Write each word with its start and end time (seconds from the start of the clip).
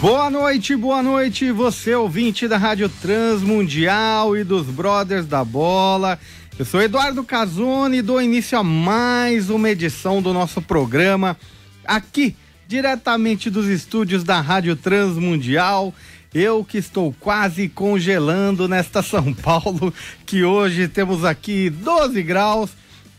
Boa 0.00 0.30
noite, 0.30 0.76
boa 0.76 1.02
noite, 1.02 1.50
você 1.50 1.92
ouvinte 1.92 2.46
da 2.46 2.56
Rádio 2.56 2.88
Transmundial 2.88 4.36
e 4.36 4.44
dos 4.44 4.66
Brothers 4.66 5.26
da 5.26 5.44
Bola. 5.44 6.20
Eu 6.56 6.64
sou 6.64 6.80
Eduardo 6.80 7.24
Casoni 7.24 7.96
e 7.96 8.02
dou 8.02 8.22
início 8.22 8.56
a 8.56 8.62
mais 8.62 9.50
uma 9.50 9.68
edição 9.68 10.22
do 10.22 10.32
nosso 10.32 10.62
programa 10.62 11.36
aqui, 11.84 12.36
diretamente 12.68 13.50
dos 13.50 13.66
estúdios 13.66 14.22
da 14.22 14.40
Rádio 14.40 14.76
Transmundial. 14.76 15.92
Eu 16.32 16.64
que 16.64 16.78
estou 16.78 17.12
quase 17.18 17.68
congelando 17.68 18.68
nesta 18.68 19.02
São 19.02 19.34
Paulo, 19.34 19.92
que 20.24 20.44
hoje 20.44 20.86
temos 20.86 21.24
aqui 21.24 21.70
12 21.70 22.22
graus, 22.22 22.70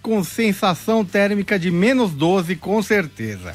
com 0.02 0.24
sensação 0.24 1.04
térmica 1.04 1.60
de 1.60 1.72
menos 1.72 2.12
12, 2.12 2.56
com 2.56 2.82
certeza. 2.82 3.54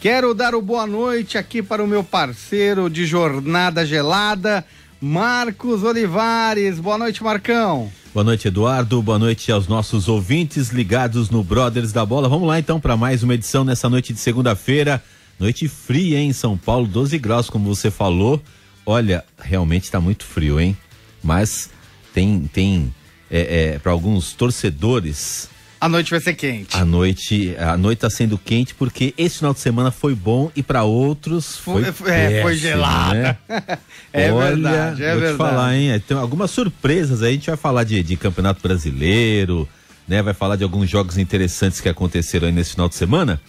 Quero 0.00 0.34
dar 0.34 0.54
o 0.54 0.60
boa 0.60 0.86
noite 0.86 1.38
aqui 1.38 1.62
para 1.62 1.82
o 1.82 1.86
meu 1.86 2.04
parceiro 2.04 2.90
de 2.90 3.06
jornada 3.06 3.84
gelada, 3.84 4.64
Marcos 5.00 5.82
Olivares. 5.82 6.78
Boa 6.78 6.98
noite, 6.98 7.24
Marcão. 7.24 7.90
Boa 8.12 8.22
noite, 8.22 8.48
Eduardo. 8.48 9.00
Boa 9.02 9.18
noite 9.18 9.50
aos 9.50 9.66
nossos 9.66 10.06
ouvintes 10.06 10.68
ligados 10.68 11.30
no 11.30 11.42
Brothers 11.42 11.92
da 11.92 12.04
Bola. 12.04 12.28
Vamos 12.28 12.46
lá 12.46 12.58
então 12.58 12.78
para 12.78 12.96
mais 12.96 13.22
uma 13.22 13.34
edição 13.34 13.64
nessa 13.64 13.88
noite 13.88 14.12
de 14.12 14.20
segunda-feira. 14.20 15.02
Noite 15.38 15.66
fria 15.66 16.18
em 16.20 16.32
São 16.32 16.56
Paulo, 16.56 16.86
12 16.86 17.18
graus, 17.18 17.50
como 17.50 17.74
você 17.74 17.90
falou. 17.90 18.40
Olha, 18.84 19.24
realmente 19.38 19.84
está 19.84 20.00
muito 20.00 20.24
frio, 20.24 20.60
hein? 20.60 20.76
Mas 21.22 21.70
tem, 22.14 22.48
tem 22.52 22.94
é, 23.30 23.74
é, 23.74 23.78
para 23.78 23.92
alguns 23.92 24.32
torcedores 24.32 25.50
a 25.80 25.88
noite 25.88 26.10
vai 26.10 26.20
ser 26.20 26.34
quente. 26.34 26.76
A 26.76 26.84
noite, 26.84 27.54
a 27.58 27.76
noite 27.76 27.98
tá 28.00 28.10
sendo 28.10 28.38
quente 28.38 28.74
porque 28.74 29.12
esse 29.16 29.38
final 29.38 29.52
de 29.52 29.60
semana 29.60 29.90
foi 29.90 30.14
bom 30.14 30.50
e 30.56 30.62
para 30.62 30.84
outros 30.84 31.56
foi, 31.56 31.84
foi, 31.92 32.10
é, 32.10 32.42
foi 32.42 32.56
gelada. 32.56 33.14
Né? 33.14 33.38
é 34.12 34.32
Olha, 34.32 34.54
verdade, 34.54 35.04
é 35.04 35.10
vou 35.10 35.20
verdade. 35.20 35.34
Te 35.34 35.38
falar, 35.38 35.76
hein? 35.76 36.02
Tem 36.06 36.16
algumas 36.16 36.50
surpresas 36.50 37.22
aí, 37.22 37.30
a 37.30 37.32
gente 37.34 37.46
vai 37.46 37.56
falar 37.56 37.84
de, 37.84 38.02
de 38.02 38.16
Campeonato 38.16 38.60
Brasileiro, 38.62 39.68
né? 40.08 40.22
Vai 40.22 40.34
falar 40.34 40.56
de 40.56 40.64
alguns 40.64 40.88
jogos 40.88 41.18
interessantes 41.18 41.80
que 41.80 41.88
aconteceram 41.88 42.46
aí 42.46 42.52
nesse 42.52 42.72
final 42.72 42.88
de 42.88 42.94
semana, 42.94 43.40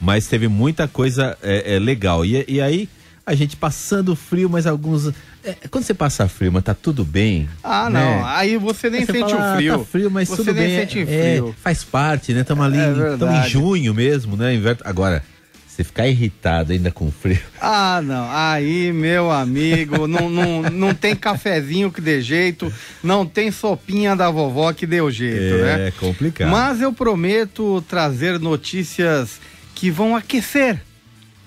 mas 0.00 0.26
teve 0.26 0.48
muita 0.48 0.88
coisa 0.88 1.36
é, 1.42 1.76
é 1.76 1.78
legal. 1.78 2.24
E, 2.24 2.44
e 2.48 2.60
aí 2.60 2.88
a 3.26 3.34
gente 3.34 3.56
passando 3.56 4.14
frio, 4.14 4.50
mas 4.50 4.66
alguns. 4.66 5.08
É, 5.42 5.54
quando 5.70 5.84
você 5.84 5.94
passa 5.94 6.28
frio, 6.28 6.52
mas 6.52 6.62
tá 6.62 6.74
tudo 6.74 7.04
bem. 7.04 7.48
Ah, 7.62 7.88
né? 7.88 8.00
não. 8.00 8.26
Aí 8.26 8.56
você 8.56 8.90
nem 8.90 9.04
você 9.04 9.12
sente 9.12 9.32
fala, 9.32 9.52
o 9.52 9.56
frio. 9.56 9.74
Ah, 9.74 9.78
tá 9.78 9.84
frio, 9.84 10.10
mas 10.10 10.28
você 10.28 10.36
tudo 10.36 10.52
nem 10.52 10.66
bem. 10.66 10.80
Sente 10.80 11.00
é, 11.00 11.04
frio. 11.04 11.54
faz 11.62 11.84
parte, 11.84 12.34
né? 12.34 12.42
Estamos 12.42 12.64
ali, 12.64 12.78
estamos 12.78 13.34
é 13.34 13.46
em 13.46 13.48
junho 13.48 13.94
mesmo, 13.94 14.36
né? 14.36 14.54
Inverno. 14.54 14.82
Agora, 14.84 15.24
você 15.66 15.82
ficar 15.82 16.06
irritado 16.06 16.72
ainda 16.72 16.90
com 16.90 17.10
frio. 17.10 17.40
Ah, 17.66 18.02
não. 18.02 18.28
Aí, 18.30 18.92
meu 18.92 19.30
amigo, 19.30 20.06
não, 20.06 20.28
não, 20.28 20.62
não 20.64 20.94
tem 20.94 21.16
cafezinho 21.16 21.90
que 21.90 22.00
dê 22.00 22.20
jeito, 22.20 22.70
não 23.02 23.24
tem 23.24 23.50
sopinha 23.50 24.14
da 24.14 24.30
vovó 24.30 24.70
que 24.74 24.86
deu 24.86 25.10
jeito, 25.10 25.54
é, 25.54 25.62
né? 25.62 25.88
É 25.88 25.90
complicado. 25.92 26.50
Mas 26.50 26.82
eu 26.82 26.92
prometo 26.92 27.82
trazer 27.88 28.38
notícias 28.38 29.40
que 29.74 29.90
vão 29.90 30.14
aquecer 30.14 30.78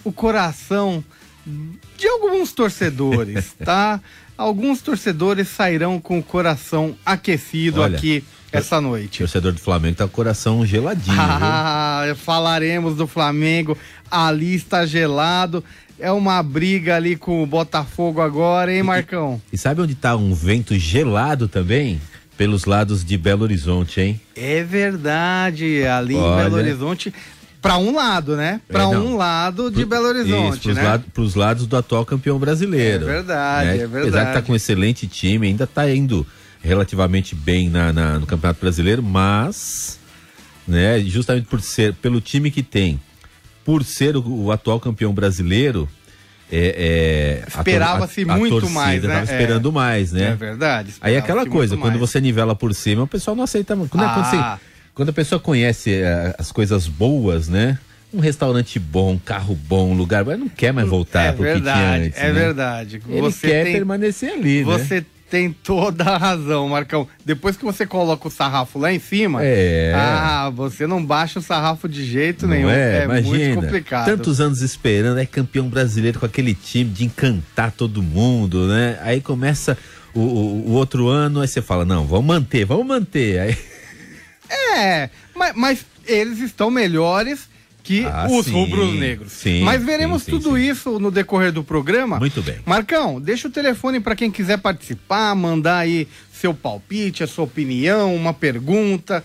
o 0.03 0.11
coração 0.11 1.03
de 1.97 2.07
alguns 2.07 2.51
torcedores, 2.51 3.53
tá? 3.63 3.99
Alguns 4.37 4.81
torcedores 4.81 5.47
sairão 5.47 5.99
com 5.99 6.19
o 6.19 6.23
coração 6.23 6.95
aquecido 7.05 7.81
Olha, 7.81 7.97
aqui 7.97 8.23
essa 8.51 8.79
noite. 8.79 9.17
O 9.17 9.25
torcedor 9.25 9.51
do 9.53 9.59
Flamengo 9.59 9.95
tá 9.95 10.03
com 10.05 10.09
o 10.09 10.15
coração 10.15 10.65
geladinho. 10.65 11.17
Ah, 11.19 12.03
falaremos 12.17 12.95
do 12.95 13.07
Flamengo. 13.07 13.77
Ali 14.09 14.53
está 14.55 14.85
gelado. 14.85 15.63
É 15.99 16.11
uma 16.11 16.43
briga 16.43 16.95
ali 16.95 17.15
com 17.15 17.41
o 17.41 17.47
Botafogo 17.47 18.21
agora, 18.21 18.71
hein, 18.71 18.83
Marcão? 18.83 19.41
E, 19.51 19.55
e 19.55 19.57
sabe 19.57 19.81
onde 19.81 19.95
tá 19.95 20.15
um 20.15 20.33
vento 20.33 20.77
gelado 20.77 21.47
também? 21.47 21.99
Pelos 22.37 22.65
lados 22.65 23.03
de 23.03 23.17
Belo 23.17 23.41
Horizonte, 23.41 23.99
hein? 23.99 24.21
É 24.35 24.63
verdade, 24.63 25.83
ali 25.87 26.13
Olha. 26.13 26.33
em 26.33 26.43
Belo 26.43 26.57
Horizonte 26.57 27.11
para 27.67 27.77
um 27.77 27.93
lado, 27.93 28.37
né? 28.37 28.61
Para 28.67 28.83
é, 28.83 28.87
um 28.87 29.17
lado 29.17 29.69
de 29.69 29.81
Pro, 29.81 29.87
Belo 29.87 30.07
Horizonte, 30.07 30.69
isso, 30.69 30.73
né? 30.73 30.83
Lado, 30.83 31.05
pros 31.13 31.35
lados 31.35 31.67
do 31.67 31.75
atual 31.75 32.05
campeão 32.05 32.39
brasileiro. 32.39 33.03
É 33.03 33.13
verdade, 33.13 33.67
né? 33.67 33.75
é 33.75 33.77
verdade. 33.79 34.01
Apesar 34.01 34.23
de 34.23 34.29
estar 34.29 34.41
tá 34.41 34.41
com 34.41 34.53
um 34.53 34.55
excelente 34.55 35.07
time, 35.07 35.47
ainda 35.47 35.65
está 35.65 35.89
indo 35.89 36.25
relativamente 36.61 37.35
bem 37.35 37.69
na, 37.69 37.91
na, 37.91 38.19
no 38.19 38.25
Campeonato 38.25 38.59
Brasileiro, 38.59 39.03
mas, 39.03 39.99
né, 40.67 40.99
justamente 41.01 41.45
por 41.45 41.61
ser, 41.61 41.93
pelo 41.95 42.19
time 42.21 42.49
que 42.49 42.63
tem, 42.63 42.99
por 43.63 43.83
ser 43.83 44.15
o, 44.15 44.23
o 44.25 44.51
atual 44.51 44.79
campeão 44.79 45.13
brasileiro, 45.13 45.87
é, 46.49 47.43
é, 47.45 47.59
Esperava-se 47.59 48.23
muito 48.23 48.61
torcida 48.61 48.73
mais, 48.73 49.03
né? 49.03 49.13
Tava 49.13 49.23
esperando 49.25 49.67
é, 49.67 49.71
mais, 49.73 50.11
né? 50.13 50.29
É 50.29 50.35
verdade. 50.35 50.93
Aí 51.01 51.15
é 51.15 51.17
aquela 51.17 51.45
coisa, 51.45 51.75
quando 51.75 51.95
mais. 51.95 51.99
você 51.99 52.21
nivela 52.21 52.55
por 52.55 52.73
cima, 52.73 53.03
o 53.03 53.07
pessoal 53.07 53.35
não 53.35 53.43
aceita. 53.43 53.75
Quando, 53.75 54.01
ah. 54.01 54.13
quando 54.13 54.25
você 54.25 54.65
quando 54.97 55.09
a 55.09 55.13
pessoa 55.13 55.39
conhece 55.39 56.01
uh, 56.01 56.33
as 56.39 56.51
coisas 56.51 56.87
boas, 56.87 57.47
né? 57.47 57.77
Um 58.11 58.19
restaurante 58.19 58.79
bom, 58.79 59.19
carro 59.23 59.53
bom, 59.53 59.93
lugar, 59.93 60.25
mas 60.25 60.39
não 60.39 60.49
quer 60.49 60.73
mais 60.73 60.89
voltar 60.89 61.25
é 61.25 61.31
pro 61.33 61.43
verdade, 61.43 61.61
que 61.61 61.85
tinha 61.85 62.07
antes. 62.07 62.19
É 62.19 62.25
né? 62.25 62.33
verdade. 62.33 63.01
Ele 63.07 63.21
você 63.21 63.47
quer 63.47 63.63
tem, 63.65 63.73
permanecer 63.73 64.33
ali, 64.33 64.63
você 64.63 64.95
né? 64.95 65.05
tem 65.29 65.51
toda 65.53 66.03
a 66.03 66.17
razão, 66.17 66.67
Marcão. 66.67 67.07
Depois 67.23 67.55
que 67.55 67.63
você 67.63 67.85
coloca 67.85 68.27
o 68.27 68.31
sarrafo 68.31 68.79
lá 68.79 68.91
em 68.91 68.97
cima, 68.97 69.41
é. 69.43 69.93
ah, 69.95 70.49
você 70.49 70.87
não 70.87 71.05
baixa 71.05 71.37
o 71.37 71.43
sarrafo 71.43 71.87
de 71.87 72.03
jeito 72.03 72.47
não 72.47 72.55
nenhum. 72.55 72.69
É, 72.71 73.01
é 73.01 73.03
Imagina, 73.03 73.37
muito 73.37 73.61
complicado. 73.61 74.05
Tantos 74.05 74.41
anos 74.41 74.63
esperando, 74.63 75.19
é 75.19 75.27
campeão 75.27 75.69
brasileiro 75.69 76.19
com 76.19 76.25
aquele 76.25 76.55
time 76.55 76.89
de 76.89 77.05
encantar 77.05 77.71
todo 77.71 78.01
mundo, 78.01 78.67
né? 78.67 78.97
Aí 79.03 79.21
começa 79.21 79.77
o, 80.15 80.21
o, 80.21 80.69
o 80.69 80.71
outro 80.71 81.07
ano, 81.07 81.41
aí 81.41 81.47
você 81.47 81.61
fala, 81.61 81.85
não, 81.85 82.07
vamos 82.07 82.25
manter, 82.25 82.65
vamos 82.65 82.87
manter. 82.87 83.39
Aí 83.41 83.57
é, 84.49 85.09
mas, 85.35 85.53
mas 85.55 85.85
eles 86.05 86.39
estão 86.39 86.69
melhores 86.71 87.47
que 87.87 88.05
ah, 88.05 88.27
os 88.29 88.45
sim, 88.45 88.51
rubros 88.51 88.93
negros. 88.95 89.31
Sim, 89.31 89.61
Mas 89.61 89.81
veremos 89.81 90.23
sim, 90.23 90.31
tudo 90.31 90.57
isso 90.57 90.99
no 90.99 91.09
decorrer 91.09 91.53
do 91.53 91.63
programa. 91.63 92.19
Muito 92.19 92.41
bem. 92.41 92.57
Marcão, 92.65 93.21
deixa 93.21 93.47
o 93.47 93.51
telefone 93.51 94.01
para 94.01 94.13
quem 94.13 94.29
quiser 94.29 94.57
participar, 94.57 95.33
mandar 95.33 95.77
aí 95.77 96.05
seu 96.33 96.53
palpite, 96.53 97.23
a 97.23 97.27
sua 97.27 97.45
opinião, 97.45 98.13
uma 98.13 98.33
pergunta. 98.33 99.23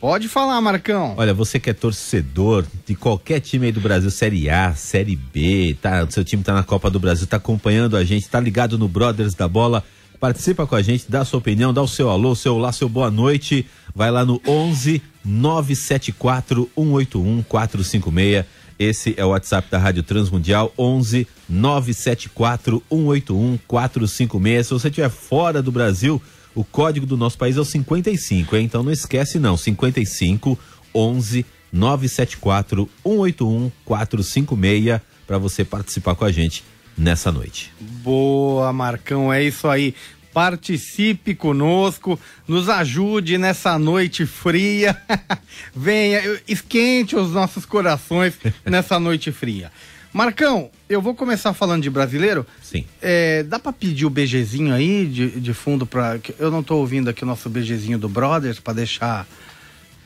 Pode 0.00 0.26
falar, 0.26 0.58
Marcão. 0.62 1.14
Olha, 1.18 1.34
você 1.34 1.60
que 1.60 1.68
é 1.68 1.74
torcedor 1.74 2.64
de 2.86 2.94
qualquer 2.94 3.40
time 3.40 3.66
aí 3.66 3.72
do 3.72 3.80
Brasil, 3.80 4.10
Série 4.10 4.48
A, 4.48 4.72
Série 4.72 5.16
B, 5.16 5.76
tá? 5.82 6.04
O 6.04 6.10
seu 6.10 6.24
time 6.24 6.42
tá 6.42 6.54
na 6.54 6.62
Copa 6.62 6.88
do 6.88 6.98
Brasil, 6.98 7.26
tá 7.26 7.36
acompanhando 7.36 7.94
a 7.94 8.04
gente, 8.04 8.26
tá 8.26 8.40
ligado 8.40 8.78
no 8.78 8.88
Brothers 8.88 9.34
da 9.34 9.46
Bola. 9.46 9.84
Participa 10.20 10.66
com 10.66 10.74
a 10.74 10.82
gente, 10.82 11.06
dá 11.08 11.24
sua 11.24 11.38
opinião, 11.38 11.72
dá 11.72 11.80
o 11.80 11.86
seu 11.86 12.10
alô, 12.10 12.34
seu 12.34 12.56
olá, 12.56 12.72
seu 12.72 12.88
boa 12.88 13.10
noite. 13.10 13.64
Vai 13.94 14.10
lá 14.10 14.24
no 14.24 14.40
11 14.46 15.00
974 15.24 16.68
181 16.76 17.42
456. 17.44 18.44
Esse 18.78 19.14
é 19.16 19.24
o 19.24 19.28
WhatsApp 19.28 19.68
da 19.70 19.78
Rádio 19.78 20.02
Transmundial, 20.02 20.72
11 20.76 21.26
974 21.48 22.82
181 22.90 23.58
456. 23.66 24.66
Se 24.66 24.72
você 24.72 24.88
estiver 24.88 25.08
fora 25.08 25.62
do 25.62 25.70
Brasil, 25.70 26.20
o 26.52 26.64
código 26.64 27.06
do 27.06 27.16
nosso 27.16 27.38
país 27.38 27.56
é 27.56 27.60
o 27.60 27.64
55, 27.64 28.56
hein? 28.56 28.64
Então 28.64 28.82
não 28.82 28.90
esquece 28.90 29.38
não, 29.38 29.56
55 29.56 30.58
11 30.92 31.46
974 31.72 32.88
181 33.04 33.70
456 33.84 35.00
para 35.26 35.38
você 35.38 35.64
participar 35.64 36.16
com 36.16 36.24
a 36.24 36.32
gente 36.32 36.64
nessa 36.98 37.30
noite. 37.30 37.72
Boa, 37.80 38.72
Marcão, 38.72 39.32
é 39.32 39.42
isso 39.42 39.68
aí. 39.68 39.94
Participe 40.38 41.34
conosco, 41.34 42.16
nos 42.46 42.68
ajude 42.68 43.36
nessa 43.36 43.76
noite 43.76 44.24
fria. 44.24 44.96
Venha, 45.74 46.22
esquente 46.46 47.16
os 47.16 47.32
nossos 47.32 47.66
corações 47.66 48.38
nessa 48.64 49.00
noite 49.00 49.32
fria. 49.32 49.72
Marcão, 50.12 50.70
eu 50.88 51.02
vou 51.02 51.12
começar 51.12 51.52
falando 51.54 51.82
de 51.82 51.90
brasileiro. 51.90 52.46
Sim. 52.62 52.84
É, 53.02 53.42
dá 53.42 53.58
para 53.58 53.72
pedir 53.72 54.06
o 54.06 54.10
BGzinho 54.10 54.72
aí 54.72 55.06
de, 55.06 55.40
de 55.40 55.52
fundo 55.52 55.84
para 55.84 56.20
eu 56.38 56.52
não 56.52 56.62
tô 56.62 56.76
ouvindo 56.76 57.10
aqui 57.10 57.24
o 57.24 57.26
nosso 57.26 57.50
BGzinho 57.50 57.98
do 57.98 58.08
Brothers 58.08 58.60
para 58.60 58.74
deixar 58.74 59.26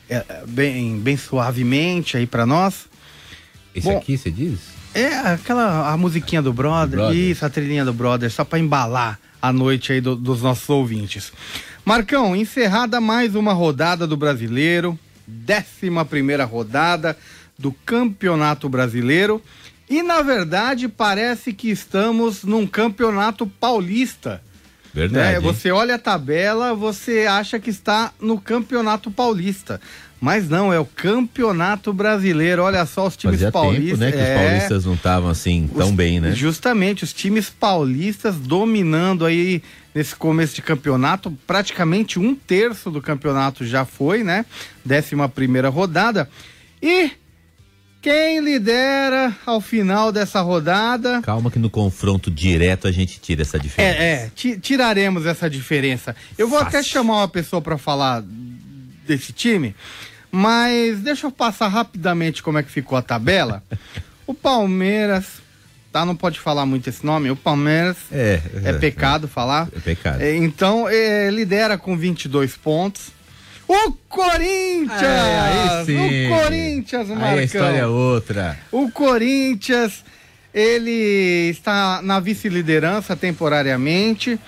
é, 0.09 0.25
bem, 0.47 0.97
bem 0.97 1.15
suavemente 1.15 2.17
aí 2.17 2.25
para 2.25 2.43
nós. 2.43 2.87
Esse 3.75 3.87
Bom, 3.87 3.97
aqui, 3.97 4.17
você 4.17 4.31
diz? 4.31 4.57
É 4.95 5.09
aquela 5.15 5.91
a 5.91 5.95
musiquinha 5.95 6.41
do 6.41 6.51
brother, 6.51 6.97
Brother. 6.97 7.15
isso, 7.15 7.45
a 7.45 7.51
trilhinha 7.51 7.85
do 7.85 7.93
brother, 7.93 8.31
só 8.31 8.43
pra 8.43 8.57
embalar 8.57 9.19
a 9.43 9.51
noite 9.51 9.91
aí 9.91 9.99
do- 9.99 10.15
dos 10.15 10.41
nossos 10.41 10.69
ouvintes. 10.69 11.33
Marcão, 11.83 12.33
encerrada 12.33 13.01
mais 13.01 13.35
uma 13.35 13.51
rodada 13.51 14.07
do 14.07 14.15
brasileiro, 14.15 14.97
décima 15.27 16.05
primeira 16.05 16.45
rodada 16.45 17.17
do 17.59 17.73
Campeonato 17.85 18.69
Brasileiro. 18.69 19.41
E 19.89 20.01
na 20.01 20.21
verdade 20.21 20.87
parece 20.87 21.51
que 21.51 21.69
estamos 21.69 22.45
num 22.45 22.65
campeonato 22.65 23.45
paulista. 23.45 24.41
Verdade. 24.93 25.35
hein? 25.35 25.41
Você 25.41 25.71
olha 25.71 25.95
a 25.95 25.99
tabela, 25.99 26.73
você 26.73 27.25
acha 27.27 27.59
que 27.59 27.69
está 27.69 28.11
no 28.21 28.39
Campeonato 28.39 29.09
Paulista. 29.09 29.81
Mas 30.21 30.47
não, 30.47 30.71
é 30.71 30.79
o 30.79 30.85
Campeonato 30.85 31.91
Brasileiro. 31.91 32.63
Olha 32.63 32.85
só 32.85 33.07
os 33.07 33.17
times 33.17 33.35
Fazia 33.37 33.51
paulistas. 33.51 33.99
tempo, 33.99 33.99
né, 33.99 34.11
que 34.11 34.17
os 34.17 34.23
é, 34.23 34.35
paulistas 34.35 34.85
não 34.85 34.93
estavam 34.93 35.29
assim 35.29 35.69
tão 35.75 35.87
os- 35.89 35.93
bem, 35.95 36.19
né? 36.21 36.31
Justamente, 36.33 37.03
os 37.03 37.11
times 37.11 37.49
paulistas 37.49 38.35
dominando 38.37 39.25
aí 39.25 39.61
nesse 39.93 40.15
começo 40.15 40.55
de 40.55 40.61
campeonato. 40.61 41.29
Praticamente 41.45 42.19
um 42.19 42.33
terço 42.35 42.89
do 42.89 43.01
campeonato 43.01 43.65
já 43.65 43.83
foi, 43.83 44.23
né? 44.23 44.45
Décima 44.85 45.27
primeira 45.27 45.67
rodada. 45.67 46.29
E 46.81 47.11
quem 48.03 48.39
lidera 48.41 49.33
ao 49.45 49.59
final 49.61 50.11
dessa 50.11 50.41
rodada 50.41 51.21
Calma 51.21 51.49
que 51.49 51.57
no 51.57 51.69
confronto 51.69 52.29
direto 52.29 52.87
a 52.87 52.91
gente 52.91 53.19
tira 53.19 53.41
essa 53.41 53.57
diferença. 53.57 53.97
é, 53.97 54.13
é, 54.25 54.31
ti- 54.35 54.59
tiraremos 54.59 55.25
essa 55.25 55.49
diferença. 55.49 56.13
Eu 56.37 56.47
vou 56.49 56.59
até 56.59 56.77
Fácil. 56.77 56.91
chamar 56.91 57.15
uma 57.19 57.27
pessoa 57.29 57.61
para 57.61 57.77
falar 57.77 58.21
desse 59.07 59.31
time, 59.31 59.73
mas 60.31 60.99
deixa 60.99 61.25
eu 61.27 61.31
passar 61.31 61.69
rapidamente 61.69 62.43
como 62.43 62.57
é 62.57 62.63
que 62.63 62.69
ficou 62.71 62.97
a 62.97 63.01
tabela. 63.01 63.63
o 64.27 64.33
Palmeiras, 64.33 65.25
tá? 65.91 66.05
Não 66.05 66.15
pode 66.15 66.39
falar 66.39 66.65
muito 66.65 66.89
esse 66.89 67.05
nome. 67.05 67.31
O 67.31 67.35
Palmeiras 67.35 67.95
É, 68.11 68.41
é, 68.65 68.73
pecado 68.73 69.27
falar. 69.27 69.69
É 69.75 69.79
pecado. 69.79 70.21
É, 70.21 70.35
então, 70.35 70.87
é, 70.89 71.29
lidera 71.29 71.77
com 71.77 71.95
22 71.97 72.57
pontos. 72.57 73.11
O 73.67 73.91
Corinthians! 74.09 75.01
É, 75.01 75.39
aí. 75.87 76.27
O 76.27 76.41
Corinthians, 76.41 77.09
Aí 77.09 77.15
Marcão. 77.15 77.37
a 77.39 77.43
história 77.43 77.77
é 77.77 77.87
outra. 77.87 78.59
O 78.71 78.91
Corinthians, 78.91 80.03
ele 80.53 81.49
está 81.49 82.01
na 82.01 82.19
vice-liderança 82.19 83.15
temporariamente, 83.15 84.39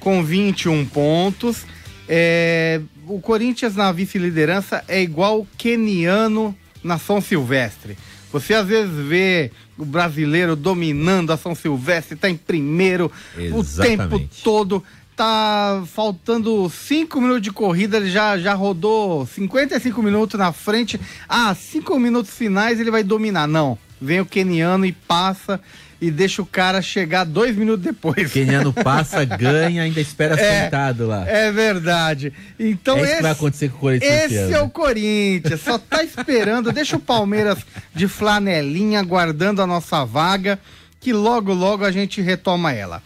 com 0.00 0.22
21 0.22 0.84
pontos. 0.86 1.64
É, 2.08 2.80
o 3.06 3.20
Corinthians 3.20 3.76
na 3.76 3.90
vice-liderança 3.92 4.84
é 4.88 5.00
igual 5.00 5.40
o 5.40 5.48
keniano 5.56 6.54
na 6.82 6.98
São 6.98 7.20
Silvestre. 7.20 7.96
Você 8.32 8.52
às 8.52 8.66
vezes 8.66 8.94
vê 9.06 9.52
o 9.78 9.84
brasileiro 9.84 10.56
dominando 10.56 11.32
a 11.32 11.36
São 11.36 11.54
Silvestre, 11.54 12.14
está 12.14 12.28
em 12.28 12.36
primeiro 12.36 13.06
o 13.36 13.38
tempo 13.38 13.60
Exatamente. 13.60 14.42
todo. 14.42 14.82
Tá 15.16 15.82
faltando 15.86 16.68
5 16.68 17.20
minutos 17.20 17.42
de 17.42 17.52
corrida, 17.52 17.98
ele 17.98 18.10
já, 18.10 18.36
já 18.36 18.52
rodou 18.54 19.24
55 19.26 20.02
minutos 20.02 20.38
na 20.38 20.52
frente. 20.52 21.00
Ah, 21.28 21.54
5 21.54 21.98
minutos 22.00 22.32
finais 22.32 22.80
ele 22.80 22.90
vai 22.90 23.04
dominar. 23.04 23.46
Não, 23.46 23.78
vem 24.00 24.20
o 24.20 24.26
keniano 24.26 24.84
e 24.84 24.92
passa 24.92 25.60
e 26.00 26.10
deixa 26.10 26.42
o 26.42 26.46
cara 26.46 26.82
chegar 26.82 27.24
dois 27.24 27.56
minutos 27.56 27.82
depois. 27.82 28.28
O 28.28 28.32
Keniano 28.32 28.72
passa, 28.84 29.24
ganha, 29.24 29.82
ainda 29.82 30.00
espera 30.00 30.38
É, 30.38 30.64
sentado 30.64 31.06
lá. 31.06 31.26
É 31.26 31.50
verdade. 31.50 32.32
Então 32.58 32.98
É 32.98 33.00
isso 33.00 33.06
que 33.06 33.12
esse, 33.14 33.22
vai 33.22 33.32
acontecer 33.32 33.68
com 33.70 33.76
o 33.76 33.80
Corinthians 33.80 34.32
esse 34.32 34.52
é 34.52 34.60
o? 34.60 34.68
Corinthians, 34.68 35.60
só 35.60 35.78
tá 35.78 36.02
esperando. 36.02 36.72
Deixa 36.72 36.96
o 36.96 37.00
Palmeiras 37.00 37.58
de 37.94 38.06
flanelinha 38.06 39.02
guardando 39.02 39.62
a 39.62 39.66
nossa 39.66 40.04
vaga, 40.04 40.58
que 41.00 41.12
logo 41.12 41.54
logo 41.54 41.84
a 41.84 41.90
gente 41.90 42.20
retoma 42.20 42.72
ela. 42.72 43.02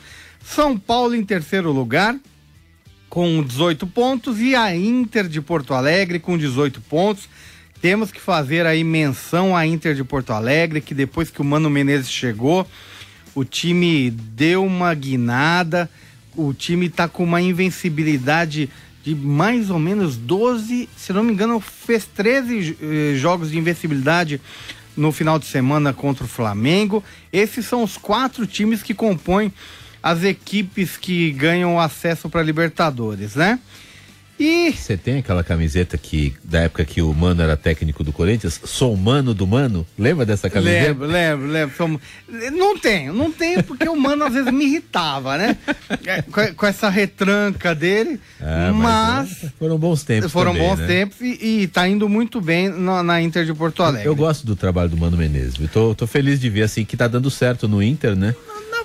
São 0.55 0.79
Paulo 0.79 1.15
em 1.15 1.23
terceiro 1.23 1.71
lugar, 1.71 2.17
com 3.09 3.43
18 3.43 3.87
pontos, 3.87 4.41
e 4.41 4.57
a 4.57 4.75
Inter 4.75 5.29
de 5.29 5.43
Porto 5.43 5.75
Alegre 5.75 6.19
com 6.19 6.39
18 6.39 6.81
pontos. 6.81 7.29
Temos 7.83 8.11
que 8.11 8.21
fazer 8.21 8.65
aí 8.65 8.83
menção 8.83 9.55
à 9.55 9.67
Inter 9.67 9.95
de 9.95 10.03
Porto 10.03 10.33
Alegre, 10.33 10.81
que 10.81 10.95
depois 10.95 11.31
que 11.31 11.43
o 11.43 11.45
Mano 11.45 11.69
Menezes 11.69 12.11
chegou, 12.11 12.67
o 13.35 13.45
time 13.45 14.11
deu 14.11 14.65
uma 14.65 14.93
guinada, 14.95 15.89
o 16.35 16.55
time 16.55 16.89
tá 16.89 17.07
com 17.07 17.25
uma 17.25 17.43
invencibilidade 17.43 18.71
de 19.05 19.15
mais 19.15 19.69
ou 19.69 19.79
menos 19.79 20.17
12, 20.17 20.89
se 20.97 21.13
não 21.13 21.23
me 21.23 21.33
engano, 21.33 21.61
fez 21.61 22.07
13 22.07 22.77
eh, 22.81 23.15
jogos 23.17 23.51
de 23.51 23.59
invencibilidade 23.59 24.41
no 24.97 25.13
final 25.13 25.39
de 25.39 25.47
semana 25.47 25.93
contra 25.93 26.25
o 26.25 26.29
Flamengo. 26.29 27.05
Esses 27.33 27.67
são 27.67 27.85
os 27.85 27.97
quatro 27.97 28.47
times 28.47 28.83
que 28.83 28.95
compõem 28.95 29.53
as 30.03 30.23
equipes 30.25 30.97
que 30.97 31.31
ganham 31.33 31.79
acesso 31.79 32.29
para 32.29 32.43
Libertadores, 32.43 33.35
né? 33.35 33.59
E 34.41 34.71
Você 34.73 34.97
tem 34.97 35.19
aquela 35.19 35.43
camiseta 35.43 35.99
que, 35.99 36.33
da 36.45 36.61
época 36.61 36.85
que 36.85 37.03
o 37.03 37.13
Mano 37.13 37.43
era 37.43 37.57
técnico 37.57 38.05
do 38.05 38.13
Corinthians? 38.13 38.61
Sou 38.65 38.97
mano 38.97 39.35
do 39.35 39.45
Mano? 39.49 39.85
Lembra 39.99 40.25
dessa 40.25 40.49
camiseta? 40.49 40.87
Lembro, 40.91 41.07
lembro, 41.09 41.47
lembro. 41.49 41.77
Somos- 41.77 42.01
Não 42.53 42.79
tenho, 42.79 43.13
não 43.13 43.33
tenho, 43.33 43.65
porque 43.65 43.89
o 43.89 43.97
mano 43.97 44.23
às 44.25 44.33
vezes 44.35 44.53
me 44.53 44.65
irritava, 44.67 45.37
né? 45.37 45.57
É, 46.07 46.23
Com, 46.23 46.55
com 46.55 46.67
essa 46.69 46.89
retranca 46.89 47.75
dele. 47.75 48.21
Ah, 48.41 48.71
mas 48.73 49.43
é, 49.43 49.49
foram 49.59 49.77
bons 49.77 50.05
tempos 50.05 50.31
foram 50.31 50.53
também, 50.53 50.69
bons 50.69 50.79
né? 50.79 50.87
tempos 50.87 51.21
e, 51.21 51.63
e 51.63 51.67
tá 51.67 51.89
indo 51.89 52.09
muito 52.09 52.41
bem 52.41 52.69
na, 52.69 53.03
na 53.03 53.21
Inter 53.21 53.45
de 53.45 53.53
Porto 53.53 53.83
Alegre. 53.83 54.07
Eu 54.07 54.15
gosto 54.15 54.47
do 54.47 54.55
trabalho 54.55 54.89
do 54.89 54.97
Mano 54.97 55.17
Menezes. 55.17 55.57
Eu 55.59 55.67
tô, 55.67 55.95
tô 55.97 56.07
feliz 56.07 56.39
de 56.39 56.49
ver 56.49 56.63
assim 56.63 56.85
que 56.85 56.97
tá 56.97 57.09
dando 57.09 57.29
certo 57.29 57.67
no 57.67 57.83
Inter, 57.83 58.15
né? 58.15 58.37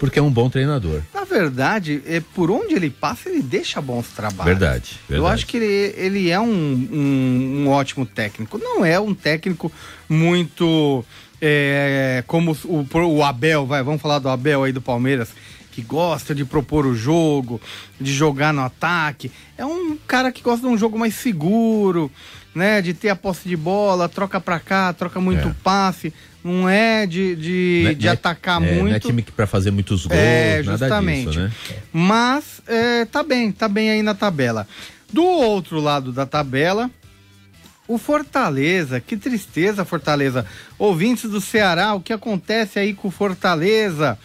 Porque 0.04 0.20
é 0.20 0.22
um 0.22 0.30
bom 0.30 0.50
treinador. 0.50 1.02
Na 1.14 1.24
verdade, 1.24 2.02
é, 2.06 2.22
por 2.36 2.52
onde 2.52 2.76
ele 2.76 2.90
passa, 2.90 3.30
ele 3.30 3.42
deixa 3.42 3.80
bons 3.80 4.10
trabalhos. 4.10 4.44
Verdade, 4.60 5.00
Eu 5.10 5.14
verdade. 5.16 5.34
acho 5.34 5.48
que 5.48 5.56
ele, 5.56 5.94
ele 5.96 6.30
é 6.30 6.38
um, 6.38 6.46
um, 6.92 7.64
um 7.64 7.70
ótimo 7.70 8.06
técnico. 8.06 8.58
Não 8.58 8.84
é 8.84 9.00
um 9.00 9.14
técnico 9.14 9.72
muito 10.10 11.06
é, 11.42 12.22
como 12.28 12.52
o, 12.66 12.86
o 13.16 13.24
Abel, 13.24 13.66
vai, 13.66 13.82
vamos 13.82 14.02
falar 14.02 14.20
do 14.20 14.28
Abel 14.28 14.64
aí 14.66 14.74
do 14.74 14.82
Palmeiras, 14.82 15.30
que 15.72 15.82
gosta 15.82 16.36
de 16.36 16.44
propor 16.44 16.86
o 16.86 16.94
jogo, 16.94 17.62
de 17.98 18.12
jogar 18.14 18.54
no 18.54 18.62
ataque. 18.62 19.32
É 19.58 19.66
um 19.66 19.98
cara 20.06 20.34
que 20.34 20.42
gosta 20.42 20.68
de 20.68 20.74
um 20.74 20.78
jogo 20.78 21.00
mais 21.00 21.16
seguro, 21.16 22.12
né? 22.54 22.82
De 22.82 22.94
ter 22.94 23.08
a 23.08 23.16
posse 23.16 23.48
de 23.48 23.56
bola, 23.56 24.10
troca 24.10 24.42
pra 24.42 24.60
cá, 24.60 24.92
troca 24.92 25.22
muito 25.22 25.48
É. 25.48 25.56
passe. 25.64 26.14
Não 26.44 26.68
é 26.68 27.06
de, 27.08 27.36
de, 27.36 27.82
Não 27.84 27.92
é- 27.92 27.94
de 27.94 28.08
é- 28.08 28.12
atacar 28.12 28.62
é, 28.62 28.66
muito. 28.66 28.86
Não 28.90 28.96
é 28.96 29.00
time 29.00 29.22
que 29.22 29.32
pra 29.32 29.48
fazer 29.48 29.72
muitos 29.72 30.06
gols, 30.06 30.20
É, 30.20 30.62
justamente. 30.64 31.28
disso, 31.30 31.40
né? 31.40 31.52
Mas 31.92 32.62
é, 32.68 33.06
tá 33.06 33.24
bem, 33.24 33.52
tá 33.52 33.68
bem 33.70 33.90
aí 33.92 34.02
na 34.04 34.14
tabela. 34.14 34.68
Do 35.12 35.24
outro 35.24 35.80
lado 35.80 36.12
da 36.12 36.26
tabela, 36.26 36.90
o 37.88 37.98
Fortaleza, 37.98 39.00
que 39.00 39.16
tristeza, 39.16 39.86
Fortaleza. 39.86 40.46
Ouvintes 40.78 41.30
do 41.30 41.40
Ceará, 41.40 41.94
o 41.94 42.02
que 42.02 42.12
acontece 42.12 42.80
aí 42.80 42.94
com 42.94 43.08
o 43.08 43.12
Fortaleza, 43.12 44.18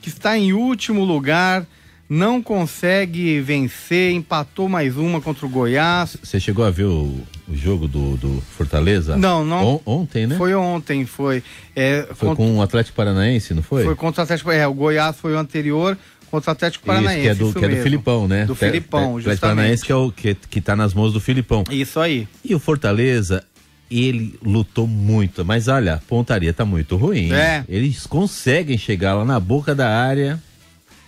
que 0.00 0.08
está 0.08 0.38
em 0.38 0.52
último 0.52 1.04
lugar, 1.04 1.66
não 2.08 2.40
consegue 2.42 3.40
vencer, 3.40 4.12
empatou 4.12 4.68
mais 4.68 4.96
uma 4.96 5.20
contra 5.20 5.44
o 5.44 5.48
Goiás. 5.48 6.16
Você 6.22 6.38
chegou 6.38 6.64
a 6.64 6.70
ver 6.70 6.84
o, 6.84 7.20
o 7.48 7.54
jogo 7.56 7.88
do, 7.88 8.16
do 8.16 8.42
Fortaleza? 8.56 9.16
Não, 9.16 9.44
não. 9.44 9.74
On- 9.76 9.80
ontem, 9.84 10.26
né? 10.26 10.36
Foi 10.36 10.54
ontem, 10.54 11.04
foi. 11.04 11.42
É, 11.74 12.06
Foi 12.14 12.28
contra- 12.28 12.36
com 12.36 12.56
o 12.58 12.62
Atlético 12.62 12.96
Paranaense, 12.96 13.54
não 13.54 13.62
foi? 13.62 13.84
foi 13.84 13.94
contra 13.94 14.20
o 14.20 14.24
Atlético. 14.24 14.50
É, 14.50 14.66
o 14.66 14.72
Goiás 14.74 15.16
foi 15.16 15.34
o 15.34 15.38
anterior 15.38 15.98
contra 16.30 16.50
o 16.50 16.52
Atlético 16.52 16.84
Paranaense. 16.86 17.18
Isso, 17.18 17.22
que 17.22 17.28
é 17.28 17.34
do, 17.34 17.52
que 17.52 17.58
é 17.58 17.60
do 17.62 17.68
mesmo. 17.68 17.82
Filipão, 17.82 18.28
né? 18.28 18.44
Do 18.44 18.54
Te- 18.54 18.58
Filipão, 18.66 19.00
Atlético 19.00 19.30
justamente. 19.30 19.40
Paranaense 19.56 19.84
que, 19.84 19.92
é 19.92 19.96
o, 19.96 20.12
que, 20.12 20.34
que 20.48 20.60
tá 20.60 20.76
nas 20.76 20.94
mãos 20.94 21.12
do 21.12 21.20
Filipão. 21.20 21.64
Isso 21.70 21.98
aí. 21.98 22.28
E 22.44 22.54
o 22.54 22.58
Fortaleza, 22.60 23.42
ele 23.90 24.38
lutou 24.42 24.86
muito, 24.86 25.44
mas 25.44 25.68
olha, 25.68 25.94
a 25.94 25.98
pontaria 25.98 26.52
tá 26.52 26.64
muito 26.64 26.96
ruim. 26.96 27.32
É. 27.32 27.64
Eles 27.68 28.06
conseguem 28.06 28.76
chegar 28.78 29.14
lá 29.14 29.24
na 29.24 29.38
boca 29.40 29.74
da 29.74 29.88
área, 29.88 30.40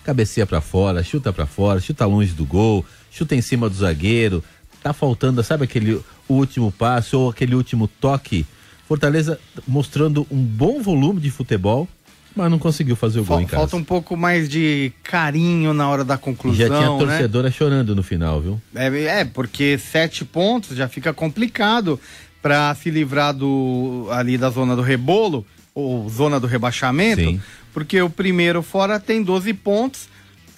cabeceia 0.08 0.46
pra 0.46 0.62
fora, 0.62 1.02
chuta 1.04 1.30
pra 1.34 1.44
fora, 1.44 1.80
chuta 1.80 2.06
longe 2.06 2.32
do 2.32 2.46
gol, 2.46 2.82
chuta 3.10 3.34
em 3.36 3.42
cima 3.42 3.68
do 3.68 3.74
zagueiro. 3.76 4.42
Tá 4.82 4.94
faltando, 4.94 5.42
sabe 5.44 5.64
aquele 5.64 6.00
último 6.26 6.72
passe 6.72 7.14
ou 7.14 7.28
aquele 7.28 7.54
último 7.54 7.86
toque? 7.86 8.46
Fortaleza 8.88 9.38
mostrando 9.66 10.26
um 10.30 10.38
bom 10.42 10.80
volume 10.80 11.20
de 11.20 11.30
futebol, 11.30 11.86
mas 12.34 12.50
não 12.50 12.58
conseguiu 12.58 12.96
fazer 12.96 13.18
o 13.20 13.22
gol 13.24 13.36
Fal- 13.36 13.42
em 13.42 13.44
casa. 13.44 13.56
falta 13.58 13.76
um 13.76 13.84
pouco 13.84 14.16
mais 14.16 14.48
de 14.48 14.90
carinho 15.02 15.74
na 15.74 15.86
hora 15.90 16.04
da 16.06 16.14
E 16.14 16.18
conclusão, 16.18 16.66
já 16.66 16.74
tinha 16.78 16.90
né? 16.90 16.98
torcedora 16.98 17.50
chorando 17.50 17.94
no 17.94 18.02
final, 18.02 18.40
viu? 18.40 18.58
É, 18.74 18.86
é, 19.20 19.24
porque 19.26 19.76
sete 19.76 20.24
pontos 20.24 20.74
já 20.74 20.88
fica 20.88 21.12
complicado 21.12 22.00
para 22.40 22.74
se 22.76 22.88
livrar 22.90 23.34
do 23.34 24.08
ali 24.10 24.38
da 24.38 24.48
zona 24.48 24.74
do 24.74 24.80
rebolo 24.80 25.44
ou 25.74 26.08
zona 26.08 26.40
do 26.40 26.46
rebaixamento, 26.46 27.20
Sim. 27.20 27.40
Porque 27.78 28.02
o 28.02 28.10
primeiro 28.10 28.60
fora 28.60 28.98
tem 28.98 29.22
12 29.22 29.54
pontos, 29.54 30.08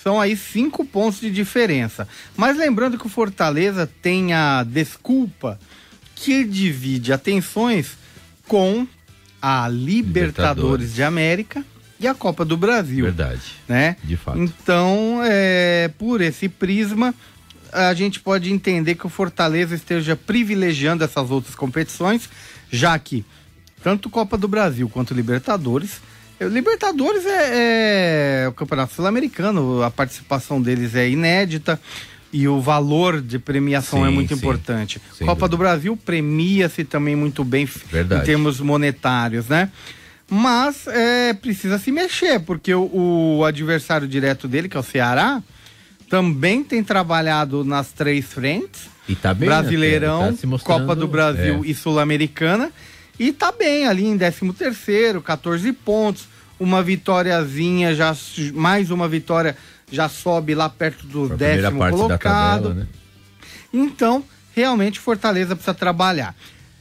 são 0.02 0.18
aí 0.18 0.34
cinco 0.34 0.86
pontos 0.86 1.20
de 1.20 1.30
diferença. 1.30 2.08
Mas 2.34 2.56
lembrando 2.56 2.96
que 2.96 3.06
o 3.06 3.10
Fortaleza 3.10 3.86
tem 4.00 4.32
a 4.32 4.64
desculpa 4.64 5.60
que 6.14 6.44
divide 6.44 7.12
atenções 7.12 7.98
com 8.48 8.86
a 9.42 9.68
Libertadores, 9.68 9.84
Libertadores, 9.84 10.94
de 10.94 11.02
América 11.02 11.62
e 11.98 12.08
a 12.08 12.14
Copa 12.14 12.42
do 12.42 12.56
Brasil. 12.56 13.04
Verdade. 13.04 13.52
Né? 13.68 13.96
De 14.02 14.16
fato. 14.16 14.38
Então, 14.38 15.20
é, 15.22 15.90
por 15.98 16.22
esse 16.22 16.48
prisma, 16.48 17.14
a 17.70 17.92
gente 17.92 18.18
pode 18.18 18.50
entender 18.50 18.94
que 18.94 19.06
o 19.06 19.10
Fortaleza 19.10 19.74
esteja 19.74 20.16
privilegiando 20.16 21.04
essas 21.04 21.30
outras 21.30 21.54
competições, 21.54 22.30
já 22.70 22.98
que 22.98 23.26
tanto 23.82 24.08
Copa 24.08 24.38
do 24.38 24.48
Brasil 24.48 24.88
quanto 24.88 25.12
Libertadores. 25.12 26.00
Eh, 26.40 26.48
Libertadores 26.48 27.26
é, 27.26 28.44
é 28.44 28.48
o 28.48 28.52
Campeonato 28.52 28.94
Sul-Americano, 28.94 29.82
a 29.82 29.90
participação 29.90 30.60
deles 30.60 30.94
é 30.94 31.08
inédita 31.08 31.78
e 32.32 32.48
o 32.48 32.60
valor 32.60 33.20
de 33.20 33.38
premiação 33.38 34.00
é 34.00 34.08
sim, 34.08 34.12
é 34.12 34.14
muito 34.14 34.34
sim. 34.34 34.34
importante. 34.34 35.00
Sem 35.16 35.26
Copa 35.26 35.40
dúvida. 35.40 35.48
do 35.48 35.58
Brasil 35.58 35.96
premia-se 35.96 36.84
também 36.84 37.14
muito 37.14 37.44
bem 37.44 37.68
Verdade. 37.90 38.22
em 38.22 38.24
termos 38.24 38.60
monetários, 38.60 39.48
né? 39.48 39.70
Mas 40.28 40.86
é, 40.86 41.32
precisa 41.34 41.76
se 41.76 41.90
mexer, 41.90 42.38
porque 42.40 42.72
o, 42.72 43.38
o, 43.38 43.44
adversário 43.44 44.06
direto 44.06 44.46
dele, 44.46 44.68
que 44.68 44.76
é 44.76 44.80
o 44.80 44.82
Ceará, 44.82 45.42
também 46.08 46.62
tem 46.62 46.84
trabalhado 46.84 47.64
nas 47.64 47.90
três 47.90 48.26
frentes. 48.26 48.88
E 49.08 49.16
tá 49.16 49.34
bem, 49.34 49.48
Brasileirão, 49.48 50.32
tá 50.32 50.58
Copa 50.62 50.94
do 50.94 51.08
Brasil 51.08 51.62
é. 51.64 51.66
e 51.68 51.74
Sul-Americana. 51.74 52.70
E 53.20 53.32
tá 53.32 53.52
bem 53.52 53.86
ali 53.86 54.06
em 54.06 54.16
13 54.16 54.50
terceiro, 54.54 55.20
14 55.20 55.70
pontos, 55.74 56.26
uma 56.58 56.82
vitóriazinha, 56.82 57.94
já 57.94 58.16
mais 58.54 58.90
uma 58.90 59.06
vitória 59.06 59.54
já 59.92 60.08
sobe 60.08 60.54
lá 60.54 60.70
perto 60.70 61.06
do 61.06 61.28
décimo 61.36 61.86
colocado. 61.90 62.62
Tabela, 62.62 62.74
né? 62.74 62.86
Então, 63.74 64.24
realmente 64.56 64.98
Fortaleza 64.98 65.54
precisa 65.54 65.74
trabalhar. 65.74 66.34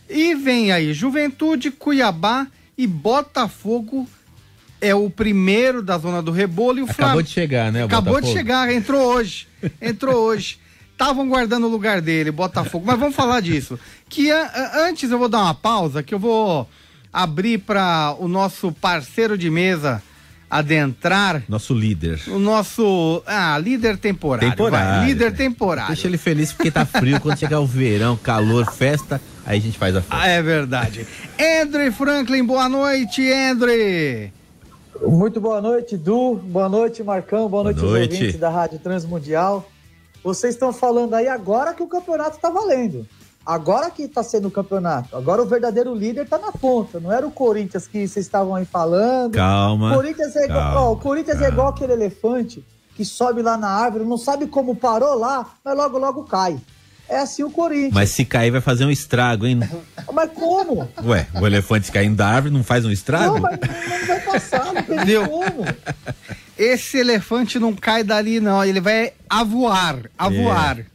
E 0.09 0.33
vem 0.33 0.71
aí 0.71 0.93
Juventude, 0.93 1.71
Cuiabá 1.71 2.47
e 2.77 2.87
Botafogo 2.87 4.07
é 4.79 4.95
o 4.95 5.09
primeiro 5.09 5.83
da 5.83 5.97
zona 5.97 6.21
do 6.21 6.31
rebolo 6.31 6.79
e 6.79 6.81
o 6.81 6.85
Acabou 6.85 6.95
Flamengo... 6.95 7.23
de 7.23 7.29
chegar, 7.31 7.69
né? 7.69 7.83
Acabou 7.83 8.13
Botafogo. 8.13 8.31
de 8.31 8.39
chegar, 8.39 8.71
entrou 8.71 9.01
hoje. 9.13 9.45
Entrou 9.81 10.15
hoje. 10.23 10.57
Estavam 10.99 11.29
guardando 11.29 11.65
o 11.65 11.69
lugar 11.69 12.01
dele, 12.01 12.29
Botafogo. 12.29 12.83
Mas 12.85 12.99
vamos 12.99 13.15
falar 13.15 13.39
disso. 13.39 13.79
Que 14.09 14.29
antes 14.31 15.09
eu 15.09 15.17
vou 15.17 15.29
dar 15.29 15.43
uma 15.43 15.53
pausa, 15.53 16.03
que 16.03 16.13
eu 16.13 16.19
vou 16.19 16.67
abrir 17.11 17.59
para 17.59 18.13
o 18.19 18.27
nosso 18.27 18.69
parceiro 18.73 19.37
de 19.37 19.49
mesa 19.49 20.03
adentrar. 20.49 21.41
Nosso 21.47 21.73
líder. 21.73 22.19
O 22.27 22.37
nosso. 22.37 23.23
Ah, 23.25 23.57
líder 23.57 23.97
temporário. 23.97 24.49
Temporário. 24.49 24.99
Vai. 24.99 25.07
Líder 25.07 25.33
temporário. 25.33 25.93
Deixa 25.93 26.05
ele 26.05 26.17
feliz 26.17 26.51
porque 26.51 26.69
tá 26.69 26.85
frio. 26.85 27.17
Quando 27.21 27.39
chegar 27.39 27.61
o 27.61 27.65
verão, 27.65 28.17
calor, 28.17 28.69
festa, 28.69 29.21
aí 29.45 29.57
a 29.57 29.61
gente 29.61 29.77
faz 29.77 29.95
a 29.95 30.01
festa. 30.01 30.17
Ah, 30.17 30.27
é 30.27 30.41
verdade. 30.41 31.07
André 31.63 31.91
Franklin, 31.91 32.43
boa 32.43 32.67
noite, 32.67 33.25
André. 33.31 34.33
Muito 35.01 35.39
boa 35.39 35.61
noite, 35.61 35.95
Du. 35.95 36.35
Boa 36.35 36.67
noite, 36.67 37.01
Marcão. 37.03 37.47
Boa, 37.47 37.63
boa 37.63 37.63
noite, 37.63 37.81
noite, 37.81 38.15
ouvintes 38.15 38.37
da 38.37 38.49
Rádio 38.49 38.79
Transmundial. 38.79 39.65
Vocês 40.23 40.55
estão 40.55 40.73
falando 40.73 41.13
aí 41.13 41.27
agora 41.27 41.73
que 41.73 41.83
o 41.83 41.87
campeonato 41.87 42.35
está 42.35 42.49
valendo. 42.49 43.07
Agora 43.45 43.89
que 43.89 44.03
está 44.03 44.21
sendo 44.21 44.47
o 44.47 44.51
campeonato. 44.51 45.15
Agora 45.15 45.41
o 45.41 45.45
verdadeiro 45.45 45.95
líder 45.95 46.25
está 46.25 46.37
na 46.37 46.51
ponta. 46.51 46.99
Não 46.99 47.11
era 47.11 47.25
o 47.25 47.31
Corinthians 47.31 47.87
que 47.87 48.07
vocês 48.07 48.25
estavam 48.25 48.53
aí 48.53 48.65
falando. 48.65 49.33
Calma. 49.33 49.93
Corinthians 49.93 50.35
é 50.35 50.47
calma, 50.47 50.69
igual, 50.69 50.89
ó, 50.89 50.93
o 50.93 50.97
Corinthians 50.97 51.37
calma. 51.39 51.47
é 51.47 51.51
igual 51.51 51.67
aquele 51.69 51.93
elefante 51.93 52.63
que 52.95 53.05
sobe 53.05 53.41
lá 53.41 53.57
na 53.57 53.69
árvore, 53.69 54.03
não 54.03 54.17
sabe 54.17 54.45
como 54.45 54.75
parou 54.75 55.15
lá, 55.15 55.53
mas 55.63 55.75
logo, 55.75 55.97
logo 55.97 56.23
cai. 56.25 56.59
É 57.07 57.17
assim 57.17 57.43
o 57.43 57.49
Corinthians. 57.49 57.93
Mas 57.93 58.09
se 58.11 58.23
cair 58.23 58.51
vai 58.51 58.61
fazer 58.61 58.85
um 58.85 58.91
estrago, 58.91 59.47
hein? 59.47 59.59
mas 60.13 60.29
como? 60.31 60.87
Ué, 61.05 61.25
o 61.41 61.47
elefante 61.47 61.91
caindo 61.91 62.17
da 62.17 62.27
árvore 62.27 62.53
não 62.53 62.63
faz 62.63 62.85
um 62.85 62.91
estrago? 62.91 63.35
Não, 63.35 63.41
mas 63.41 63.59
não 63.59 64.07
vai 64.07 64.19
passar, 64.19 64.65
não 64.65 64.83
tem 64.83 65.27
como. 65.27 65.65
Esse 66.59 66.97
elefante 66.97 67.57
não 67.57 67.73
cai 67.73 68.03
dali, 68.03 68.41
não. 68.41 68.65
Ele 68.65 68.81
vai 68.81 69.13
a 69.29 69.45
voar, 69.45 70.11
a 70.17 70.27
é. 70.27 70.29
voar. 70.29 70.85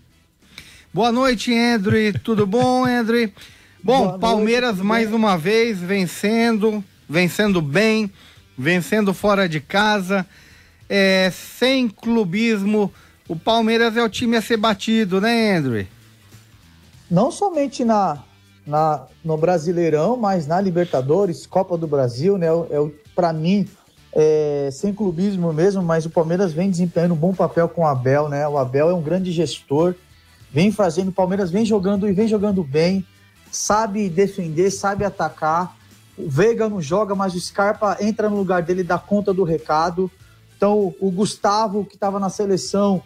Boa 0.92 1.10
noite, 1.10 1.56
Andrew. 1.56 2.12
Tudo 2.22 2.46
bom, 2.46 2.84
Andrew? 2.84 3.30
Bom, 3.82 4.08
Boa 4.08 4.18
Palmeiras 4.18 4.76
noite, 4.76 4.86
mais 4.86 5.10
uma 5.10 5.38
vez 5.38 5.78
vencendo, 5.78 6.84
vencendo 7.08 7.62
bem, 7.62 8.12
vencendo 8.58 9.14
fora 9.14 9.48
de 9.48 9.58
casa, 9.58 10.26
é, 10.86 11.32
sem 11.32 11.88
clubismo. 11.88 12.92
O 13.26 13.34
Palmeiras 13.34 13.96
é 13.96 14.02
o 14.02 14.08
time 14.08 14.36
a 14.36 14.42
ser 14.42 14.58
batido, 14.58 15.18
né, 15.18 15.56
Andrew? 15.56 15.86
Não 17.10 17.30
somente 17.30 17.86
na, 17.86 18.22
na 18.66 19.06
no 19.24 19.38
Brasileirão, 19.38 20.14
mas 20.14 20.46
na 20.46 20.60
Libertadores, 20.60 21.46
Copa 21.46 21.78
do 21.78 21.86
Brasil, 21.86 22.36
né? 22.36 22.48
É, 22.48 22.50
é 22.50 22.90
para 23.14 23.32
mim 23.32 23.66
é, 24.14 24.68
sem 24.70 24.94
clubismo 24.94 25.52
mesmo, 25.52 25.82
mas 25.82 26.06
o 26.06 26.10
Palmeiras 26.10 26.52
vem 26.52 26.70
desempenhando 26.70 27.14
um 27.14 27.18
bom 27.18 27.34
papel 27.34 27.68
com 27.68 27.82
o 27.82 27.86
Abel, 27.86 28.28
né? 28.28 28.46
O 28.46 28.56
Abel 28.56 28.88
é 28.88 28.94
um 28.94 29.02
grande 29.02 29.32
gestor, 29.32 29.94
vem 30.52 30.70
fazendo, 30.70 31.08
o 31.08 31.12
Palmeiras 31.12 31.50
vem 31.50 31.64
jogando 31.64 32.08
e 32.08 32.12
vem 32.12 32.28
jogando 32.28 32.62
bem, 32.62 33.04
sabe 33.50 34.08
defender, 34.08 34.70
sabe 34.70 35.04
atacar. 35.04 35.76
O 36.16 36.30
Veiga 36.30 36.68
não 36.68 36.80
joga, 36.80 37.14
mas 37.16 37.34
o 37.34 37.40
Scarpa 37.40 37.96
entra 38.00 38.30
no 38.30 38.36
lugar 38.36 38.62
dele, 38.62 38.84
dá 38.84 38.98
conta 38.98 39.34
do 39.34 39.42
recado. 39.42 40.08
Então, 40.56 40.94
o 41.00 41.10
Gustavo, 41.10 41.84
que 41.84 41.96
estava 41.96 42.20
na 42.20 42.30
seleção, 42.30 43.02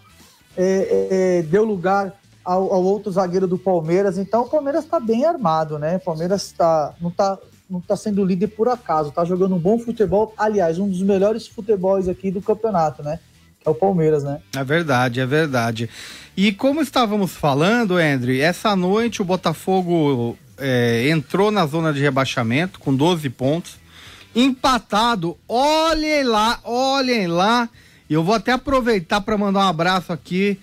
é, 0.54 1.38
é, 1.38 1.42
deu 1.42 1.64
lugar 1.64 2.12
ao, 2.44 2.72
ao, 2.72 2.84
outro 2.84 3.10
zagueiro 3.10 3.46
do 3.46 3.58
Palmeiras. 3.58 4.18
Então, 4.18 4.42
o 4.42 4.48
Palmeiras 4.48 4.84
está 4.84 5.00
bem 5.00 5.24
armado, 5.24 5.78
né? 5.78 5.96
O 5.96 6.00
Palmeiras 6.00 6.52
tá, 6.52 6.94
não 7.00 7.08
está 7.08 7.38
não 7.68 7.80
está 7.80 7.96
sendo 7.96 8.24
líder 8.24 8.48
por 8.48 8.68
acaso, 8.68 9.10
está 9.10 9.24
jogando 9.24 9.54
um 9.54 9.58
bom 9.58 9.78
futebol, 9.78 10.34
aliás, 10.36 10.78
um 10.78 10.88
dos 10.88 11.02
melhores 11.02 11.46
futebols 11.46 12.08
aqui 12.08 12.30
do 12.30 12.40
campeonato, 12.40 13.02
né? 13.02 13.18
Que 13.60 13.68
é 13.68 13.70
o 13.70 13.74
Palmeiras, 13.74 14.24
né? 14.24 14.40
É 14.56 14.64
verdade, 14.64 15.20
é 15.20 15.26
verdade. 15.26 15.90
E 16.36 16.52
como 16.52 16.80
estávamos 16.80 17.32
falando, 17.32 17.96
André, 17.96 18.38
essa 18.38 18.74
noite 18.74 19.20
o 19.20 19.24
Botafogo 19.24 20.38
é, 20.56 21.08
entrou 21.10 21.50
na 21.50 21.66
zona 21.66 21.92
de 21.92 22.00
rebaixamento 22.00 22.78
com 22.78 22.94
12 22.94 23.28
pontos, 23.30 23.76
empatado. 24.34 25.36
Olhem 25.48 26.24
lá, 26.24 26.60
olhem 26.64 27.26
lá. 27.26 27.68
E 28.08 28.14
eu 28.14 28.24
vou 28.24 28.34
até 28.34 28.52
aproveitar 28.52 29.20
para 29.20 29.36
mandar 29.36 29.60
um 29.60 29.68
abraço 29.68 30.12
aqui 30.12 30.58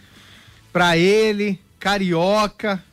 para 0.73 0.97
ele, 0.97 1.59
carioca, 1.79 2.83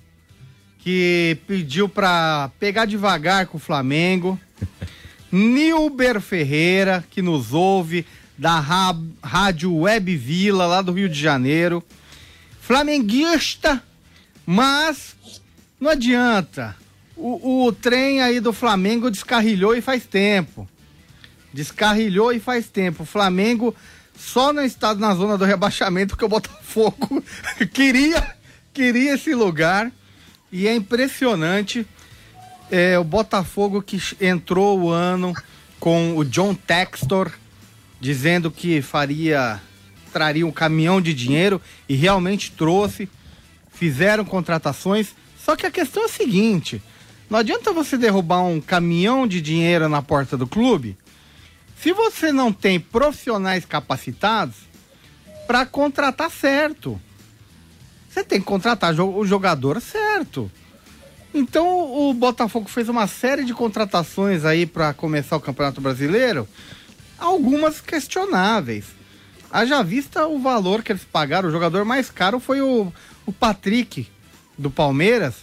que 0.83 1.39
pediu 1.47 1.89
para 1.89 2.51
pegar 2.59 2.87
devagar 2.87 3.47
com 3.47 3.57
o 3.57 3.61
Flamengo. 3.61 4.39
Nilber 5.31 6.21
Ferreira, 6.21 7.05
que 7.11 7.23
nos 7.23 7.55
ouve, 7.55 8.05
da 8.37 8.59
Rádio 9.23 9.75
Web 9.75 10.17
Vila, 10.17 10.67
lá 10.67 10.83
do 10.83 10.93
Rio 10.93 11.09
de 11.09 11.19
Janeiro. 11.19 11.83
Flamenguista, 12.61 13.83
mas 14.45 15.17
não 15.81 15.91
adianta. 15.91 16.77
O, 17.17 17.67
o 17.67 17.73
trem 17.73 18.21
aí 18.21 18.41
do 18.41 18.53
Flamengo 18.53 19.11
descarrilhou 19.11 19.77
e 19.77 19.81
faz 19.81 20.05
tempo. 20.05 20.69
Descarrilhou 21.53 22.33
e 22.33 22.41
faz 22.41 22.69
tempo. 22.69 23.05
O 23.05 23.07
Flamengo 23.07 23.75
só 24.17 24.53
não 24.53 24.65
está 24.65 24.95
na 24.95 25.15
zona 25.15 25.39
do 25.39 25.45
rebaixamento 25.45 26.09
porque 26.09 26.25
o 26.25 26.29
Botafogo 26.29 27.23
queria, 27.73 28.37
queria 28.75 29.15
esse 29.15 29.35
lugar 29.35 29.93
e 30.53 30.69
é 30.69 30.75
impressionante 30.75 31.87
é, 32.71 32.99
o 32.99 33.05
Botafogo 33.05 33.83
que 33.83 33.99
entrou 34.21 34.79
o 34.81 34.91
ano 34.91 35.35
com 35.81 36.17
o 36.17 36.25
John 36.25 36.55
Textor 36.55 37.33
dizendo 38.01 38.51
que 38.51 38.83
faria 38.83 39.61
traria 40.13 40.47
um 40.47 40.53
caminhão 40.53 41.01
de 41.01 41.15
dinheiro 41.15 41.61
e 41.89 41.95
realmente 41.95 42.53
trouxe. 42.53 43.09
Fizeram 43.73 44.25
contratações. 44.25 45.15
Só 45.43 45.57
que 45.57 45.65
a 45.65 45.71
questão 45.71 46.03
é 46.03 46.07
a 46.07 46.09
seguinte: 46.09 46.83
não 47.31 47.39
adianta 47.39 47.73
você 47.73 47.97
derrubar 47.97 48.43
um 48.43 48.61
caminhão 48.61 49.27
de 49.27 49.41
dinheiro 49.41 49.89
na 49.89 50.03
porta 50.03 50.37
do 50.37 50.47
clube 50.47 50.97
se 51.83 51.93
você 51.93 52.31
não 52.31 52.53
tem 52.53 52.79
profissionais 52.79 53.65
capacitados 53.65 54.55
para 55.49 55.67
contratar 55.67 56.31
certo. 56.31 57.01
Você 58.13 58.23
tem 58.23 58.41
que 58.41 58.47
contratar 58.47 58.95
o 59.01 59.25
jogador 59.25 59.81
certo. 59.81 60.51
Então 61.33 62.11
o 62.11 62.13
Botafogo 62.13 62.69
fez 62.69 62.91
uma 62.91 63.07
série 63.07 63.43
de 63.43 63.55
contratações 63.55 64.45
aí 64.45 64.67
para 64.67 64.93
começar 64.93 65.37
o 65.37 65.41
Campeonato 65.41 65.81
Brasileiro, 65.81 66.47
algumas 67.19 67.81
questionáveis. 67.81 68.85
Haja 69.51 69.83
vista 69.83 70.27
o 70.27 70.39
valor 70.39 70.83
que 70.83 70.93
eles 70.93 71.05
pagaram, 71.05 71.49
o 71.49 71.53
jogador 71.53 71.87
mais 71.87 72.11
caro 72.11 72.39
foi 72.39 72.61
o, 72.61 72.93
o 73.25 73.33
Patrick 73.33 74.07
do 74.59 74.71
Palmeiras. 74.71 75.37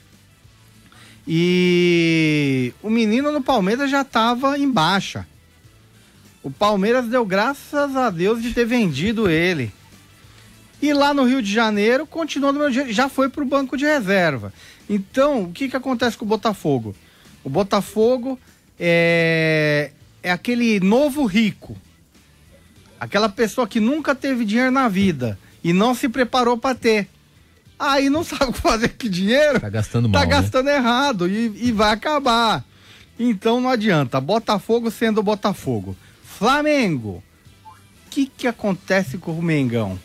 E 1.27 2.71
o 2.83 2.89
menino 2.89 3.31
no 3.31 3.41
Palmeiras 3.41 3.89
já 3.89 4.01
estava 4.01 4.59
em 4.59 4.69
baixa. 4.69 5.27
O 6.43 6.51
Palmeiras 6.51 7.07
deu 7.07 7.25
graças 7.25 7.95
a 7.95 8.11
Deus 8.11 8.43
de 8.43 8.53
ter 8.53 8.65
vendido 8.65 9.27
ele. 9.27 9.71
E 10.81 10.93
lá 10.93 11.13
no 11.13 11.23
Rio 11.25 11.41
de 11.41 11.51
Janeiro, 11.51 12.05
continua 12.07 12.53
do 12.53 12.59
mesmo 12.59 12.73
jeito, 12.73 12.93
já 12.93 13.09
foi 13.09 13.27
para 13.29 13.43
o 13.43 13.47
banco 13.47 13.75
de 13.75 13.85
reserva. 13.85 14.53
Então, 14.89 15.43
o 15.43 15.51
que, 15.51 15.67
que 15.67 15.75
acontece 15.75 16.17
com 16.17 16.25
o 16.25 16.27
Botafogo? 16.27 16.95
O 17.43 17.49
Botafogo 17.49 18.39
é, 18.79 19.91
é 20.23 20.31
aquele 20.31 20.79
novo 20.79 21.25
rico. 21.25 21.75
Aquela 22.99 23.29
pessoa 23.29 23.67
que 23.67 23.79
nunca 23.79 24.15
teve 24.15 24.45
dinheiro 24.45 24.71
na 24.71 24.87
vida 24.87 25.37
e 25.63 25.73
não 25.73 25.93
se 25.93 26.07
preparou 26.09 26.57
para 26.57 26.75
ter. 26.75 27.07
Aí 27.77 28.09
não 28.09 28.23
sabe 28.25 28.45
o 28.45 28.53
que 28.53 28.61
fazer 28.61 28.89
com 28.89 29.07
dinheiro. 29.09 29.59
Tá 29.59 29.69
gastando 29.69 30.09
Tá 30.09 30.19
mal, 30.19 30.27
né? 30.27 30.27
gastando 30.27 30.69
errado 30.69 31.27
e, 31.27 31.67
e 31.67 31.71
vai 31.71 31.91
acabar. 31.93 32.63
Então 33.17 33.59
não 33.59 33.69
adianta. 33.69 34.19
Botafogo 34.21 34.89
sendo 34.89 35.21
Botafogo. 35.21 35.95
Flamengo. 36.23 37.21
O 38.07 38.09
que, 38.09 38.25
que 38.25 38.47
acontece 38.47 39.17
com 39.17 39.31
o 39.33 39.41
Mengão? 39.43 39.99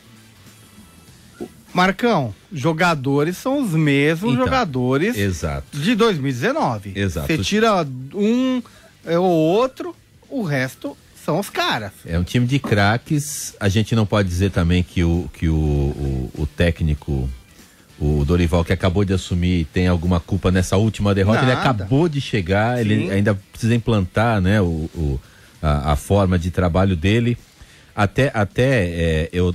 Marcão, 1.75 2.33
jogadores 2.53 3.37
são 3.37 3.61
os 3.63 3.71
mesmos 3.73 4.33
Então, 4.33 4.45
jogadores 4.45 5.17
Exato. 5.19 5.77
de 5.79 5.95
2019. 5.95 6.93
Exato. 6.95 7.27
Você 7.27 7.39
tira 7.39 7.87
um 8.15 8.63
é, 9.05 9.19
ou 9.19 9.29
outro, 9.31 9.95
o 10.31 10.43
resto 10.43 10.97
são 11.25 11.39
os 11.41 11.51
caras. 11.51 11.91
É 12.07 12.19
um 12.19 12.23
time 12.23 12.47
de 12.47 12.59
craques. 12.59 13.55
A 13.59 13.69
gente 13.69 13.95
não 13.97 14.07
pode 14.07 14.29
dizer 14.29 14.51
também 14.51 14.83
que 14.83 15.03
o, 15.03 15.29
que 15.33 15.49
o, 15.49 15.55
o, 15.55 16.31
o 16.39 16.47
técnico, 16.47 17.29
o 17.99 18.25
Dorival, 18.25 18.65
que 18.65 18.73
acabou 18.73 19.05
de 19.05 19.13
assumir, 19.13 19.65
tem 19.73 19.89
alguma 19.89 20.21
culpa 20.21 20.51
nessa 20.51 20.77
última 20.77 21.15
derrota. 21.15 21.41
Ele 21.41 21.55
Nada. 21.55 21.61
acabou 21.61 22.09
de 22.09 22.21
chegar, 22.21 22.81
ele 22.81 23.07
Sim. 23.07 23.11
ainda 23.11 23.35
precisa 23.51 23.75
implantar 23.75 24.41
né, 24.41 24.61
o, 24.61 24.89
o- 24.95 25.21
a, 25.63 25.93
a 25.93 25.97
forma 25.97 26.39
de 26.39 26.51
trabalho 26.51 26.95
dele. 26.95 27.37
Até, 27.97 28.31
até 28.35 28.85
é, 28.87 29.29
eu, 29.33 29.55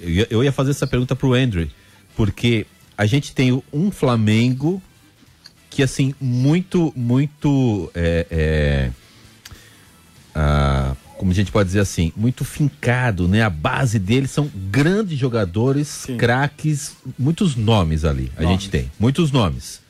eu 0.00 0.08
ia- 0.10 0.26
eu 0.30 0.44
ia 0.44 0.52
fazer 0.52 0.70
essa 0.72 0.86
pergunta 0.86 1.14
pro 1.16 1.34
Andrew, 1.34 1.68
porque 2.16 2.66
a 2.96 3.06
gente 3.06 3.32
tem 3.34 3.62
um 3.72 3.90
Flamengo 3.90 4.82
que, 5.70 5.82
assim, 5.82 6.14
muito, 6.20 6.92
muito. 6.96 7.90
é, 7.94 8.26
é, 8.30 8.90
ah, 10.34 10.94
como 11.16 11.30
a 11.30 11.34
gente 11.34 11.50
pode 11.50 11.66
dizer 11.68 11.80
assim, 11.80 12.12
muito 12.16 12.44
fincado, 12.44 13.26
né? 13.26 13.42
A 13.42 13.48
base 13.50 13.98
deles 13.98 14.30
são 14.30 14.50
grandes 14.70 15.18
jogadores, 15.18 15.88
Sim. 15.88 16.16
craques, 16.18 16.94
muitos 17.18 17.56
nomes 17.56 18.04
ali. 18.04 18.30
A 18.36 18.42
Nomes. 18.42 18.60
gente 18.60 18.70
tem, 18.70 18.90
muitos 18.98 19.30
nomes. 19.32 19.80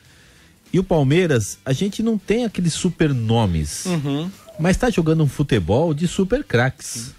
E 0.71 0.79
o 0.79 0.83
Palmeiras, 0.83 1.57
a 1.65 1.73
gente 1.73 2.01
não 2.01 2.17
tem 2.17 2.45
aqueles 2.45 2.73
super 2.73 3.13
nomes, 3.13 3.85
Uhum. 3.85 4.29
mas 4.59 4.77
tá 4.77 4.89
jogando 4.89 5.23
um 5.23 5.27
futebol 5.27 5.93
de 5.93 6.07
super 6.07 6.43
craques, 6.45 7.13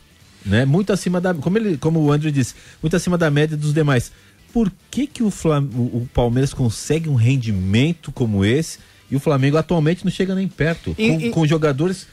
né? 0.49 0.65
Muito 0.65 0.93
acima 0.93 1.21
da, 1.21 1.33
como 1.35 1.59
ele, 1.59 1.77
como 1.77 2.01
o 2.01 2.11
André 2.11 2.31
disse, 2.31 2.55
muito 2.83 2.97
acima 2.97 3.17
da 3.19 3.31
média 3.31 3.57
dos 3.57 3.73
demais. 3.73 4.11
Por 4.53 4.73
que 4.91 5.07
que 5.07 5.23
o, 5.23 5.31
Flam, 5.31 5.69
o, 5.75 5.99
o 6.03 6.09
Palmeiras 6.13 6.53
consegue 6.55 7.09
um 7.09 7.15
rendimento 7.15 8.11
como 8.11 8.45
esse 8.45 8.79
e 9.11 9.17
o 9.17 9.21
Flamengo 9.21 9.57
atualmente 9.57 10.05
não 10.05 10.11
chega 10.11 10.35
nem 10.35 10.49
perto, 10.49 10.95
E- 10.99 11.09
com, 11.11 11.21
e- 11.21 11.31
com 11.31 11.47
jogadores 11.47 12.07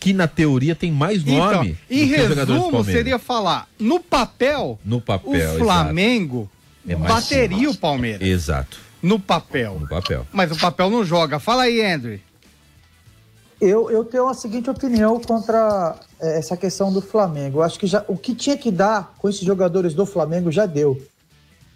que 0.00 0.12
na 0.12 0.26
teoria 0.26 0.74
tem 0.74 0.90
mais 0.90 1.22
nome 1.24 1.76
Então, 1.88 1.98
em 1.98 2.04
resumo, 2.06 2.82
seria 2.84 3.18
falar, 3.18 3.68
no 3.78 4.00
papel, 4.00 4.78
no 4.84 5.00
papel, 5.00 5.54
o 5.54 5.58
Flamengo 5.58 6.50
É 6.88 6.96
bateria 6.96 7.68
o 7.70 7.76
Palmeiras. 7.76 8.26
Exato, 8.26 8.78
No 9.02 9.18
papel. 9.20 9.78
no 9.80 9.86
papel. 9.88 10.26
Mas 10.32 10.50
o 10.50 10.56
papel 10.58 10.88
não 10.90 11.04
joga. 11.04 11.38
Fala 11.38 11.64
aí, 11.64 11.84
Andrew. 11.84 12.18
Eu, 13.64 13.88
eu 13.92 14.04
tenho 14.04 14.26
a 14.26 14.34
seguinte 14.34 14.68
opinião 14.68 15.20
contra 15.20 15.94
é, 16.18 16.36
essa 16.36 16.56
questão 16.56 16.92
do 16.92 17.00
Flamengo. 17.00 17.58
Eu 17.58 17.62
acho 17.62 17.78
que 17.78 17.86
já, 17.86 18.04
o 18.08 18.16
que 18.16 18.34
tinha 18.34 18.58
que 18.58 18.72
dar 18.72 19.14
com 19.18 19.28
esses 19.28 19.42
jogadores 19.42 19.94
do 19.94 20.04
Flamengo 20.04 20.50
já 20.50 20.66
deu. 20.66 21.00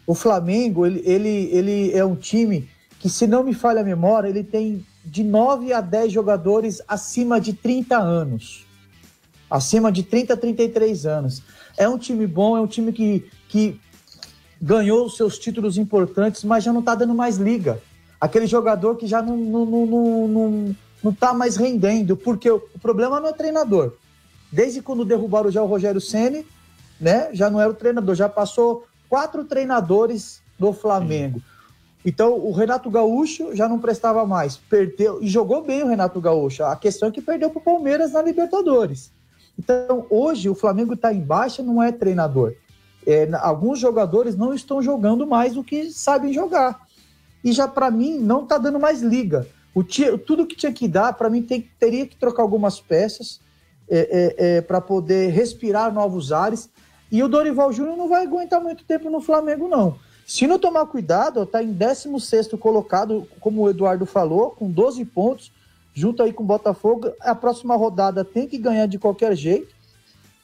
O 0.04 0.12
Flamengo, 0.12 0.84
ele, 0.84 1.00
ele, 1.04 1.48
ele 1.52 1.92
é 1.92 2.04
um 2.04 2.16
time 2.16 2.68
que, 2.98 3.08
se 3.08 3.24
não 3.28 3.44
me 3.44 3.54
falha 3.54 3.82
a 3.82 3.84
memória, 3.84 4.26
ele 4.26 4.42
tem 4.42 4.84
de 5.04 5.22
9 5.22 5.72
a 5.72 5.80
10 5.80 6.10
jogadores 6.10 6.82
acima 6.88 7.40
de 7.40 7.52
30 7.52 7.96
anos. 7.96 8.66
Acima 9.48 9.92
de 9.92 10.02
30 10.02 10.34
a 10.34 10.36
33 10.36 11.06
anos. 11.06 11.40
É 11.78 11.88
um 11.88 11.96
time 11.96 12.26
bom, 12.26 12.56
é 12.56 12.60
um 12.60 12.66
time 12.66 12.92
que, 12.92 13.30
que 13.48 13.80
ganhou 14.60 15.08
seus 15.08 15.38
títulos 15.38 15.78
importantes, 15.78 16.42
mas 16.42 16.64
já 16.64 16.72
não 16.72 16.82
tá 16.82 16.96
dando 16.96 17.14
mais 17.14 17.36
liga. 17.36 17.80
Aquele 18.20 18.48
jogador 18.48 18.96
que 18.96 19.06
já 19.06 19.22
não, 19.22 19.36
não, 19.36 19.64
não, 19.64 19.86
não, 20.26 20.76
não, 21.06 21.10
não 21.10 21.12
tá 21.12 21.32
mais 21.32 21.56
rendendo, 21.56 22.16
porque 22.16 22.50
o, 22.50 22.56
o 22.74 22.78
problema 22.78 23.20
não 23.20 23.28
é 23.28 23.32
treinador. 23.32 23.92
Desde 24.50 24.82
quando 24.82 25.04
derrubaram 25.04 25.50
já 25.50 25.62
o 25.62 25.66
Rogério 25.66 26.00
Ceni, 26.00 26.44
né? 27.00 27.28
Já 27.32 27.48
não 27.48 27.60
era 27.60 27.70
o 27.70 27.74
treinador, 27.74 28.14
já 28.14 28.28
passou 28.28 28.86
quatro 29.08 29.44
treinadores 29.44 30.40
do 30.58 30.72
Flamengo. 30.72 31.40
Então 32.04 32.34
o 32.38 32.52
Renato 32.52 32.90
Gaúcho 32.90 33.54
já 33.54 33.68
não 33.68 33.78
prestava 33.78 34.24
mais, 34.24 34.56
perdeu 34.56 35.22
e 35.22 35.28
jogou 35.28 35.62
bem 35.62 35.82
o 35.82 35.88
Renato 35.88 36.20
Gaúcho. 36.20 36.64
A 36.64 36.76
questão 36.76 37.08
é 37.08 37.12
que 37.12 37.20
perdeu 37.20 37.50
para 37.50 37.58
o 37.58 37.62
Palmeiras 37.62 38.12
na 38.12 38.22
Libertadores. 38.22 39.10
Então 39.58 40.06
hoje 40.08 40.48
o 40.48 40.54
Flamengo 40.54 40.94
está 40.94 41.12
em 41.12 41.20
baixa, 41.20 41.62
não 41.62 41.82
é 41.82 41.90
treinador. 41.90 42.54
É, 43.06 43.28
alguns 43.40 43.78
jogadores 43.78 44.36
não 44.36 44.54
estão 44.54 44.82
jogando 44.82 45.26
mais 45.26 45.54
do 45.54 45.64
que 45.64 45.90
sabem 45.90 46.32
jogar. 46.32 46.86
E 47.42 47.52
já 47.52 47.68
para 47.68 47.90
mim 47.90 48.18
não 48.18 48.42
está 48.42 48.58
dando 48.58 48.80
mais 48.80 49.02
liga. 49.02 49.46
O 49.76 49.84
ti- 49.84 50.16
tudo 50.26 50.46
que 50.46 50.56
tinha 50.56 50.72
que 50.72 50.88
dar, 50.88 51.12
para 51.12 51.28
mim 51.28 51.42
tem- 51.42 51.70
teria 51.78 52.06
que 52.06 52.16
trocar 52.16 52.42
algumas 52.42 52.80
peças 52.80 53.42
para 54.66 54.80
poder 54.80 55.28
respirar 55.28 55.92
novos 55.92 56.32
ares. 56.32 56.70
E 57.12 57.22
o 57.22 57.28
Dorival 57.28 57.70
Júnior 57.70 57.94
não 57.94 58.08
vai 58.08 58.24
aguentar 58.24 58.58
muito 58.58 58.84
tempo 58.84 59.10
no 59.10 59.20
Flamengo, 59.20 59.68
não. 59.68 59.98
Se 60.26 60.46
não 60.46 60.58
tomar 60.58 60.86
cuidado, 60.86 61.42
está 61.42 61.62
em 61.62 61.72
16 61.72 62.58
colocado, 62.58 63.28
como 63.38 63.62
o 63.62 63.68
Eduardo 63.68 64.06
falou, 64.06 64.50
com 64.50 64.70
12 64.70 65.04
pontos, 65.04 65.52
junto 65.92 66.22
aí 66.22 66.32
com 66.32 66.42
o 66.42 66.46
Botafogo. 66.46 67.12
A 67.20 67.34
próxima 67.34 67.76
rodada 67.76 68.24
tem 68.24 68.48
que 68.48 68.56
ganhar 68.56 68.86
de 68.86 68.98
qualquer 68.98 69.36
jeito. 69.36 69.75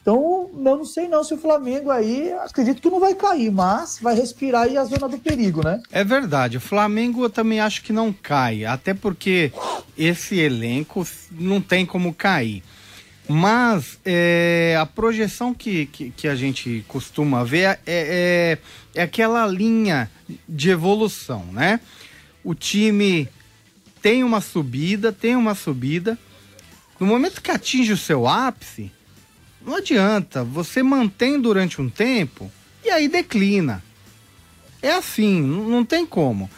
Então, 0.02 0.50
eu 0.52 0.76
não 0.76 0.84
sei 0.84 1.06
não 1.06 1.22
se 1.22 1.32
o 1.32 1.38
Flamengo 1.38 1.88
aí, 1.88 2.32
acredito 2.32 2.82
que 2.82 2.90
não 2.90 2.98
vai 2.98 3.14
cair, 3.14 3.52
mas 3.52 4.00
vai 4.02 4.16
respirar 4.16 4.62
aí 4.62 4.76
a 4.76 4.84
zona 4.84 5.08
do 5.08 5.16
perigo, 5.16 5.64
né? 5.64 5.80
É 5.92 6.02
verdade. 6.02 6.56
O 6.56 6.60
Flamengo 6.60 7.24
eu 7.24 7.30
também 7.30 7.60
acho 7.60 7.82
que 7.84 7.92
não 7.92 8.12
cai. 8.12 8.64
Até 8.64 8.94
porque 8.94 9.52
esse 9.96 10.40
elenco 10.40 11.06
não 11.30 11.60
tem 11.60 11.86
como 11.86 12.12
cair. 12.12 12.64
Mas 13.28 14.00
é, 14.04 14.76
a 14.80 14.84
projeção 14.84 15.54
que, 15.54 15.86
que, 15.86 16.10
que 16.10 16.26
a 16.26 16.34
gente 16.34 16.84
costuma 16.88 17.44
ver 17.44 17.60
é, 17.60 17.78
é, 17.86 18.58
é 18.96 19.02
aquela 19.02 19.46
linha 19.46 20.10
de 20.48 20.70
evolução, 20.70 21.46
né? 21.52 21.78
O 22.42 22.56
time 22.56 23.28
tem 24.02 24.24
uma 24.24 24.40
subida, 24.40 25.12
tem 25.12 25.36
uma 25.36 25.54
subida. 25.54 26.18
No 26.98 27.06
momento 27.06 27.40
que 27.40 27.52
atinge 27.52 27.92
o 27.92 27.96
seu 27.96 28.26
ápice, 28.26 28.90
não 29.66 29.76
adianta. 29.76 30.44
Você 30.44 30.82
mantém 30.82 31.40
durante 31.40 31.80
um 31.80 31.88
tempo 31.88 32.50
e 32.84 32.90
aí 32.90 33.08
declina. 33.08 33.82
É 34.80 34.92
assim, 34.92 35.40
não 35.40 35.84
tem 35.84 36.04
como. 36.04 36.50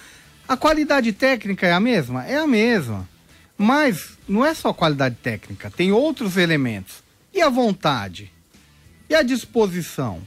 A 0.48 0.56
qualidade 0.56 1.12
técnica 1.12 1.66
é 1.66 1.72
a 1.72 1.80
mesma? 1.80 2.24
É 2.26 2.38
a 2.38 2.46
mesma. 2.46 3.08
Mas 3.56 4.18
não 4.28 4.44
é 4.44 4.52
só 4.54 4.72
qualidade 4.72 5.16
técnica, 5.22 5.70
tem 5.70 5.92
outros 5.92 6.36
elementos. 6.36 7.02
E 7.32 7.40
a 7.40 7.48
vontade? 7.48 8.32
E 9.08 9.14
a 9.14 9.22
disposição? 9.22 10.20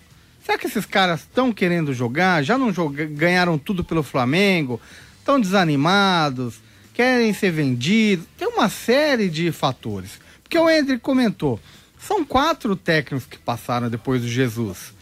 Será 0.44 0.58
que 0.58 0.68
esses 0.68 0.86
caras 0.86 1.22
estão 1.22 1.52
querendo 1.52 1.94
jogar? 1.94 2.44
Já 2.44 2.58
não 2.58 2.72
joga- 2.72 3.06
ganharam 3.06 3.58
tudo 3.58 3.84
pelo 3.84 4.02
Flamengo? 4.04 4.80
Estão 5.20 5.40
desanimados? 5.42 6.56
Querem 6.94 7.34
ser 7.34 7.52
vendidos? 7.52 8.26
Tem 8.38 8.48
uma 8.48 8.70
série 8.70 9.30
de 9.30 9.52
fatores. 9.52 10.20
Porque 10.42 10.58
o 10.58 10.70
Hendrick 10.70 11.02
comentou: 11.02 11.60
são 12.08 12.24
quatro 12.24 12.74
técnicos 12.76 13.28
que 13.28 13.38
passaram 13.38 13.90
depois 13.90 14.22
do 14.22 14.30
Jesus: 14.30 14.94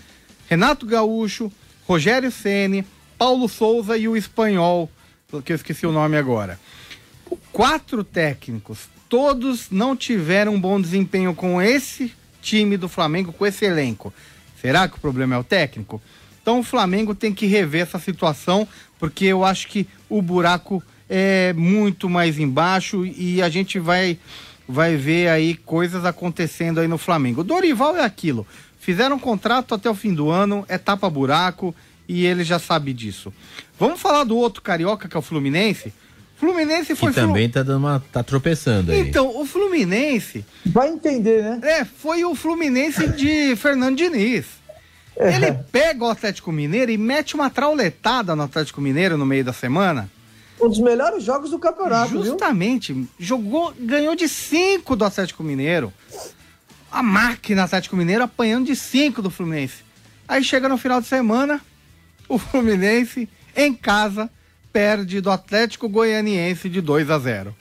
Renato 0.49 0.85
Gaúcho, 0.87 1.51
Rogério 1.87 2.31
Ceni, 2.31 2.83
Paulo 3.15 3.47
Souza 3.47 3.95
e 3.95 4.07
o 4.07 4.17
espanhol, 4.17 4.89
que 5.45 5.51
eu 5.51 5.55
esqueci 5.55 5.85
o 5.85 5.91
nome 5.91 6.17
agora. 6.17 6.59
Quatro 7.51 8.03
técnicos, 8.03 8.89
todos 9.07 9.69
não 9.69 9.95
tiveram 9.95 10.55
um 10.55 10.59
bom 10.59 10.81
desempenho 10.81 11.35
com 11.35 11.61
esse 11.61 12.11
time 12.41 12.75
do 12.75 12.89
Flamengo, 12.89 13.31
com 13.31 13.45
esse 13.45 13.65
elenco. 13.65 14.11
Será 14.59 14.87
que 14.87 14.97
o 14.97 14.99
problema 14.99 15.35
é 15.35 15.37
o 15.37 15.43
técnico? 15.43 16.01
Então 16.41 16.59
o 16.59 16.63
Flamengo 16.63 17.13
tem 17.13 17.33
que 17.33 17.45
rever 17.45 17.83
essa 17.83 17.99
situação, 17.99 18.67
porque 18.99 19.25
eu 19.25 19.45
acho 19.45 19.67
que 19.67 19.87
o 20.09 20.21
buraco 20.21 20.83
é 21.07 21.53
muito 21.53 22.09
mais 22.09 22.39
embaixo 22.39 23.05
e 23.05 23.43
a 23.43 23.49
gente 23.49 23.77
vai 23.77 24.17
vai 24.67 24.95
ver 24.95 25.29
aí 25.29 25.55
coisas 25.55 26.05
acontecendo 26.05 26.79
aí 26.79 26.87
no 26.87 26.97
Flamengo. 26.97 27.41
O 27.41 27.43
Dorival 27.43 27.95
é 27.97 28.03
aquilo. 28.03 28.45
Fizeram 28.79 29.15
um 29.15 29.19
contrato 29.19 29.73
até 29.73 29.89
o 29.89 29.95
fim 29.95 30.13
do 30.13 30.29
ano, 30.29 30.65
é 30.67 30.77
tapa 30.77 31.09
buraco 31.09 31.73
e 32.07 32.25
ele 32.25 32.43
já 32.43 32.59
sabe 32.59 32.93
disso. 32.93 33.33
Vamos 33.79 33.99
falar 33.99 34.23
do 34.23 34.37
outro 34.37 34.61
carioca 34.61 35.07
que 35.07 35.15
é 35.15 35.19
o 35.19 35.23
Fluminense? 35.23 35.93
Fluminense 36.37 36.95
foi 36.95 37.09
Que 37.09 37.15
também 37.15 37.49
tá 37.49 37.63
dando 37.63 37.79
uma. 37.79 38.03
tá 38.11 38.21
tropeçando 38.21 38.91
aí. 38.91 38.99
Então, 38.99 39.39
o 39.39 39.45
Fluminense 39.45 40.45
Vai 40.65 40.89
entender, 40.89 41.41
né? 41.41 41.59
é, 41.63 41.85
foi 41.85 42.25
o 42.25 42.35
Fluminense 42.35 43.07
de 43.07 43.55
Fernando 43.57 43.97
Diniz. 43.97 44.45
Ele 45.17 45.53
pega 45.71 46.03
o 46.03 46.09
Atlético 46.09 46.51
Mineiro 46.51 46.91
e 46.91 46.97
mete 46.97 47.35
uma 47.35 47.49
trauletada 47.49 48.35
no 48.35 48.43
Atlético 48.43 48.81
Mineiro 48.81 49.17
no 49.17 49.25
meio 49.25 49.45
da 49.45 49.53
semana. 49.53 50.09
Um 50.59 50.69
dos 50.69 50.79
melhores 50.79 51.23
jogos 51.23 51.51
do 51.51 51.59
campeonato, 51.59 52.23
Justamente. 52.23 52.93
Viu? 52.93 53.07
Jogou, 53.19 53.73
ganhou 53.77 54.15
de 54.15 54.27
5 54.27 54.95
do 54.95 55.03
Atlético 55.03 55.43
Mineiro. 55.43 55.93
A 56.91 57.03
máquina 57.03 57.63
Atlético 57.63 57.95
Mineiro 57.97 58.23
apanhando 58.23 58.67
de 58.67 58.75
5 58.75 59.21
do 59.21 59.29
Fluminense. 59.29 59.83
Aí 60.27 60.43
chega 60.43 60.69
no 60.69 60.77
final 60.77 61.01
de 61.01 61.07
semana, 61.07 61.61
o 62.27 62.37
Fluminense, 62.37 63.29
em 63.55 63.73
casa, 63.73 64.29
perde 64.71 65.21
do 65.21 65.29
Atlético 65.29 65.89
Goianiense 65.89 66.69
de 66.69 66.81
2 66.81 67.09
a 67.09 67.19
0. 67.19 67.55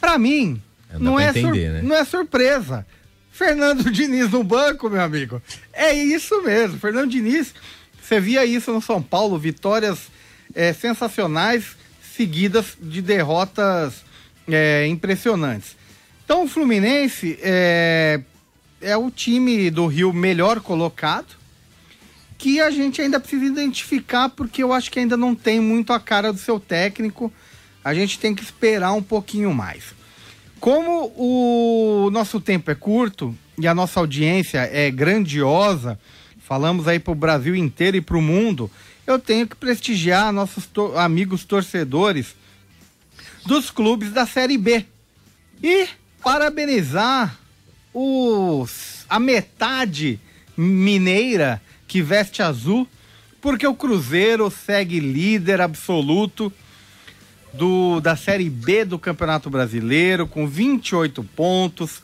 Para 0.00 0.18
mim, 0.18 0.60
não 0.98 1.20
é, 1.20 1.28
entender, 1.28 1.70
né? 1.70 1.82
não 1.82 1.94
é 1.94 2.04
surpresa. 2.04 2.86
Fernando 3.30 3.88
Diniz 3.92 4.30
no 4.30 4.42
banco, 4.42 4.90
meu 4.90 5.00
amigo. 5.00 5.40
É 5.72 5.92
isso 5.92 6.42
mesmo. 6.42 6.78
Fernando 6.78 7.10
Diniz, 7.10 7.54
você 8.02 8.18
via 8.18 8.44
isso 8.44 8.72
no 8.72 8.82
São 8.82 9.00
Paulo, 9.00 9.38
vitórias 9.38 10.08
é, 10.54 10.72
sensacionais 10.72 11.76
seguidas 12.16 12.76
de 12.80 13.00
derrotas 13.00 14.04
é, 14.48 14.86
impressionantes. 14.86 15.76
Então 16.24 16.44
o 16.44 16.48
Fluminense 16.48 17.38
é, 17.42 18.20
é 18.80 18.96
o 18.96 19.10
time 19.10 19.70
do 19.70 19.86
Rio 19.86 20.12
melhor 20.12 20.60
colocado, 20.60 21.38
que 22.38 22.60
a 22.60 22.70
gente 22.70 23.02
ainda 23.02 23.20
precisa 23.20 23.44
identificar, 23.44 24.28
porque 24.30 24.62
eu 24.62 24.72
acho 24.72 24.90
que 24.90 24.98
ainda 24.98 25.16
não 25.16 25.34
tem 25.34 25.60
muito 25.60 25.92
a 25.92 26.00
cara 26.00 26.32
do 26.32 26.38
seu 26.38 26.58
técnico. 26.58 27.32
A 27.84 27.92
gente 27.92 28.18
tem 28.18 28.34
que 28.34 28.42
esperar 28.42 28.92
um 28.92 29.02
pouquinho 29.02 29.52
mais. 29.52 29.94
Como 30.58 31.12
o 31.16 32.10
nosso 32.10 32.40
tempo 32.40 32.70
é 32.70 32.74
curto 32.74 33.36
e 33.58 33.66
a 33.66 33.74
nossa 33.74 34.00
audiência 34.00 34.68
é 34.72 34.90
grandiosa, 34.90 35.98
falamos 36.38 36.86
aí 36.86 36.98
para 36.98 37.12
o 37.12 37.14
Brasil 37.14 37.54
inteiro 37.54 37.96
e 37.96 38.00
para 38.00 38.16
o 38.16 38.22
mundo, 38.22 38.70
eu 39.10 39.18
tenho 39.18 39.46
que 39.46 39.56
prestigiar 39.56 40.32
nossos 40.32 40.66
to 40.66 40.96
amigos 40.96 41.44
torcedores 41.44 42.34
dos 43.44 43.70
clubes 43.70 44.12
da 44.12 44.26
Série 44.26 44.56
B. 44.56 44.84
E 45.62 45.88
parabenizar 46.22 47.38
os, 47.92 49.04
a 49.08 49.18
metade 49.18 50.20
mineira 50.56 51.60
que 51.88 52.02
veste 52.02 52.42
azul, 52.42 52.86
porque 53.40 53.66
o 53.66 53.74
Cruzeiro 53.74 54.50
segue 54.50 55.00
líder 55.00 55.60
absoluto 55.60 56.52
do, 57.52 58.00
da 58.00 58.14
Série 58.16 58.48
B 58.48 58.84
do 58.84 58.98
Campeonato 58.98 59.50
Brasileiro, 59.50 60.26
com 60.26 60.46
28 60.46 61.24
pontos. 61.24 62.02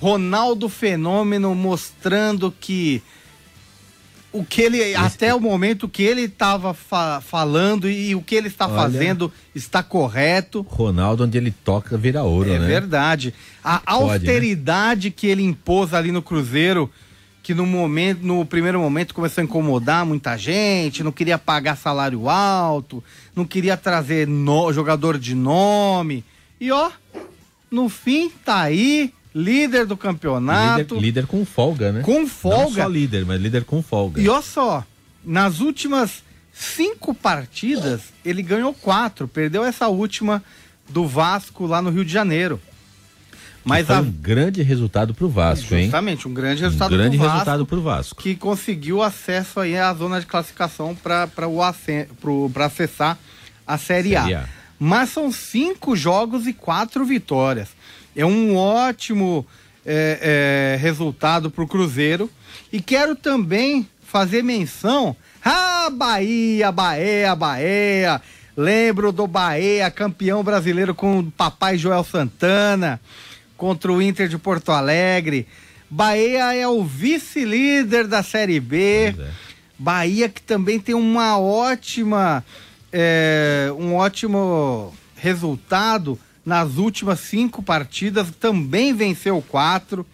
Ronaldo 0.00 0.68
Fenômeno 0.68 1.54
mostrando 1.54 2.50
que 2.50 3.02
o 4.38 4.44
que 4.44 4.62
ele 4.62 4.94
até 4.94 5.34
o 5.34 5.40
momento 5.40 5.88
que 5.88 6.02
ele 6.02 6.22
estava 6.22 6.74
fa 6.74 7.20
falando 7.20 7.88
e, 7.88 8.14
o 8.14 8.20
que 8.20 8.34
ele 8.34 8.48
está 8.48 8.66
Olha, 8.66 8.74
fazendo 8.74 9.32
está 9.54 9.82
correto. 9.82 10.64
Ronaldo 10.68 11.24
onde 11.24 11.38
ele 11.38 11.50
toca 11.50 11.96
vira 11.96 12.22
ouro, 12.22 12.50
é 12.50 12.58
né? 12.58 12.64
É 12.64 12.68
verdade. 12.68 13.32
A 13.64 13.78
Pode, 13.78 13.84
né? 13.84 14.04
austeridade 14.04 15.08
né? 15.08 15.14
que 15.16 15.26
ele 15.26 15.42
impôs 15.42 15.94
ali 15.94 16.12
no 16.12 16.20
Cruzeiro, 16.20 16.90
que 17.42 17.54
no 17.54 17.64
momento, 17.64 18.20
no 18.22 18.44
primeiro 18.44 18.78
momento 18.78 19.14
começou 19.14 19.40
a 19.40 19.44
incomodar 19.44 20.04
muita 20.04 20.36
gente, 20.36 21.02
não 21.02 21.12
queria 21.12 21.38
pagar 21.38 21.76
salário 21.76 22.28
alto, 22.28 23.02
não 23.34 23.44
queria 23.44 23.76
trazer 23.76 24.26
no, 24.26 24.72
jogador 24.72 25.18
de 25.18 25.34
nome. 25.34 26.24
E 26.60 26.70
ó, 26.70 26.90
no 27.70 27.88
fim 27.88 28.30
tá 28.44 28.62
aí 28.62 29.12
líder 29.36 29.84
do 29.84 29.98
campeonato. 29.98 30.94
Líder, 30.94 31.04
líder, 31.04 31.26
com 31.26 31.44
folga, 31.44 31.92
né? 31.92 32.00
Com 32.00 32.26
folga. 32.26 32.64
Não 32.64 32.72
só 32.72 32.88
líder, 32.88 33.26
mas 33.26 33.40
líder 33.40 33.64
com 33.64 33.82
folga. 33.82 34.20
E 34.20 34.28
olha 34.28 34.40
só, 34.40 34.82
nas 35.22 35.60
últimas 35.60 36.24
cinco 36.54 37.14
partidas, 37.14 38.00
ele 38.24 38.40
ganhou 38.42 38.72
quatro, 38.72 39.28
perdeu 39.28 39.62
essa 39.62 39.88
última 39.88 40.42
do 40.88 41.06
Vasco 41.06 41.66
lá 41.66 41.82
no 41.82 41.90
Rio 41.90 42.04
de 42.04 42.12
Janeiro. 42.12 42.58
Mas 43.62 43.90
a... 43.90 44.00
um 44.00 44.10
grande 44.10 44.62
resultado 44.62 45.12
para 45.12 45.26
o 45.26 45.28
Vasco, 45.28 45.62
Justamente, 45.62 45.82
hein? 45.82 45.90
Justamente, 45.90 46.28
um 46.28 46.32
grande 46.32 46.62
resultado 46.62 46.94
um 46.94 46.96
grande 46.96 47.16
resultado 47.16 47.66
para 47.66 47.76
o 47.76 47.82
Vasco. 47.82 48.22
Que 48.22 48.36
conseguiu 48.36 49.02
acesso 49.02 49.60
aí 49.60 49.76
à 49.76 49.92
zona 49.92 50.20
de 50.20 50.26
classificação 50.26 50.94
para 50.94 51.28
acessar 52.64 53.18
a 53.66 53.76
Série, 53.76 54.10
Série 54.10 54.34
A. 54.34 54.44
A. 54.44 54.44
Mas 54.78 55.10
são 55.10 55.32
cinco 55.32 55.96
jogos 55.96 56.46
e 56.46 56.52
quatro 56.52 57.04
vitórias. 57.04 57.70
É 58.16 58.24
um 58.24 58.56
ótimo 58.56 59.46
é, 59.84 60.74
é, 60.74 60.82
resultado 60.82 61.50
para 61.50 61.62
o 61.62 61.68
Cruzeiro. 61.68 62.30
E 62.72 62.80
quero 62.80 63.14
também 63.14 63.86
fazer 64.02 64.42
menção. 64.42 65.14
Ah, 65.44 65.90
Bahia, 65.92 66.72
Bahia, 66.72 67.36
Bahia. 67.36 68.22
Lembro 68.56 69.12
do 69.12 69.26
Bahia, 69.26 69.90
campeão 69.90 70.42
brasileiro 70.42 70.94
com 70.94 71.20
o 71.20 71.30
papai 71.30 71.76
Joel 71.76 72.02
Santana 72.02 72.98
contra 73.56 73.92
o 73.92 74.00
Inter 74.00 74.28
de 74.28 74.38
Porto 74.38 74.72
Alegre. 74.72 75.46
Bahia 75.90 76.54
é 76.54 76.66
o 76.66 76.82
vice-líder 76.82 78.06
da 78.06 78.22
Série 78.22 78.58
B. 78.58 79.14
É. 79.18 79.28
Bahia 79.78 80.28
que 80.28 80.40
também 80.40 80.80
tem 80.80 80.94
uma 80.94 81.38
ótima, 81.38 82.42
é, 82.90 83.70
um 83.78 83.94
ótimo 83.94 84.94
resultado 85.16 86.18
nas 86.46 86.76
últimas 86.76 87.18
cinco 87.18 87.60
partidas, 87.60 88.30
também 88.38 88.94
venceu 88.94 89.42
quatro. 89.42 90.06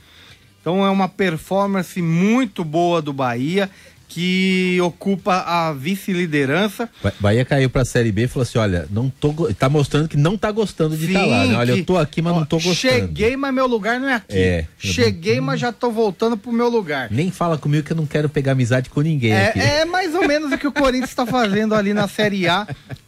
Então 0.60 0.86
é 0.86 0.88
uma 0.88 1.08
performance 1.08 2.00
muito 2.00 2.64
boa 2.64 3.02
do 3.02 3.12
Bahia 3.12 3.70
que 4.12 4.78
ocupa 4.82 5.42
a 5.46 5.72
vice-liderança. 5.72 6.86
Bahia 7.18 7.46
caiu 7.46 7.70
para 7.70 7.80
a 7.80 7.84
Série 7.84 8.12
B 8.12 8.24
e 8.24 8.28
falou 8.28 8.42
assim: 8.42 8.58
olha, 8.58 8.86
não 8.90 9.08
tô, 9.08 9.32
tá 9.54 9.70
mostrando 9.70 10.06
que 10.06 10.18
não 10.18 10.36
tá 10.36 10.50
gostando 10.50 10.94
de 10.94 11.06
estar 11.06 11.20
tá 11.20 11.26
lá, 11.26 11.46
né? 11.46 11.56
Olha, 11.56 11.72
eu 11.72 11.84
tô 11.84 11.96
aqui, 11.96 12.20
mas 12.20 12.34
ó, 12.34 12.40
não 12.40 12.44
tô 12.44 12.56
gostando. 12.56 12.74
Cheguei, 12.74 13.36
mas 13.38 13.54
meu 13.54 13.66
lugar 13.66 13.98
não 13.98 14.08
é 14.08 14.14
aqui. 14.14 14.36
É, 14.36 14.66
cheguei, 14.78 15.40
mas 15.40 15.58
já 15.58 15.72
tô 15.72 15.90
voltando 15.90 16.36
pro 16.36 16.52
meu 16.52 16.68
lugar. 16.68 17.08
Nem 17.10 17.30
fala 17.30 17.56
comigo 17.56 17.86
que 17.86 17.92
eu 17.92 17.96
não 17.96 18.04
quero 18.04 18.28
pegar 18.28 18.52
amizade 18.52 18.90
com 18.90 19.00
ninguém. 19.00 19.32
É, 19.32 19.48
aqui. 19.48 19.60
é 19.60 19.84
mais 19.86 20.14
ou 20.14 20.28
menos 20.28 20.52
o 20.52 20.58
que 20.58 20.66
o 20.66 20.72
Corinthians 20.72 21.08
está 21.08 21.24
fazendo 21.24 21.74
ali 21.74 21.94
na 21.94 22.06
Série 22.06 22.46
A. 22.46 22.66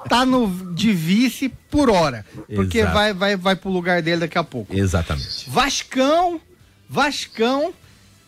Tá 0.08 0.24
no 0.24 0.72
de 0.74 0.92
vice 0.92 1.52
por 1.70 1.90
hora. 1.90 2.24
Porque 2.54 2.78
Exato. 2.78 2.94
vai, 2.94 3.12
vai, 3.12 3.36
vai 3.36 3.56
pro 3.56 3.68
lugar 3.68 4.00
dele 4.00 4.20
daqui 4.20 4.38
a 4.38 4.44
pouco. 4.44 4.74
Exatamente. 4.74 5.50
Vascão, 5.50 6.40
Vascão 6.88 7.74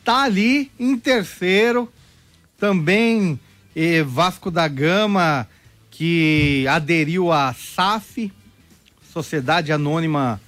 tá 0.05 0.25
ali 0.25 0.71
em 0.79 0.97
terceiro 0.99 1.91
também 2.59 3.39
eh, 3.75 4.03
Vasco 4.03 4.51
da 4.51 4.67
Gama, 4.69 5.47
que 5.91 6.67
aderiu 6.69 7.33
à 7.33 7.55
SAF, 7.55 8.33
Sociedade 9.13 9.73
Anônima 9.73 10.41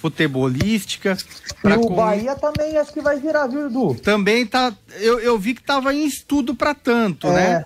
Futebolística. 0.00 1.16
E 1.64 1.68
o 1.72 1.80
com... 1.80 1.94
Bahia 1.94 2.34
também 2.34 2.76
acho 2.76 2.92
que 2.92 3.00
vai 3.00 3.18
virar, 3.18 3.46
viu, 3.46 3.66
Edu? 3.66 3.94
Também 3.94 4.46
tá. 4.46 4.72
Eu, 5.00 5.18
eu 5.20 5.38
vi 5.38 5.54
que 5.54 5.60
estava 5.60 5.94
em 5.94 6.06
estudo 6.06 6.54
para 6.54 6.74
tanto, 6.74 7.26
é. 7.28 7.32
né? 7.32 7.64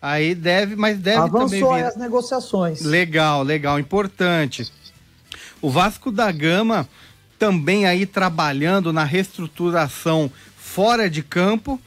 Aí 0.00 0.34
deve, 0.34 0.76
mas 0.76 0.98
deve 0.98 1.18
Avançou 1.18 1.40
também. 1.40 1.62
Avançou 1.62 1.88
as 1.88 1.96
negociações. 1.96 2.82
Legal, 2.82 3.42
legal, 3.42 3.78
importante. 3.78 4.70
O 5.60 5.68
Vasco 5.68 6.10
da 6.10 6.30
Gama 6.32 6.88
também 7.38 7.86
aí 7.86 8.06
trabalhando 8.06 8.92
na 8.92 9.04
reestruturação 9.04 10.30
fora 10.56 11.10
de 11.10 11.22
campo 11.22 11.80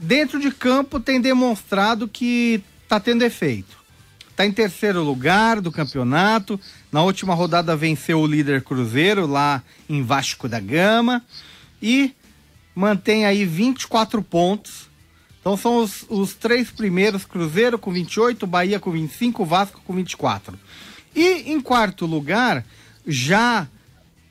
dentro 0.00 0.40
de 0.40 0.50
campo 0.50 0.98
tem 0.98 1.20
demonstrado 1.20 2.08
que 2.08 2.62
está 2.82 2.98
tendo 2.98 3.22
efeito. 3.22 3.78
Está 4.30 4.46
em 4.46 4.52
terceiro 4.52 5.02
lugar 5.02 5.60
do 5.60 5.70
campeonato. 5.70 6.58
Na 6.90 7.02
última 7.02 7.34
rodada 7.34 7.76
venceu 7.76 8.20
o 8.20 8.26
líder 8.26 8.62
Cruzeiro 8.62 9.26
lá 9.26 9.62
em 9.88 10.02
Vasco 10.02 10.48
da 10.48 10.58
Gama 10.58 11.22
e 11.82 12.14
mantém 12.74 13.26
aí 13.26 13.44
24 13.44 14.22
pontos. 14.22 14.88
Então 15.40 15.56
são 15.56 15.82
os, 15.82 16.06
os 16.08 16.34
três 16.34 16.70
primeiros: 16.70 17.26
Cruzeiro 17.26 17.78
com 17.78 17.92
28, 17.92 18.46
Bahia 18.46 18.80
com 18.80 18.90
25, 18.90 19.44
Vasco 19.44 19.82
com 19.84 19.92
24. 19.92 20.58
E 21.14 21.52
em 21.52 21.60
quarto 21.60 22.06
lugar, 22.06 22.64
já 23.06 23.68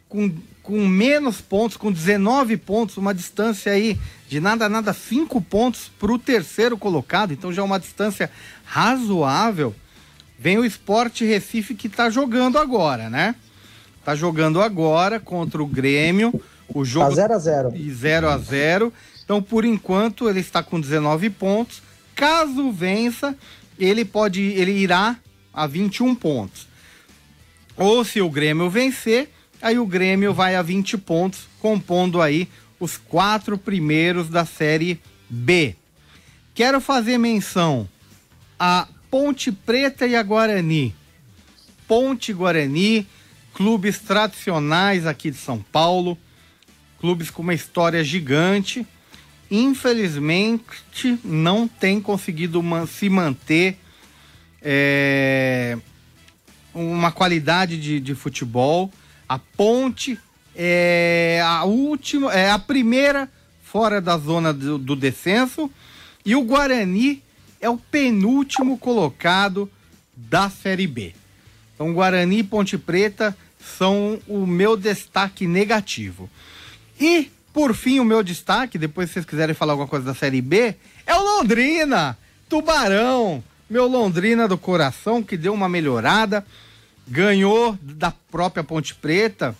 com 0.07 0.33
com 0.69 0.87
menos 0.87 1.41
pontos, 1.41 1.75
com 1.75 1.91
19 1.91 2.55
pontos, 2.57 2.95
uma 2.95 3.11
distância 3.11 3.71
aí 3.71 3.99
de 4.27 4.39
nada, 4.39 4.69
nada, 4.69 4.93
5 4.93 5.41
pontos 5.41 5.89
para 5.99 6.11
o 6.11 6.19
terceiro 6.19 6.77
colocado, 6.77 7.33
então 7.33 7.51
já 7.51 7.63
é 7.63 7.65
uma 7.65 7.79
distância 7.79 8.29
razoável. 8.63 9.73
Vem 10.37 10.59
o 10.59 10.63
Esporte 10.63 11.25
Recife 11.25 11.73
que 11.73 11.87
está 11.87 12.11
jogando 12.11 12.59
agora, 12.59 13.09
né? 13.09 13.33
Está 13.97 14.13
jogando 14.13 14.61
agora 14.61 15.19
contra 15.19 15.61
o 15.61 15.65
Grêmio. 15.65 16.39
O 16.71 16.85
jogo 16.85 17.15
0 17.15 17.33
a 17.33 17.39
0 17.39 17.71
e 17.75 17.89
0 17.89 18.29
a 18.29 18.37
0 18.37 18.93
Então, 19.25 19.41
por 19.41 19.65
enquanto, 19.65 20.29
ele 20.29 20.39
está 20.39 20.61
com 20.61 20.79
19 20.79 21.31
pontos. 21.31 21.81
Caso 22.13 22.71
vença, 22.71 23.35
ele 23.79 24.05
pode, 24.05 24.39
ele 24.39 24.73
irá 24.73 25.17
a 25.51 25.65
21 25.65 26.13
pontos. 26.13 26.67
Ou 27.75 28.05
se 28.05 28.21
o 28.21 28.29
Grêmio 28.29 28.69
vencer, 28.69 29.31
Aí 29.61 29.77
o 29.77 29.85
Grêmio 29.85 30.33
vai 30.33 30.55
a 30.55 30.61
20 30.61 30.97
pontos, 30.97 31.41
compondo 31.59 32.21
aí 32.21 32.47
os 32.79 32.97
quatro 32.97 33.57
primeiros 33.57 34.29
da 34.29 34.45
Série 34.45 35.01
B. 35.29 35.75
Quero 36.53 36.79
fazer 36.79 37.17
menção 37.17 37.87
a 38.57 38.87
Ponte 39.11 39.51
Preta 39.51 40.05
e 40.05 40.15
a 40.15 40.23
Guarani. 40.23 40.95
Ponte 41.87 42.31
Guarani, 42.31 43.07
clubes 43.53 43.99
tradicionais 43.99 45.05
aqui 45.05 45.31
de 45.31 45.37
São 45.37 45.59
Paulo, 45.59 46.17
clubes 46.99 47.29
com 47.29 47.41
uma 47.41 47.53
história 47.53 48.03
gigante. 48.03 48.85
Infelizmente, 49.51 51.17
não 51.23 51.67
tem 51.67 51.99
conseguido 51.99 52.63
se 52.87 53.09
manter 53.09 53.77
é, 54.61 55.77
uma 56.73 57.11
qualidade 57.11 57.79
de, 57.79 57.99
de 57.99 58.13
futebol. 58.13 58.91
A 59.29 59.37
Ponte 59.37 60.19
é 60.55 61.39
a 61.45 61.63
última, 61.63 62.33
é 62.33 62.49
a 62.49 62.57
primeira 62.57 63.29
fora 63.63 64.01
da 64.01 64.17
zona 64.17 64.51
do, 64.51 64.79
do 64.79 64.95
descenso 64.95 65.69
e 66.25 66.35
o 66.35 66.41
Guarani 66.41 67.21
é 67.61 67.69
o 67.69 67.77
penúltimo 67.77 68.75
colocado 68.75 69.69
da 70.15 70.49
Série 70.49 70.87
B. 70.87 71.13
Então, 71.75 71.93
Guarani 71.93 72.39
e 72.39 72.43
Ponte 72.43 72.75
Preta 72.77 73.37
são 73.77 74.19
o 74.27 74.47
meu 74.47 74.75
destaque 74.75 75.45
negativo. 75.45 76.29
E, 76.99 77.31
por 77.53 77.75
fim, 77.75 77.99
o 77.99 78.05
meu 78.05 78.23
destaque, 78.23 78.77
depois 78.77 79.09
se 79.09 79.13
vocês 79.13 79.25
quiserem 79.25 79.55
falar 79.55 79.73
alguma 79.73 79.87
coisa 79.87 80.05
da 80.05 80.15
Série 80.15 80.41
B, 80.41 80.75
é 81.05 81.15
o 81.15 81.21
Londrina, 81.21 82.17
Tubarão, 82.49 83.43
meu 83.69 83.87
Londrina 83.87 84.47
do 84.47 84.57
coração, 84.57 85.21
que 85.21 85.37
deu 85.37 85.53
uma 85.53 85.69
melhorada, 85.69 86.45
ganhou 87.09 87.77
da 87.81 88.11
própria 88.11 88.63
Ponte 88.63 88.93
Preta 88.95 89.55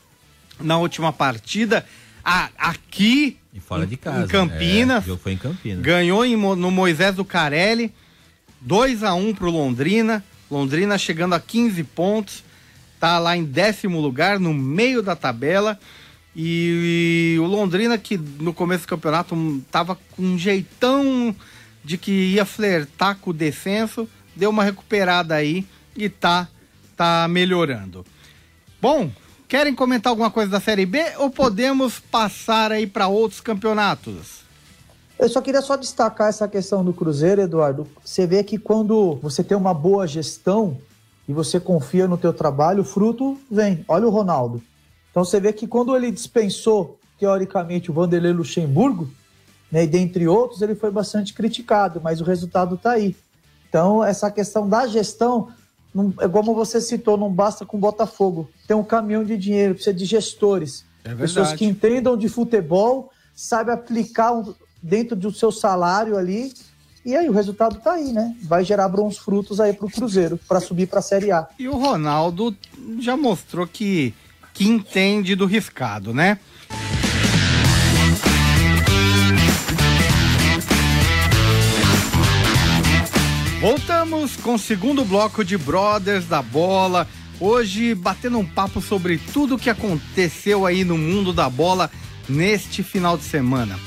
na 0.60 0.78
última 0.78 1.12
partida, 1.12 1.86
a, 2.24 2.50
aqui 2.58 3.38
e 3.54 3.60
fora 3.60 3.86
de 3.86 3.98
casa. 3.98 4.26
Em 4.26 4.28
Campinas. 4.28 5.08
É, 5.08 5.18
foi 5.18 5.32
em 5.34 5.38
Campinas. 5.38 5.82
Ganhou 5.82 6.26
em, 6.26 6.36
no 6.36 6.72
Moisés 6.72 7.16
do 7.16 7.26
Carelli, 7.26 7.94
2 8.62 9.04
a 9.04 9.14
1 9.14 9.34
pro 9.36 9.50
Londrina. 9.50 10.24
Londrina 10.50 10.98
chegando 10.98 11.34
a 11.34 11.40
15 11.40 11.84
pontos, 11.84 12.44
tá 13.00 13.20
lá 13.20 13.38
em 13.38 13.44
décimo 13.44 14.00
lugar, 14.00 14.40
no 14.40 14.54
meio 14.54 15.02
da 15.02 15.16
tabela. 15.16 15.80
E, 16.36 17.36
e, 17.36 17.40
o 17.40 17.46
Londrina, 17.46 17.98
que 17.98 18.18
no 18.18 18.54
começo 18.54 18.86
do 18.86 18.90
campeonato 18.90 19.64
tava 19.72 19.96
com 19.96 20.24
um 20.24 20.38
jeitão 20.38 21.36
de 21.84 21.98
que 21.98 22.12
ia 22.12 22.46
flertar 22.46 23.18
com 23.18 23.32
o 23.32 23.34
descenso, 23.34 24.08
deu 24.36 24.50
uma 24.50 24.64
recuperada 24.64 25.36
aí 25.36 25.66
e 25.96 26.08
tá, 26.08 26.48
tá 27.00 27.30
melhorando. 27.30 28.06
Bom, 28.82 29.10
querem 29.48 29.74
comentar 29.74 30.10
alguma 30.10 30.30
coisa 30.30 30.52
da 30.52 30.60
Série 30.60 30.86
B 30.86 31.02
ou 31.18 31.30
podemos 31.30 31.98
passar 31.98 32.74
aí 32.74 32.86
para 32.86 33.08
outros 33.08 33.40
campeonatos? 33.40 34.42
Eu 35.18 35.30
só 35.30 35.40
queria 35.40 35.62
só 35.62 35.78
destacar 35.78 36.28
essa 36.28 36.46
questão 36.46 36.84
do 36.84 36.92
Cruzeiro, 36.92 37.40
Eduardo. 37.40 37.88
Você 38.04 38.28
vê 38.28 38.44
que 38.44 38.58
quando 38.58 39.16
você 39.22 39.42
tem 39.42 39.56
uma 39.56 39.74
boa 39.74 40.06
gestão 40.06 40.78
e 41.26 41.32
você 41.32 41.58
confia 41.58 42.06
no 42.06 42.18
teu 42.18 42.34
trabalho, 42.34 42.82
o 42.82 42.86
fruto 42.86 43.40
vem. 43.50 43.86
Olha 43.88 44.06
o 44.06 44.10
Ronaldo. 44.10 44.62
Então 45.10 45.24
você 45.24 45.40
vê 45.40 45.54
que 45.54 45.68
quando 45.68 45.96
ele 45.96 46.12
dispensou, 46.12 47.00
teoricamente, 47.18 47.90
o 47.90 47.94
Vanderlei 47.94 48.34
Luxemburgo, 48.34 49.10
né, 49.72 49.86
e 49.86 49.88
dentre 49.88 50.28
outros, 50.28 50.62
ele 50.62 50.76
foi 50.76 50.92
bastante 50.92 51.34
criticado, 51.34 52.02
mas 52.04 52.20
o 52.20 52.26
resultado 52.26 52.76
está 52.76 52.92
aí. 52.92 53.16
Então, 53.70 54.04
essa 54.04 54.30
questão 54.30 54.68
da 54.68 54.86
gestão, 54.86 55.48
não, 55.94 56.14
é 56.20 56.28
como 56.28 56.54
você 56.54 56.80
citou, 56.80 57.18
não 57.18 57.32
basta 57.32 57.66
com 57.66 57.78
Botafogo. 57.78 58.50
Tem 58.68 58.76
um 58.76 58.84
caminhão 58.84 59.24
de 59.24 59.38
dinheiro, 59.38 59.74
precisa 59.74 59.94
de 59.94 60.06
gestores. 60.06 60.86
É 61.04 61.16
pessoas 61.16 61.54
que 61.54 61.66
entendam 61.66 62.16
de 62.16 62.30
futebol, 62.30 63.12
sabem 63.34 63.74
aplicar 63.74 64.34
dentro 64.82 65.16
do 65.16 65.32
seu 65.32 65.52
salário 65.52 66.18
ali. 66.18 66.54
E 67.06 67.16
aí 67.16 67.28
o 67.30 67.32
resultado 67.32 67.80
tá 67.80 67.94
aí, 67.94 68.12
né? 68.12 68.36
Vai 68.44 68.64
gerar 68.64 68.90
bons 68.90 69.18
frutos 69.18 69.60
aí 69.60 69.74
pro 69.74 69.90
Cruzeiro 69.90 70.40
para 70.48 70.60
subir 70.60 70.88
para 70.88 71.00
a 71.00 71.02
Série 71.02 71.32
A. 71.32 71.48
E 71.58 71.68
o 71.68 71.78
Ronaldo 71.78 72.56
já 73.00 73.16
mostrou 73.16 73.66
que 73.66 74.14
que 74.60 74.66
entende 74.66 75.36
do 75.36 75.46
riscado, 75.46 76.14
né? 76.14 76.38
Voltamos 83.60 84.38
com 84.38 84.56
o 84.56 84.60
segundo 84.60 85.04
bloco 85.04 85.44
de 85.44 85.58
Brothers 85.58 86.26
da 86.26 86.42
Bola. 86.42 87.06
Hoje 87.42 87.94
batendo 87.94 88.38
um 88.40 88.46
papo 88.46 88.82
sobre 88.82 89.18
tudo 89.34 89.56
o 89.56 89.60
que 89.60 89.70
aconteceu 89.70 90.66
aí 90.66 90.86
no 90.86 90.98
mundo 90.98 91.34
da 91.34 91.50
bola 91.50 91.92
neste 92.30 92.82
final 92.84 93.18
de 93.18 93.26
semana. 93.26 93.78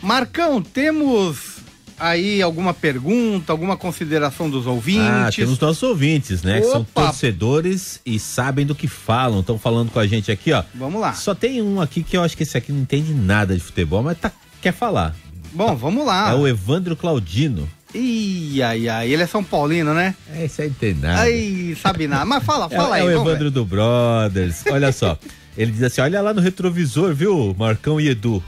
Marcão, 0.00 0.62
temos 0.62 1.56
aí 1.98 2.40
alguma 2.40 2.72
pergunta, 2.72 3.52
alguma 3.52 3.76
consideração 3.76 4.48
dos 4.48 4.64
ouvintes? 4.64 5.02
Ah, 5.02 5.30
temos 5.34 5.58
nossos 5.58 5.82
ouvintes, 5.82 6.44
né? 6.44 6.60
Que 6.60 6.68
são 6.68 6.84
torcedores 6.84 8.00
e 8.06 8.16
sabem 8.20 8.64
do 8.64 8.76
que 8.76 8.86
falam. 8.86 9.40
Estão 9.40 9.58
falando 9.58 9.90
com 9.90 9.98
a 9.98 10.06
gente 10.06 10.30
aqui, 10.30 10.52
ó. 10.52 10.62
Vamos 10.72 11.00
lá. 11.00 11.14
Só 11.14 11.34
tem 11.34 11.60
um 11.60 11.80
aqui 11.80 12.04
que 12.04 12.16
eu 12.16 12.22
acho 12.22 12.36
que 12.36 12.44
esse 12.44 12.56
aqui 12.56 12.70
não 12.70 12.82
entende 12.82 13.12
nada 13.12 13.56
de 13.56 13.60
futebol, 13.60 14.04
mas 14.04 14.16
tá, 14.18 14.30
quer 14.62 14.72
falar. 14.72 15.16
Bom, 15.52 15.66
tá. 15.66 15.74
vamos 15.74 16.06
lá. 16.06 16.30
É 16.30 16.34
o 16.34 16.46
Evandro 16.46 16.94
Claudino. 16.94 17.68
Ih, 17.94 18.62
ai, 18.62 18.88
ai, 18.88 19.12
ele 19.12 19.22
é 19.22 19.26
São 19.26 19.44
Paulino, 19.44 19.94
né? 19.94 20.14
É, 20.34 20.46
isso 20.46 20.60
aí 20.60 20.68
não 20.68 20.74
tem 20.74 20.94
nada. 20.94 21.20
Ai, 21.20 21.76
sabe 21.80 22.08
nada. 22.08 22.24
Mas 22.24 22.42
fala, 22.42 22.68
fala 22.70 22.98
é, 22.98 23.02
aí. 23.02 23.06
É 23.06 23.10
o 23.10 23.20
Evandro 23.20 23.44
ver. 23.44 23.50
do 23.50 23.64
Brothers. 23.64 24.64
Olha 24.70 24.90
só. 24.90 25.18
Ele 25.56 25.70
diz 25.70 25.82
assim: 25.82 26.00
olha 26.00 26.20
lá 26.20 26.34
no 26.34 26.40
retrovisor, 26.40 27.14
viu, 27.14 27.54
Marcão 27.56 28.00
e 28.00 28.08
Edu? 28.08 28.42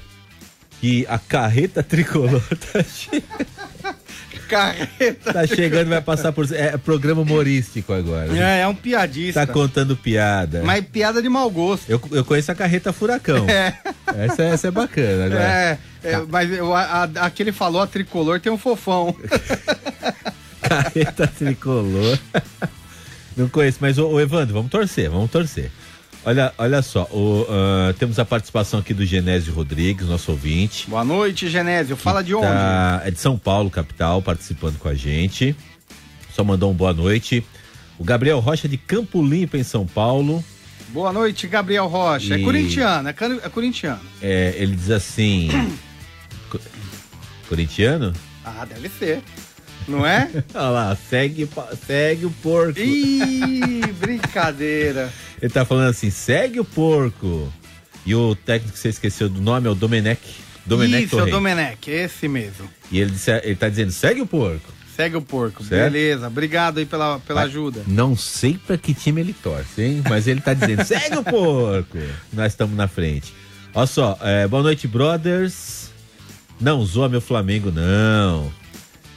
que 0.80 1.06
a 1.08 1.18
carreta 1.18 1.82
tricolor 1.82 2.42
tá 2.72 2.82
chegando. 2.82 3.46
carreta. 4.48 5.32
Tá 5.32 5.46
chegando, 5.46 5.88
vai 5.88 6.00
passar 6.00 6.32
por. 6.32 6.46
É 6.52 6.76
programa 6.76 7.22
humorístico 7.22 7.92
agora. 7.92 8.36
É, 8.36 8.60
é 8.60 8.68
um 8.68 8.74
piadista. 8.74 9.46
Tá 9.46 9.52
contando 9.52 9.96
piada. 9.96 10.62
Mas 10.64 10.84
piada 10.86 11.22
de 11.22 11.28
mau 11.28 11.50
gosto. 11.50 11.88
Eu, 11.88 12.00
eu 12.12 12.24
conheço 12.24 12.52
a 12.52 12.54
carreta 12.54 12.92
Furacão. 12.92 13.48
É. 13.48 13.76
Essa, 14.14 14.42
essa 14.44 14.68
é 14.68 14.70
bacana, 14.70 15.26
agora. 15.26 15.42
É, 15.42 15.78
é 16.02 16.18
mas 16.28 16.50
eu, 16.52 16.74
a, 16.74 16.82
a, 16.82 17.02
a 17.26 17.30
que 17.30 17.42
ele 17.42 17.52
falou, 17.52 17.80
a 17.80 17.86
tricolor, 17.86 18.40
tem 18.40 18.52
um 18.52 18.58
fofão. 18.58 19.14
carreta 20.60 21.26
tricolor. 21.26 22.18
Não 23.36 23.48
conheço, 23.48 23.78
mas 23.80 23.98
o, 23.98 24.20
Evandro, 24.20 24.54
vamos 24.54 24.70
torcer, 24.70 25.10
vamos 25.10 25.30
torcer. 25.30 25.70
Olha, 26.24 26.52
olha 26.58 26.82
só, 26.82 27.04
o, 27.12 27.42
uh, 27.42 27.94
temos 27.98 28.18
a 28.18 28.24
participação 28.24 28.80
aqui 28.80 28.92
do 28.92 29.04
Genésio 29.04 29.54
Rodrigues, 29.54 30.08
nosso 30.08 30.32
ouvinte. 30.32 30.90
Boa 30.90 31.04
noite, 31.04 31.48
Genésio. 31.48 31.96
Fala 31.96 32.22
de 32.22 32.32
tá, 32.32 32.38
onde? 32.38 33.08
É 33.08 33.10
de 33.12 33.20
São 33.20 33.38
Paulo, 33.38 33.70
capital, 33.70 34.20
participando 34.20 34.76
com 34.78 34.88
a 34.88 34.94
gente. 34.94 35.54
Só 36.34 36.42
mandou 36.42 36.70
um 36.70 36.74
boa 36.74 36.92
noite. 36.92 37.44
O 37.98 38.04
Gabriel 38.04 38.40
Rocha 38.40 38.68
de 38.68 38.76
Campo 38.76 39.22
Limpo, 39.22 39.56
em 39.56 39.62
São 39.62 39.86
Paulo. 39.86 40.44
Boa 40.96 41.12
noite, 41.12 41.46
Gabriel 41.46 41.88
Rocha. 41.88 42.32
É 42.32 42.38
e... 42.38 42.40
É 42.40 42.44
corintiano, 42.44 43.06
é, 43.10 43.12
é 43.12 43.48
corintiano. 43.50 44.00
É, 44.22 44.54
ele 44.56 44.74
diz 44.74 44.90
assim. 44.90 45.50
corintiano? 47.50 48.14
Ah, 48.42 48.64
deve 48.64 48.88
ser. 48.88 49.20
Não 49.86 50.06
é? 50.06 50.30
Olha 50.54 50.68
lá, 50.70 50.96
segue, 50.96 51.46
segue 51.86 52.24
o 52.24 52.30
porco. 52.30 52.80
Ih, 52.80 53.82
brincadeira. 54.00 55.12
Ele 55.42 55.52
tá 55.52 55.66
falando 55.66 55.90
assim, 55.90 56.08
segue 56.08 56.60
o 56.60 56.64
porco. 56.64 57.52
E 58.06 58.14
o 58.14 58.34
técnico 58.34 58.72
que 58.72 58.78
você 58.78 58.88
esqueceu 58.88 59.28
do 59.28 59.42
nome 59.42 59.68
é 59.68 59.70
o 59.70 59.74
Domenech. 59.74 60.18
Domenech 60.64 61.04
Isso, 61.04 61.10
Torrey. 61.10 61.26
é 61.26 61.28
o 61.28 61.36
Domenech, 61.36 61.90
esse 61.90 62.26
mesmo. 62.26 62.70
E 62.90 63.00
ele, 63.00 63.10
disse, 63.10 63.30
ele 63.30 63.54
tá 63.54 63.68
dizendo, 63.68 63.92
segue 63.92 64.22
o 64.22 64.26
porco. 64.26 64.72
Segue 64.96 65.16
o 65.16 65.20
porco, 65.20 65.62
certo? 65.62 65.92
beleza. 65.92 66.26
Obrigado 66.26 66.78
aí 66.78 66.86
pela, 66.86 67.18
pela 67.20 67.42
ajuda. 67.42 67.82
Não 67.86 68.16
sei 68.16 68.58
pra 68.66 68.78
que 68.78 68.94
time 68.94 69.20
ele 69.20 69.34
torce, 69.34 69.82
hein? 69.82 70.02
Mas 70.08 70.26
ele 70.26 70.40
tá 70.40 70.54
dizendo, 70.54 70.82
segue 70.86 71.18
o 71.18 71.22
porco. 71.22 71.98
Nós 72.32 72.52
estamos 72.52 72.74
na 72.74 72.88
frente. 72.88 73.34
Olha 73.74 73.86
só, 73.86 74.18
é, 74.22 74.48
boa 74.48 74.62
noite, 74.62 74.88
brothers. 74.88 75.90
Não 76.58 76.82
zoa 76.84 77.10
meu 77.10 77.20
Flamengo, 77.20 77.70
não. 77.70 78.50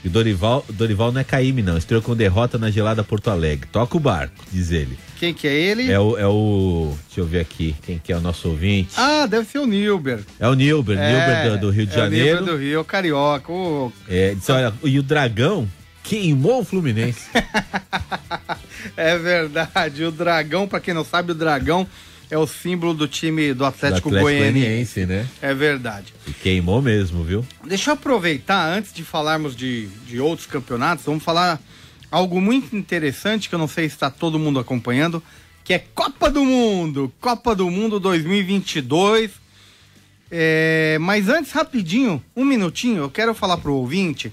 E 0.04 0.08
o 0.08 0.12
Dorival, 0.12 0.66
Dorival 0.70 1.12
não 1.12 1.20
é 1.20 1.24
Caíme, 1.24 1.62
não. 1.62 1.78
Estreou 1.78 2.02
com 2.02 2.16
derrota 2.16 2.58
na 2.58 2.72
gelada 2.72 3.04
Porto 3.04 3.30
Alegre. 3.30 3.68
Toca 3.72 3.98
o 3.98 4.00
barco, 4.00 4.34
diz 4.52 4.72
ele. 4.72 4.98
Quem 5.20 5.34
que 5.34 5.48
é 5.48 5.54
ele? 5.54 5.92
É 5.92 6.00
o, 6.00 6.18
é 6.18 6.26
o. 6.26 6.94
Deixa 7.08 7.20
eu 7.20 7.26
ver 7.26 7.42
aqui. 7.42 7.76
Quem 7.86 8.00
que 8.00 8.14
é 8.14 8.16
o 8.16 8.22
nosso 8.22 8.48
ouvinte? 8.48 8.94
Ah, 8.96 9.26
deve 9.26 9.46
ser 9.46 9.60
o 9.60 9.66
Nilber. 9.66 10.22
É 10.40 10.48
o 10.48 10.54
Nilber, 10.54 10.98
é, 10.98 11.12
Nilber 11.12 11.52
do, 11.52 11.68
do, 11.68 11.70
Rio 11.72 11.86
de 11.86 11.92
é 11.92 11.96
Janeiro. 11.96 12.38
O 12.38 12.40
Nilber 12.40 12.54
do 12.54 12.62
Rio, 12.62 12.80
o 12.80 12.86
Carioca. 12.86 13.52
O... 13.52 13.92
É, 14.08 14.34
disse, 14.36 14.50
olha, 14.52 14.74
e 14.84 14.98
o 14.98 15.04
Dragão 15.04 15.68
queimou 16.02 16.62
o 16.62 16.64
Fluminense. 16.64 17.28
é 18.96 19.18
verdade. 19.18 20.06
O 20.06 20.12
Dragão, 20.12 20.66
para 20.66 20.80
quem 20.80 20.94
não 20.94 21.04
sabe, 21.04 21.34
o 21.34 21.36
Dragão 21.36 21.86
é 22.30 22.38
o 22.38 22.46
símbolo 22.46 22.94
do 22.94 23.08
time 23.08 23.54
do 23.54 23.66
Atlético, 23.66 24.10
do 24.10 24.18
Atlético 24.18 24.40
Goianiense. 24.40 25.06
né? 25.06 25.28
É 25.42 25.54
verdade. 25.54 26.14
E 26.28 26.32
queimou 26.32 26.82
mesmo, 26.82 27.24
viu? 27.24 27.46
Deixa 27.66 27.90
eu 27.90 27.96
aproveitar, 27.96 28.72
antes 28.72 28.94
de 28.94 29.04
falarmos 29.04 29.56
de, 29.56 29.88
de 30.08 30.20
outros 30.20 30.48
campeonatos, 30.48 31.06
vamos 31.06 31.24
falar 31.24 31.60
algo 32.12 32.40
muito 32.40 32.76
interessante 32.76 33.50
que 33.50 33.56
eu 33.56 33.60
não 33.60 33.68
sei 33.68 33.90
se 33.90 33.96
está 33.96 34.10
todo 34.12 34.38
mundo 34.38 34.60
acompanhando, 34.60 35.24
que 35.64 35.74
é 35.74 35.80
Copa 35.80 36.30
do 36.30 36.44
Mundo. 36.46 37.12
Copa 37.20 37.56
do 37.56 37.70
Mundo 37.70 38.00
2022. 38.00 39.32
É, 40.32 40.98
mas 41.02 41.28
antes, 41.28 41.52
rapidinho, 41.52 42.24
um 42.36 42.46
minutinho, 42.46 43.04
eu 43.04 43.10
quero 43.10 43.34
falar 43.34 43.58
para 43.58 43.72
o 43.72 43.76
ouvinte 43.76 44.32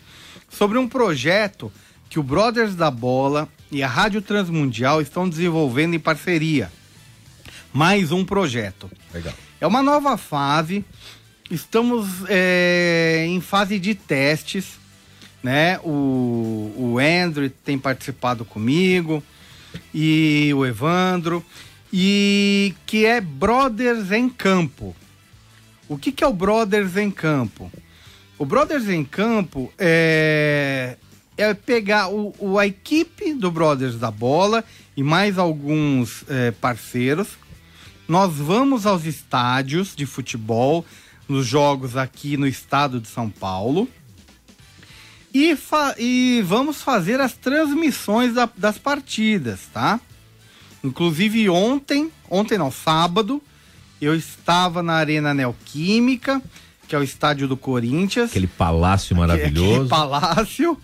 sobre 0.51 0.77
um 0.77 0.87
projeto 0.87 1.73
que 2.11 2.19
o 2.19 2.23
Brothers 2.23 2.75
da 2.75 2.91
Bola 2.91 3.49
e 3.73 3.83
a 3.83 3.89
Rádio 3.89 4.21
Transmundial 4.21 5.01
estão 5.01 5.29
desenvolvendo 5.29 5.95
em 5.95 5.99
parceria. 5.99 6.71
Mais 7.77 8.11
um 8.11 8.25
projeto. 8.25 8.91
Legal. 9.13 9.35
É 9.61 9.67
uma 9.67 9.83
nova 9.83 10.17
fase. 10.17 10.83
Estamos 11.51 12.09
é, 12.27 13.27
em 13.29 13.39
fase 13.43 13.79
de 13.79 13.95
testes, 13.95 14.79
né? 15.43 15.79
O, 15.81 16.73
o 16.75 16.97
Andrew 16.99 17.51
tem 17.51 17.79
participado 17.79 18.47
comigo 18.47 19.23
e 19.93 20.51
o 20.55 20.65
Evandro 20.65 21.45
e 21.93 22.75
que 22.87 23.05
é 23.05 23.21
Brothers 23.21 24.11
em 24.11 24.27
Campo. 24.31 24.97
O 25.87 25.99
que, 25.99 26.11
que 26.11 26.25
é 26.25 26.27
o 26.27 26.33
Brothers 26.33 26.97
em 26.97 27.11
Campo? 27.11 27.71
O 28.39 28.47
Brothers 28.47 28.89
em 28.89 29.05
Campo 29.05 29.71
é, 29.77 30.97
é 31.37 31.53
pegar 31.53 32.09
o, 32.09 32.35
o, 32.39 32.59
a 32.59 32.67
equipe 32.67 33.35
do 33.35 33.51
Brothers 33.51 33.99
da 33.99 34.11
Bola 34.11 34.65
e 34.97 35.03
mais 35.03 35.37
alguns 35.37 36.25
é, 36.27 36.53
parceiros. 36.53 37.37
Nós 38.09 38.35
vamos 38.35 38.87
aos 38.87 39.05
estádios 39.05 39.95
de 39.97 40.07
futebol, 40.07 40.85
nos 41.29 41.47
jogos 41.47 41.97
aqui 41.97 42.37
no 42.37 42.47
estado 42.47 43.01
de 43.01 43.09
São 43.09 43.29
Paulo. 43.29 43.89
E, 45.35 45.57
e 45.99 46.43
vamos 46.47 46.81
fazer 46.81 47.21
as 47.21 47.35
transmissões 47.35 48.35
da, 48.35 48.49
das 48.57 48.79
partidas, 48.79 49.61
tá? 49.73 50.01
Inclusive 50.83 51.49
ontem, 51.49 52.11
ontem 52.31 52.57
não, 52.57 52.71
sábado, 52.71 53.43
eu 54.01 54.15
estava 54.15 54.83
na 54.83 54.95
Arena 54.95 55.35
Neoquímica, 55.35 56.41
que 56.87 56.95
é 56.95 56.99
o 56.99 57.03
estádio 57.03 57.49
do 57.49 57.57
Corinthians. 57.57 58.31
Aquele 58.31 58.47
palácio 58.47 59.17
maravilhoso. 59.17 59.73
Aquele 59.73 59.89
palácio. 59.89 60.79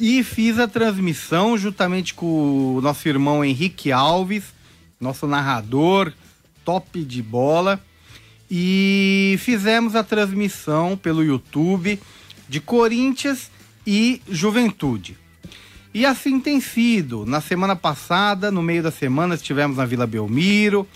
E 0.00 0.22
fiz 0.24 0.58
a 0.58 0.66
transmissão 0.66 1.58
juntamente 1.58 2.14
com 2.14 2.76
o 2.76 2.80
nosso 2.80 3.06
irmão 3.06 3.44
Henrique 3.44 3.92
Alves, 3.92 4.44
nosso 5.00 5.26
narrador, 5.26 6.12
top 6.68 7.02
de 7.02 7.22
bola. 7.22 7.82
E 8.50 9.36
fizemos 9.38 9.96
a 9.96 10.04
transmissão 10.04 10.98
pelo 10.98 11.24
YouTube 11.24 11.98
de 12.46 12.60
Corinthians 12.60 13.50
e 13.86 14.20
Juventude. 14.28 15.16
E 15.94 16.04
assim 16.04 16.38
tem 16.38 16.60
sido. 16.60 17.24
Na 17.24 17.40
semana 17.40 17.74
passada, 17.74 18.50
no 18.50 18.62
meio 18.62 18.82
da 18.82 18.90
semana, 18.90 19.34
estivemos 19.34 19.78
na 19.78 19.86
Vila 19.86 20.06
Belmiro, 20.06 20.86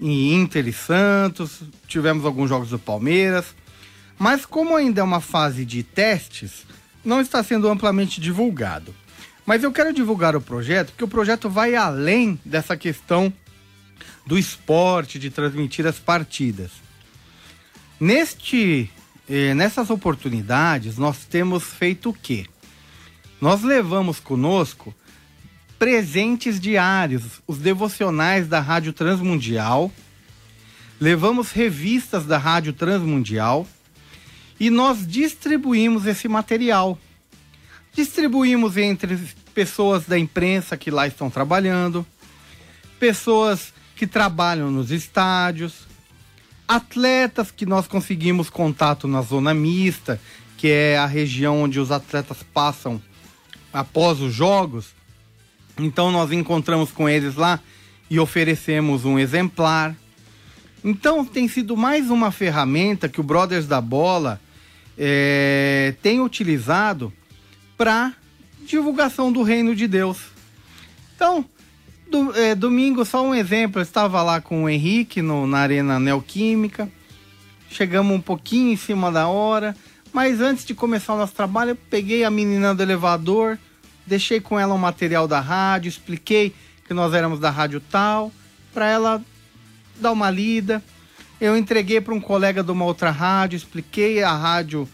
em 0.00 0.32
Inter 0.32 0.66
e 0.66 0.72
Santos, 0.72 1.60
tivemos 1.86 2.24
alguns 2.24 2.48
jogos 2.48 2.70
do 2.70 2.78
Palmeiras. 2.78 3.54
Mas 4.18 4.46
como 4.46 4.74
ainda 4.74 5.02
é 5.02 5.04
uma 5.04 5.20
fase 5.20 5.66
de 5.66 5.82
testes, 5.82 6.64
não 7.04 7.20
está 7.20 7.42
sendo 7.44 7.68
amplamente 7.68 8.18
divulgado. 8.18 8.94
Mas 9.44 9.62
eu 9.62 9.72
quero 9.72 9.92
divulgar 9.92 10.34
o 10.34 10.40
projeto, 10.40 10.88
porque 10.88 11.04
o 11.04 11.08
projeto 11.08 11.50
vai 11.50 11.74
além 11.74 12.40
dessa 12.46 12.78
questão 12.78 13.30
do 14.26 14.38
esporte, 14.38 15.18
de 15.18 15.30
transmitir 15.30 15.86
as 15.86 15.98
partidas. 15.98 16.70
Neste, 18.00 18.90
eh, 19.28 19.54
nessas 19.54 19.90
oportunidades, 19.90 20.98
nós 20.98 21.24
temos 21.24 21.64
feito 21.64 22.10
o 22.10 22.12
quê? 22.12 22.46
Nós 23.40 23.62
levamos 23.62 24.20
conosco 24.20 24.94
presentes 25.78 26.60
diários, 26.60 27.42
os 27.44 27.58
devocionais 27.58 28.46
da 28.46 28.60
Rádio 28.60 28.92
Transmundial, 28.92 29.90
levamos 31.00 31.50
revistas 31.50 32.24
da 32.24 32.38
Rádio 32.38 32.72
Transmundial 32.72 33.66
e 34.60 34.70
nós 34.70 35.04
distribuímos 35.04 36.06
esse 36.06 36.28
material. 36.28 36.96
Distribuímos 37.92 38.76
entre 38.76 39.18
pessoas 39.52 40.06
da 40.06 40.16
imprensa 40.16 40.76
que 40.76 40.88
lá 40.88 41.08
estão 41.08 41.28
trabalhando, 41.28 42.06
pessoas 43.00 43.74
que 43.96 44.06
trabalham 44.06 44.70
nos 44.70 44.90
estádios, 44.90 45.86
atletas 46.66 47.50
que 47.50 47.66
nós 47.66 47.86
conseguimos 47.86 48.48
contato 48.48 49.06
na 49.06 49.22
zona 49.22 49.52
mista, 49.52 50.20
que 50.56 50.68
é 50.68 50.96
a 50.96 51.06
região 51.06 51.62
onde 51.62 51.78
os 51.78 51.90
atletas 51.90 52.38
passam 52.54 53.00
após 53.72 54.20
os 54.20 54.32
jogos. 54.32 54.94
Então 55.78 56.10
nós 56.10 56.32
encontramos 56.32 56.90
com 56.90 57.08
eles 57.08 57.34
lá 57.34 57.60
e 58.08 58.18
oferecemos 58.18 59.04
um 59.04 59.18
exemplar. 59.18 59.96
Então 60.84 61.24
tem 61.24 61.48
sido 61.48 61.76
mais 61.76 62.10
uma 62.10 62.30
ferramenta 62.30 63.08
que 63.08 63.20
o 63.20 63.24
Brothers 63.24 63.66
da 63.66 63.80
Bola 63.80 64.40
é, 64.98 65.94
tem 66.02 66.20
utilizado 66.20 67.12
para 67.76 68.12
divulgação 68.66 69.32
do 69.32 69.42
reino 69.42 69.74
de 69.74 69.88
Deus. 69.88 70.18
Então, 71.14 71.44
do, 72.12 72.38
é, 72.38 72.54
domingo, 72.54 73.04
só 73.04 73.24
um 73.24 73.34
exemplo, 73.34 73.80
eu 73.80 73.82
estava 73.82 74.22
lá 74.22 74.40
com 74.40 74.64
o 74.64 74.68
Henrique 74.68 75.22
no, 75.22 75.46
na 75.46 75.58
Arena 75.58 75.98
Neoquímica. 75.98 76.88
Chegamos 77.70 78.14
um 78.14 78.20
pouquinho 78.20 78.70
em 78.70 78.76
cima 78.76 79.10
da 79.10 79.26
hora. 79.26 79.74
Mas 80.12 80.42
antes 80.42 80.66
de 80.66 80.74
começar 80.74 81.14
o 81.14 81.16
nosso 81.16 81.32
trabalho, 81.32 81.70
eu 81.70 81.78
peguei 81.88 82.22
a 82.22 82.30
menina 82.30 82.74
do 82.74 82.82
elevador, 82.82 83.58
deixei 84.06 84.40
com 84.40 84.60
ela 84.60 84.74
um 84.74 84.78
material 84.78 85.26
da 85.26 85.40
rádio, 85.40 85.88
expliquei 85.88 86.54
que 86.86 86.92
nós 86.92 87.14
éramos 87.14 87.40
da 87.40 87.48
rádio 87.48 87.80
tal, 87.80 88.30
para 88.74 88.86
ela 88.86 89.22
dar 89.96 90.12
uma 90.12 90.30
lida. 90.30 90.82
Eu 91.40 91.56
entreguei 91.56 91.98
para 91.98 92.12
um 92.12 92.20
colega 92.20 92.62
de 92.62 92.70
uma 92.70 92.84
outra 92.84 93.10
rádio, 93.10 93.56
expliquei 93.56 94.22
a 94.22 94.36
rádio, 94.36 94.86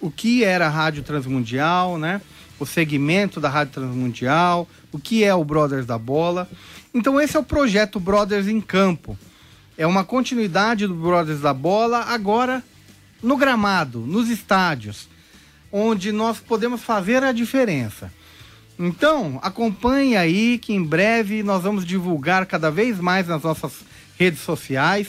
o 0.00 0.08
que 0.08 0.44
era 0.44 0.66
a 0.66 0.70
Rádio 0.70 1.02
Transmundial, 1.02 1.98
né? 1.98 2.20
O 2.60 2.66
segmento 2.66 3.40
da 3.40 3.48
Rádio 3.48 3.72
Transmundial, 3.72 4.68
o 4.92 4.98
que 5.00 5.24
é 5.24 5.34
o 5.34 5.42
Brothers 5.42 5.86
da 5.86 5.98
Bola. 5.98 6.48
Então 6.94 7.20
esse 7.20 7.36
é 7.36 7.40
o 7.40 7.42
projeto 7.42 7.98
Brothers 7.98 8.46
em 8.46 8.60
Campo. 8.60 9.18
É 9.76 9.86
uma 9.86 10.04
continuidade 10.04 10.86
do 10.86 10.94
Brothers 10.94 11.40
da 11.40 11.52
Bola, 11.52 12.04
agora 12.04 12.62
no 13.22 13.36
gramado, 13.36 14.00
nos 14.00 14.28
estádios, 14.28 15.08
onde 15.72 16.12
nós 16.12 16.38
podemos 16.38 16.82
fazer 16.82 17.24
a 17.24 17.32
diferença. 17.32 18.12
Então, 18.78 19.38
acompanhe 19.42 20.16
aí 20.16 20.58
que 20.58 20.72
em 20.72 20.82
breve 20.82 21.42
nós 21.42 21.62
vamos 21.62 21.84
divulgar 21.84 22.46
cada 22.46 22.70
vez 22.70 22.98
mais 22.98 23.26
nas 23.26 23.42
nossas 23.42 23.72
redes 24.18 24.40
sociais 24.40 25.08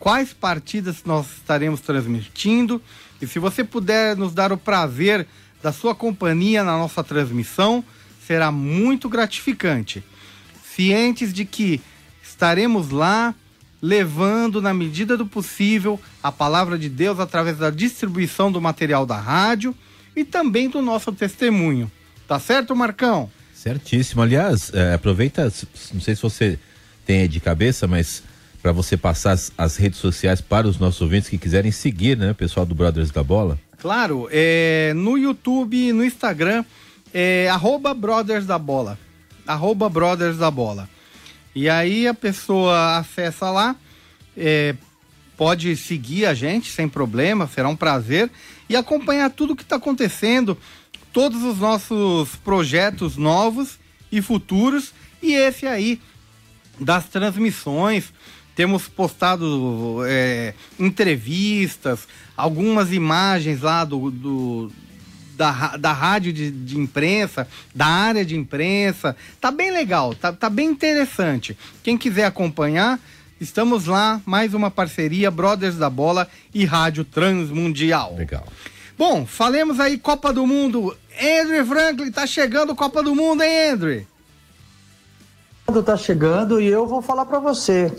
quais 0.00 0.32
partidas 0.32 1.04
nós 1.04 1.26
estaremos 1.36 1.80
transmitindo. 1.80 2.82
E 3.20 3.26
se 3.26 3.38
você 3.38 3.62
puder 3.62 4.16
nos 4.16 4.32
dar 4.32 4.50
o 4.50 4.56
prazer 4.56 5.26
da 5.62 5.72
sua 5.72 5.94
companhia 5.94 6.64
na 6.64 6.78
nossa 6.78 7.02
transmissão, 7.04 7.84
será 8.26 8.50
muito 8.50 9.08
gratificante. 9.08 10.02
Cientes 10.64 11.32
de 11.32 11.44
que 11.44 11.80
estaremos 12.22 12.90
lá 12.90 13.34
levando, 13.82 14.60
na 14.60 14.74
medida 14.74 15.16
do 15.16 15.26
possível, 15.26 16.00
a 16.22 16.30
palavra 16.30 16.78
de 16.78 16.88
Deus 16.88 17.18
através 17.18 17.58
da 17.58 17.70
distribuição 17.70 18.52
do 18.52 18.60
material 18.60 19.06
da 19.06 19.18
rádio 19.18 19.74
e 20.14 20.24
também 20.24 20.68
do 20.68 20.82
nosso 20.82 21.12
testemunho. 21.12 21.90
Tá 22.28 22.38
certo, 22.38 22.76
Marcão? 22.76 23.30
Certíssimo. 23.54 24.22
Aliás, 24.22 24.70
é, 24.72 24.94
aproveita, 24.94 25.52
não 25.92 26.00
sei 26.00 26.14
se 26.14 26.22
você 26.22 26.58
tem 27.04 27.28
de 27.28 27.40
cabeça, 27.40 27.86
mas 27.86 28.22
para 28.62 28.72
você 28.72 28.96
passar 28.96 29.32
as, 29.32 29.52
as, 29.56 29.76
redes 29.76 29.98
sociais 29.98 30.40
para 30.40 30.68
os 30.68 30.78
nossos 30.78 31.00
ouvintes 31.00 31.28
que 31.28 31.38
quiserem 31.38 31.72
seguir, 31.72 32.16
né, 32.16 32.32
pessoal 32.34 32.66
do 32.66 32.74
Brothers 32.74 33.10
da 33.10 33.22
Bola. 33.22 33.58
Claro, 33.80 34.28
é, 34.30 34.92
no 34.94 35.16
YouTube, 35.16 35.92
no 35.92 36.04
Instagram, 36.04 36.64
é 37.14 37.48
arroba 37.48 37.94
Brothers 37.94 38.44
da 38.44 38.58
Bola. 38.58 38.98
Arroba 39.46 39.88
Brothers 39.88 40.36
da 40.36 40.50
Bola. 40.50 40.88
E 41.54 41.68
aí 41.68 42.06
a 42.06 42.12
pessoa 42.12 42.98
acessa 42.98 43.50
lá, 43.50 43.74
é, 44.36 44.74
pode 45.36 45.74
seguir 45.76 46.26
a 46.26 46.34
gente 46.34 46.70
sem 46.70 46.88
problema, 46.88 47.48
será 47.48 47.68
um 47.68 47.74
prazer 47.74 48.30
e 48.68 48.76
acompanhar 48.76 49.30
tudo 49.30 49.56
que 49.56 49.62
está 49.62 49.76
acontecendo, 49.76 50.58
todos 51.10 51.42
os 51.42 51.58
nossos 51.58 52.36
projetos 52.36 53.16
novos 53.16 53.78
e 54.12 54.20
futuros 54.20 54.92
e 55.22 55.32
esse 55.32 55.66
aí 55.66 56.00
das 56.78 57.06
transmissões. 57.06 58.12
Temos 58.60 58.86
postado 58.88 60.04
é, 60.06 60.52
entrevistas, 60.78 62.06
algumas 62.36 62.92
imagens 62.92 63.62
lá 63.62 63.86
do, 63.86 64.10
do 64.10 64.72
da, 65.34 65.78
da 65.78 65.94
rádio 65.94 66.30
de, 66.30 66.50
de, 66.50 66.78
imprensa, 66.78 67.48
da 67.74 67.86
área 67.86 68.22
de 68.22 68.36
imprensa. 68.36 69.16
Tá 69.40 69.50
bem 69.50 69.70
legal, 69.70 70.14
tá, 70.14 70.30
tá 70.30 70.50
bem 70.50 70.68
interessante. 70.68 71.56
Quem 71.82 71.96
quiser 71.96 72.26
acompanhar, 72.26 73.00
estamos 73.40 73.86
lá, 73.86 74.20
mais 74.26 74.52
uma 74.52 74.70
parceria, 74.70 75.30
Brothers 75.30 75.76
da 75.76 75.88
Bola 75.88 76.28
e 76.52 76.66
Rádio 76.66 77.02
Transmundial. 77.02 78.14
Legal. 78.14 78.46
Bom, 78.98 79.24
falemos 79.24 79.80
aí 79.80 79.96
Copa 79.96 80.34
do 80.34 80.46
Mundo. 80.46 80.94
Andrew 81.18 81.64
Franklin, 81.64 82.12
tá 82.12 82.26
chegando 82.26 82.76
Copa 82.76 83.02
do 83.02 83.14
Mundo, 83.14 83.42
hein, 83.42 83.70
Andrew? 83.70 84.06
Tá 85.86 85.96
chegando 85.96 86.60
e 86.60 86.66
eu 86.66 86.86
vou 86.86 87.00
falar 87.00 87.24
para 87.24 87.38
você, 87.38 87.90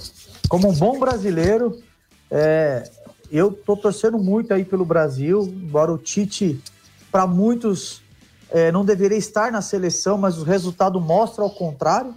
como 0.51 0.67
um 0.67 0.73
bom 0.73 0.99
brasileiro, 0.99 1.81
é, 2.29 2.83
eu 3.31 3.53
tô 3.53 3.77
torcendo 3.77 4.17
muito 4.19 4.53
aí 4.53 4.65
pelo 4.65 4.83
Brasil, 4.83 5.43
embora 5.43 5.93
o 5.93 5.97
Tite 5.97 6.61
para 7.09 7.25
muitos 7.25 8.01
é, 8.49 8.69
não 8.69 8.83
deveria 8.83 9.17
estar 9.17 9.49
na 9.49 9.61
seleção, 9.61 10.17
mas 10.17 10.37
o 10.37 10.43
resultado 10.43 10.99
mostra 10.99 11.41
ao 11.41 11.49
contrário. 11.49 12.13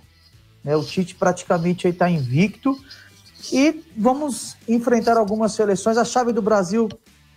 Né? 0.64 0.74
O 0.74 0.82
Tite 0.82 1.14
praticamente 1.14 1.86
está 1.86 2.10
invicto. 2.10 2.76
E 3.52 3.84
vamos 3.96 4.56
enfrentar 4.68 5.16
algumas 5.16 5.52
seleções. 5.52 5.96
A 5.96 6.04
chave 6.04 6.32
do 6.32 6.42
Brasil, 6.42 6.88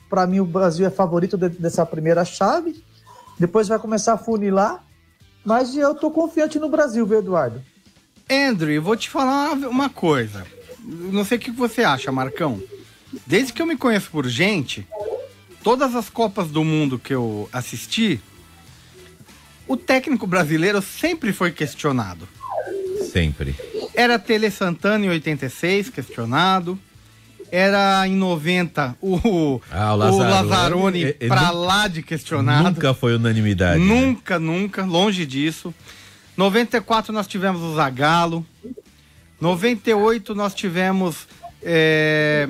para 0.10 0.26
mim, 0.26 0.40
o 0.40 0.46
Brasil 0.46 0.88
é 0.88 0.90
favorito 0.90 1.38
de, 1.38 1.50
dessa 1.50 1.86
primeira 1.86 2.26
chave. 2.26 2.84
Depois 3.38 3.68
vai 3.68 3.78
começar 3.78 4.14
a 4.14 4.18
funilar. 4.18 4.84
Mas 5.46 5.78
eu 5.78 5.94
tô 5.94 6.10
confiante 6.10 6.58
no 6.58 6.70
Brasil, 6.70 7.06
viu, 7.06 7.20
Eduardo? 7.20 7.62
Andrew, 8.28 8.82
vou 8.82 8.98
te 8.98 9.12
falar 9.12 9.52
uma 9.52 9.92
coisa. 9.92 10.57
Não 10.88 11.26
sei 11.26 11.38
o 11.38 11.42
que 11.42 11.52
você 11.52 11.84
acha, 11.84 12.12
Marcão. 12.12 12.62
Desde 13.26 13.52
que 13.54 13.62
eu 13.62 13.66
me 13.66 13.76
conheço 13.76 14.10
por 14.10 14.28
gente, 14.28 14.88
todas 15.64 15.94
as 15.96 16.10
Copas 16.10 16.48
do 16.50 16.64
Mundo 16.64 16.98
que 16.98 17.14
eu 17.14 17.50
assisti, 17.52 18.20
o 19.68 19.76
técnico 19.76 20.26
brasileiro 20.26 20.82
sempre 20.82 21.34
foi 21.34 21.52
questionado. 21.52 22.28
Sempre. 23.12 23.56
Era 23.94 24.18
Tele 24.20 24.50
Santana 24.50 25.06
em 25.06 25.10
86, 25.10 25.90
questionado. 25.90 26.80
Era 27.50 28.06
em 28.08 28.16
90 28.16 28.96
o, 29.02 29.62
Ah, 29.72 29.94
o 29.96 29.98
o 29.98 30.18
Lazzaroni, 30.18 31.00
ele- 31.02 31.18
ele 31.20 31.30
pra 31.30 31.50
lá 31.52 31.88
de 31.88 32.04
questionado. 32.04 32.72
Nunca 32.72 32.94
foi 32.94 33.16
unanimidade. 33.16 33.80
né? 33.80 33.86
Nunca, 33.86 34.38
nunca, 34.38 34.84
longe 34.86 35.26
disso. 35.26 35.74
94 36.36 37.14
nós 37.14 37.26
tivemos 37.26 37.62
o 37.62 37.74
Zagallo. 37.76 38.46
98 39.40 40.34
nós 40.36 40.54
tivemos. 40.54 41.28
É... 41.62 42.48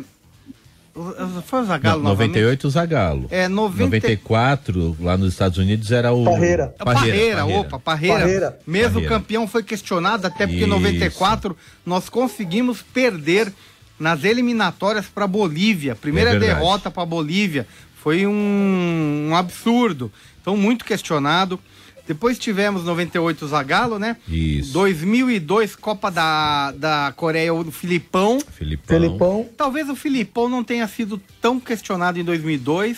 o- 0.96 1.42
Foi 1.46 1.62
o 1.62 1.66
Zagallo 1.66 1.98
Não, 2.04 2.10
novamente? 2.10 2.30
98 2.36 2.68
o 2.68 2.70
Zagallo. 2.70 3.28
É, 3.30 3.48
90... 3.48 3.84
94, 3.84 4.98
lá 5.00 5.18
nos 5.18 5.34
Estados 5.34 5.58
Unidos, 5.58 5.92
era 5.92 6.12
o. 6.14 6.24
Parreira. 6.24 6.76
É 6.80 6.84
Parreira, 6.84 7.46
opa, 7.46 7.80
Parreira. 7.80 8.20
Parreira. 8.20 8.60
Mesmo 8.66 8.94
Parreira. 8.96 9.10
campeão 9.16 9.48
foi 9.48 9.64
questionado, 9.64 10.28
até 10.28 10.46
porque 10.48 10.60
em 10.62 10.68
Isso. 10.68 10.68
94 10.68 11.58
nós 11.86 12.10
conseguimos 12.10 12.82
perder 12.82 13.52
nas 14.00 14.24
eliminatórias 14.24 15.06
para 15.08 15.26
Bolívia. 15.28 15.96
Primeira 15.96 16.36
É 16.36 16.40
derrota 16.40 16.90
para 16.92 17.06
Bolívia. 17.06 17.68
Foi 18.02 18.26
um, 18.28 19.28
um 19.32 19.36
absurdo. 19.36 20.12
Então, 20.42 20.56
muito 20.56 20.86
questionado. 20.86 21.60
Depois 22.08 22.40
tivemos 22.40 22.84
98 22.86 23.44
o 23.44 23.48
Zagallo, 23.48 24.00
né? 24.00 24.16
Isso. 24.28 24.72
2002 24.72 25.76
Copa 25.76 26.10
da, 26.10 26.72
da 26.72 27.14
Coreia, 27.16 27.54
o 27.54 27.70
Filipão. 27.72 28.40
Filipão. 28.52 28.86
Felipão, 28.88 29.50
Talvez 29.58 29.90
o 29.90 29.96
Filipão 29.96 30.48
não 30.48 30.64
tenha 30.64 30.88
sido 30.88 31.22
tão 31.42 31.60
questionado 31.60 32.18
em 32.20 32.24
2002. 32.24 32.98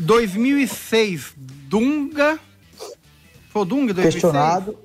2006, 0.00 1.34
Dunga. 1.36 2.38
Foi 3.50 3.62
o 3.62 3.64
Dunga 3.64 3.92
em 3.92 3.94
2006? 3.94 4.12
questionado. 4.14 4.78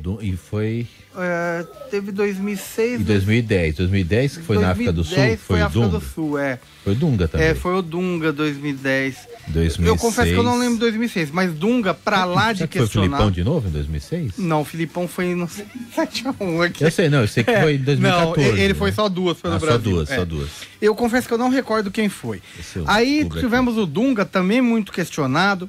Do- 0.00 0.18
e 0.22 0.36
foi 0.36 0.86
É, 1.16 1.66
teve 1.90 2.10
2006. 2.12 3.00
em 3.00 3.04
2010. 3.04 3.74
2010 3.76 4.36
que 4.38 4.42
foi 4.44 4.58
na 4.58 4.70
África 4.70 4.92
do 4.92 5.02
Sul. 5.04 5.16
2010 5.16 5.40
Foi, 5.40 5.56
foi 5.56 5.60
África 5.66 5.86
Dunga. 5.86 5.98
do 5.98 6.04
Sul, 6.04 6.38
é. 6.38 6.58
Foi 6.84 6.92
o 6.92 6.96
Dunga 6.96 7.28
também. 7.28 7.46
É, 7.48 7.54
foi 7.54 7.74
o 7.76 7.82
Dunga 7.82 8.32
2010. 8.32 9.16
2006. 9.48 9.86
Eu 9.88 9.96
confesso 9.96 10.28
que 10.30 10.36
eu 10.38 10.42
não 10.42 10.58
lembro 10.58 10.78
2006, 10.78 11.30
mas 11.30 11.52
Dunga 11.52 11.92
pra 11.92 12.24
lá 12.24 12.52
de 12.52 12.58
Será 12.58 12.68
que 12.68 12.78
foi 12.78 12.82
o 12.82 12.88
questionar. 12.88 13.06
Filipão 13.16 13.30
de 13.30 13.44
novo 13.44 13.68
em 13.68 13.70
2006? 13.72 14.38
Não, 14.38 14.60
o 14.60 14.64
Filipão 14.64 15.06
foi 15.08 15.34
no 15.34 15.46
7x1 15.48 16.62
aqui. 16.64 16.84
Eu 16.84 16.90
sei, 16.90 17.08
não, 17.08 17.20
eu 17.22 17.28
sei 17.28 17.44
que 17.44 17.60
foi 17.60 17.74
em 17.74 17.78
2014. 17.78 18.48
Não, 18.48 18.56
ele 18.58 18.68
né? 18.68 18.74
foi 18.74 18.92
só 18.92 19.08
duas 19.08 19.36
pelo 19.38 19.54
Ah, 19.54 19.58
Brasil. 19.58 19.78
Só 19.82 19.90
duas, 19.90 20.10
é. 20.10 20.16
só 20.16 20.24
duas. 20.24 20.48
Eu 20.80 20.94
confesso 20.94 21.26
que 21.28 21.34
eu 21.34 21.38
não 21.38 21.50
recordo 21.50 21.90
quem 21.90 22.08
foi. 22.08 22.40
Esse 22.58 22.78
é 22.78 22.82
Aí 22.86 23.28
tivemos 23.38 23.76
o 23.76 23.84
Dunga, 23.84 24.24
também 24.24 24.60
muito 24.62 24.92
questionado. 24.92 25.68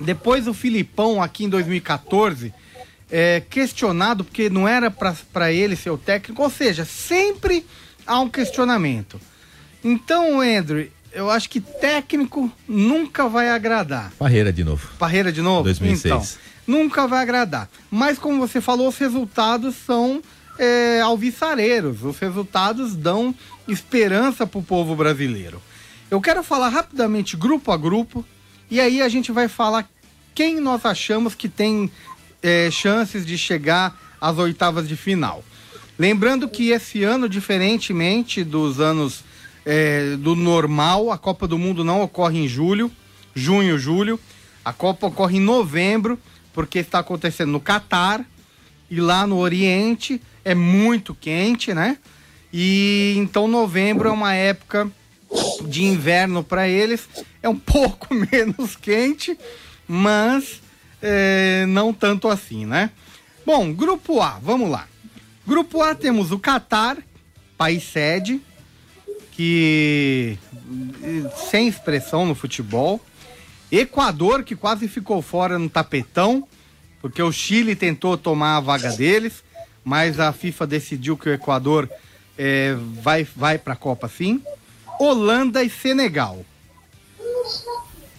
Depois 0.00 0.48
o 0.48 0.54
Filipão, 0.54 1.22
aqui 1.22 1.44
em 1.44 1.48
2014, 1.48 2.52
é, 3.12 3.42
questionado, 3.50 4.24
porque 4.24 4.48
não 4.48 4.66
era 4.66 4.90
para 4.90 5.52
ele 5.52 5.76
ser 5.76 5.90
o 5.90 5.98
técnico. 5.98 6.42
Ou 6.42 6.48
seja, 6.48 6.86
sempre 6.86 7.66
há 8.06 8.18
um 8.18 8.28
questionamento. 8.28 9.20
Então, 9.84 10.40
Andrew, 10.40 10.88
eu 11.12 11.30
acho 11.30 11.50
que 11.50 11.60
técnico 11.60 12.50
nunca 12.66 13.28
vai 13.28 13.50
agradar. 13.50 14.10
Parreira 14.18 14.50
de 14.50 14.64
novo. 14.64 14.88
Parreira 14.98 15.30
de 15.30 15.42
novo? 15.42 15.64
2006. 15.64 16.04
Então, 16.06 16.26
nunca 16.66 17.06
vai 17.06 17.20
agradar. 17.20 17.68
Mas 17.90 18.18
como 18.18 18.40
você 18.40 18.62
falou, 18.62 18.88
os 18.88 18.96
resultados 18.96 19.74
são 19.76 20.22
é, 20.58 21.00
alvissareiros. 21.02 22.02
Os 22.02 22.18
resultados 22.18 22.96
dão 22.96 23.34
esperança 23.68 24.46
para 24.46 24.58
o 24.58 24.62
povo 24.62 24.96
brasileiro. 24.96 25.60
Eu 26.10 26.20
quero 26.20 26.42
falar 26.42 26.70
rapidamente, 26.70 27.36
grupo 27.36 27.72
a 27.72 27.76
grupo, 27.76 28.24
e 28.70 28.80
aí 28.80 29.02
a 29.02 29.08
gente 29.08 29.30
vai 29.32 29.48
falar 29.48 29.88
quem 30.34 30.60
nós 30.60 30.84
achamos 30.84 31.34
que 31.34 31.48
tem 31.48 31.90
é, 32.42 32.70
chances 32.70 33.24
de 33.24 33.38
chegar 33.38 33.96
às 34.20 34.38
oitavas 34.38 34.88
de 34.88 34.96
final. 34.96 35.44
Lembrando 35.98 36.48
que 36.48 36.70
esse 36.70 37.04
ano, 37.04 37.28
diferentemente 37.28 38.42
dos 38.42 38.80
anos 38.80 39.22
é, 39.64 40.16
do 40.16 40.34
normal, 40.34 41.12
a 41.12 41.18
Copa 41.18 41.46
do 41.46 41.58
Mundo 41.58 41.84
não 41.84 42.02
ocorre 42.02 42.38
em 42.38 42.48
julho, 42.48 42.90
junho, 43.34 43.78
julho. 43.78 44.18
A 44.64 44.72
Copa 44.72 45.06
ocorre 45.06 45.36
em 45.36 45.40
novembro, 45.40 46.18
porque 46.52 46.78
está 46.78 47.00
acontecendo 47.00 47.52
no 47.52 47.60
Catar 47.60 48.24
e 48.90 49.00
lá 49.00 49.26
no 49.26 49.38
Oriente 49.38 50.20
é 50.44 50.54
muito 50.54 51.14
quente, 51.14 51.72
né? 51.72 51.98
E 52.52 53.14
então 53.16 53.48
novembro 53.48 54.08
é 54.08 54.12
uma 54.12 54.34
época 54.34 54.90
de 55.66 55.84
inverno 55.84 56.44
para 56.44 56.68
eles, 56.68 57.08
é 57.42 57.48
um 57.48 57.56
pouco 57.58 58.14
menos 58.14 58.76
quente, 58.76 59.38
mas 59.88 60.61
é, 61.02 61.66
não 61.66 61.92
tanto 61.92 62.28
assim, 62.28 62.64
né? 62.64 62.90
Bom, 63.44 63.72
grupo 63.72 64.20
A, 64.20 64.38
vamos 64.40 64.70
lá. 64.70 64.86
Grupo 65.46 65.82
A 65.82 65.94
temos 65.94 66.30
o 66.30 66.38
Catar, 66.38 66.98
país 67.58 67.82
sede, 67.82 68.40
que 69.32 70.38
eh, 71.02 71.30
sem 71.50 71.66
expressão 71.66 72.24
no 72.24 72.34
futebol. 72.34 73.00
Equador, 73.70 74.44
que 74.44 74.54
quase 74.54 74.86
ficou 74.86 75.20
fora 75.22 75.58
no 75.58 75.68
tapetão, 75.68 76.46
porque 77.00 77.22
o 77.22 77.32
Chile 77.32 77.74
tentou 77.74 78.16
tomar 78.16 78.58
a 78.58 78.60
vaga 78.60 78.92
deles, 78.92 79.42
mas 79.82 80.20
a 80.20 80.32
FIFA 80.32 80.66
decidiu 80.66 81.16
que 81.16 81.28
o 81.28 81.32
Equador 81.32 81.90
eh, 82.38 82.76
vai, 83.00 83.26
vai 83.34 83.58
para 83.58 83.72
a 83.72 83.76
Copa 83.76 84.08
sim. 84.08 84.40
Holanda 85.00 85.64
e 85.64 85.70
Senegal. 85.70 86.44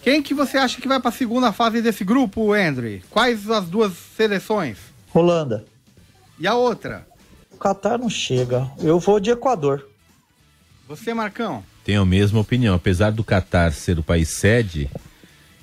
Quem 0.04 0.22
que 0.22 0.34
você 0.34 0.58
acha 0.58 0.82
que 0.82 0.86
vai 0.86 1.00
para 1.00 1.08
a 1.08 1.12
segunda 1.12 1.50
fase 1.50 1.80
desse 1.80 2.04
grupo, 2.04 2.52
Andrew? 2.52 3.00
Quais 3.10 3.48
as 3.48 3.64
duas 3.64 3.94
seleções? 4.14 4.76
Holanda. 5.14 5.64
E 6.38 6.46
a 6.46 6.54
outra? 6.54 7.06
O 7.50 7.56
Catar 7.56 7.98
não 7.98 8.10
chega. 8.10 8.70
Eu 8.82 9.00
vou 9.00 9.18
de 9.18 9.30
Equador. 9.30 9.88
Você, 10.86 11.14
Marcão? 11.14 11.64
Tenho 11.86 12.02
a 12.02 12.04
mesma 12.04 12.38
opinião. 12.38 12.74
Apesar 12.74 13.12
do 13.12 13.24
Catar 13.24 13.72
ser 13.72 13.98
o 13.98 14.02
país 14.02 14.28
sede, 14.28 14.90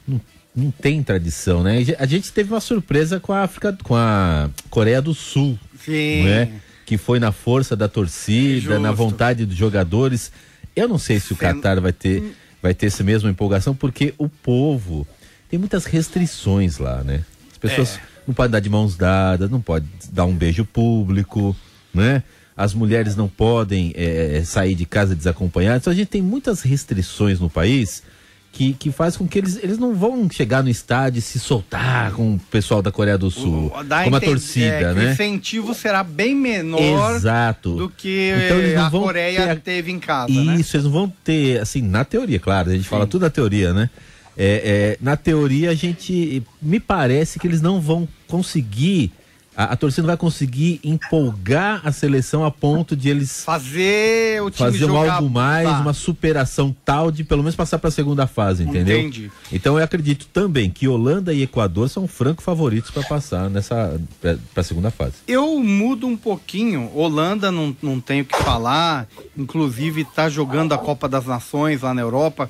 não, 0.08 0.20
não 0.56 0.72
tem 0.72 1.04
tradição, 1.04 1.62
né? 1.62 1.78
A 2.00 2.08
gente 2.08 2.32
teve 2.32 2.52
uma 2.52 2.60
surpresa 2.60 3.20
com 3.20 3.32
a 3.34 3.44
África, 3.44 3.78
com 3.84 3.96
a 3.96 4.50
Coreia 4.72 5.04
do 5.04 5.14
Sul, 5.14 5.60
Sim. 5.86 6.24
né? 6.24 6.62
Que 6.84 6.98
foi 6.98 7.20
na 7.20 7.32
força 7.32 7.76
da 7.76 7.88
torcida, 7.88 8.80
na 8.80 8.89
Justo. 8.89 9.04
vontade 9.04 9.46
dos 9.46 9.56
jogadores. 9.56 10.32
Eu 10.76 10.88
não 10.88 10.98
sei 10.98 11.20
se 11.20 11.32
o 11.32 11.36
Catar 11.36 11.80
vai 11.80 11.94
ter, 11.94 12.36
vai 12.62 12.74
ter 12.74 12.88
essa 12.88 13.03
mesma 13.03 13.30
empolgação, 13.30 13.76
porque 13.76 14.14
o 14.18 14.30
povo 14.30 15.07
tem 15.49 15.57
muitas 15.59 15.86
restrições 15.86 16.78
lá, 16.78 17.03
né? 17.03 17.24
As 17.51 17.57
pessoas 17.57 17.95
É. 17.97 17.99
não 18.28 18.34
podem 18.34 18.51
dar 18.51 18.59
de 18.59 18.70
mãos 18.70 18.95
dadas, 18.95 19.49
não 19.49 19.62
pode 19.62 19.86
dar 20.12 20.26
um 20.26 20.34
beijo 20.36 20.64
público, 20.66 21.55
né? 21.93 22.24
As 22.55 22.74
mulheres 22.74 23.16
não 23.16 23.28
podem 23.28 23.91
eh, 23.95 24.43
sair 24.45 24.76
de 24.76 24.86
casa 24.86 25.16
desacompanhadas. 25.16 25.82
Então 25.84 25.93
a 25.93 25.95
gente 25.95 26.09
tem 26.09 26.22
muitas 26.22 26.62
restrições 26.62 27.39
no 27.39 27.49
país 27.49 28.03
que, 28.52 28.74
que 28.74 28.91
faz 28.91 29.16
com 29.16 29.28
que 29.28 29.38
eles, 29.38 29.58
eles 29.64 29.78
não 29.78 29.95
vão 29.95 30.30
chegar 30.30 30.62
no 30.62 30.70
estádio 30.70 31.20
e 31.20 31.22
se 31.22 31.39
soltar 31.39 32.12
com 32.12 32.36
o 32.36 32.39
pessoal 32.52 32.82
da 32.82 32.91
Coreia 32.91 33.18
do 33.18 33.32
Sul, 33.32 33.68
O- 33.68 33.70
como 34.04 34.16
a 34.16 34.20
torcida, 34.22 34.66
é, 34.66 34.80
que 34.80 34.86
O 34.91 34.95
né? 34.95 35.12
incentivo 35.14 35.74
será 35.74 36.04
bem 36.04 36.36
menor 36.36 37.16
Exato. 37.16 37.76
do 37.76 37.89
que 37.89 38.32
Então 38.45 38.58
eles 38.58 38.76
não 38.76 38.86
a 38.86 38.89
vão 38.89 39.02
Coreia 39.04 39.47
ter 39.56 39.62
teve 39.62 39.91
em 39.91 39.99
casa, 39.99 40.34
né? 40.34 40.56
Isso, 40.60 40.76
eles 40.76 40.84
não 40.86 40.91
vão 40.91 41.14
ter, 41.24 41.62
assim, 41.62 41.82
na 41.82 42.04
teoria, 42.04 42.39
claro, 42.39 42.70
a 42.70 42.74
gente 42.74 42.88
fala 42.88 43.08
tudo 43.08 43.22
na 43.24 43.30
teoria, 43.30 43.74
né? 43.74 43.89
É, 44.38 44.62
é, 44.64 44.97
na 45.02 45.18
teoria, 45.18 45.70
a 45.72 45.76
gente. 45.76 46.41
Me 46.62 46.80
parece 46.80 47.38
que 47.38 47.45
eles 47.45 47.62
não 47.62 47.82
vão 47.82 48.08
conseguir. 48.28 49.12
A, 49.56 49.74
a 49.74 49.76
torcida 49.76 50.04
não 50.04 50.08
vai 50.08 50.18
conseguir 50.18 50.80
empolgar 50.84 51.82
a 51.84 51.91
seleção 51.91 52.45
a 52.45 52.49
ponto 52.52 52.95
de 52.95 53.10
eles 53.10 53.43
Fazer 53.43 54.41
o 54.41 54.49
time 54.49 54.72
fazer 54.72 54.89
um 54.89 54.95
algo 54.95 55.30
mais, 55.30 55.68
Tá. 55.68 55.80
uma 55.82 55.93
superação 55.93 56.76
tal 56.86 57.12
de 57.12 57.24
pelo 57.24 57.43
menos 57.43 57.56
passar 57.56 57.78
para 57.78 57.89
a 57.89 57.91
segunda 57.91 58.26
fase, 58.28 58.64
entendeu? 58.64 58.97
Entendi. 58.99 59.32
Então 59.52 59.78
eu 59.78 59.84
acredito 59.84 60.28
também 60.28 60.70
que 60.70 60.88
Holanda 60.88 61.34
e 61.34 61.41
Equador 61.41 61.89
são 61.89 62.08
franco 62.08 62.41
favoritos 62.41 62.91
para 62.91 63.04
passar 63.04 63.49
nessa 63.49 63.99
para 64.22 64.38
a 64.56 64.64
segunda 64.64 64.89
fase. 64.89 65.16
Eu 65.28 65.60
mudo 65.60 66.08
um 66.08 66.16
pouquinho. 66.16 66.89
Holanda 66.95 67.52
não, 67.52 67.76
não 67.82 67.99
tenho 67.99 68.24
o 68.24 68.26
que 68.28 68.38
falar. 68.41 69.08
Inclusive 69.38 70.02
está 70.02 70.30
jogando 70.30 70.74
a 70.74 70.78
Copa 70.78 71.10
das 71.10 71.26
Nações 71.26 71.82
lá 71.82 71.93
na 71.93 72.02
Europa. 72.02 72.49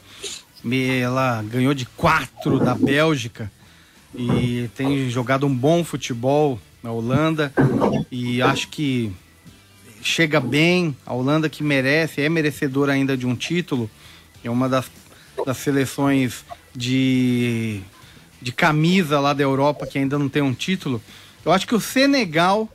Ela 0.63 1.41
ganhou 1.43 1.73
de 1.73 1.85
quatro 1.85 2.59
da 2.59 2.75
Bélgica 2.75 3.51
e 4.15 4.69
tem 4.75 5.09
jogado 5.09 5.47
um 5.47 5.55
bom 5.55 5.83
futebol 5.83 6.59
na 6.81 6.91
Holanda 6.91 7.53
e 8.11 8.41
acho 8.41 8.67
que 8.69 9.11
chega 10.01 10.39
bem. 10.39 10.95
A 11.05 11.13
Holanda 11.13 11.49
que 11.49 11.63
merece, 11.63 12.21
é 12.21 12.29
merecedora 12.29 12.93
ainda 12.93 13.15
de 13.15 13.25
um 13.25 13.35
título. 13.35 13.89
É 14.43 14.49
uma 14.49 14.67
das, 14.67 14.89
das 15.45 15.57
seleções 15.57 16.43
de, 16.75 17.81
de 18.41 18.51
camisa 18.51 19.19
lá 19.19 19.33
da 19.33 19.43
Europa 19.43 19.85
que 19.85 19.99
ainda 19.99 20.17
não 20.17 20.27
tem 20.27 20.41
um 20.41 20.53
título. 20.53 21.01
Eu 21.45 21.51
acho 21.51 21.67
que 21.67 21.75
o 21.75 21.81
Senegal 21.81 22.69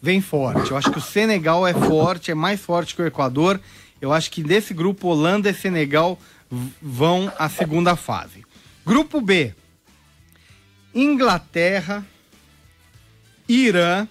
vem 0.00 0.20
forte. 0.20 0.70
Eu 0.70 0.76
acho 0.76 0.90
que 0.90 0.98
o 0.98 1.02
Senegal 1.02 1.66
é 1.66 1.74
forte, 1.74 2.30
é 2.30 2.34
mais 2.34 2.60
forte 2.60 2.94
que 2.94 3.02
o 3.02 3.06
Equador. 3.06 3.60
Eu 4.00 4.12
acho 4.12 4.30
que 4.30 4.42
desse 4.42 4.74
grupo 4.74 5.08
Holanda 5.08 5.50
e 5.50 5.54
Senegal 5.54 6.18
vão 6.80 7.32
à 7.38 7.48
segunda 7.48 7.96
fase. 7.96 8.44
Grupo 8.84 9.20
B: 9.20 9.54
Inglaterra, 10.94 12.06
Irã, 13.48 14.06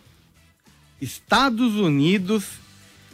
Estados 1.01 1.75
Unidos 1.75 2.45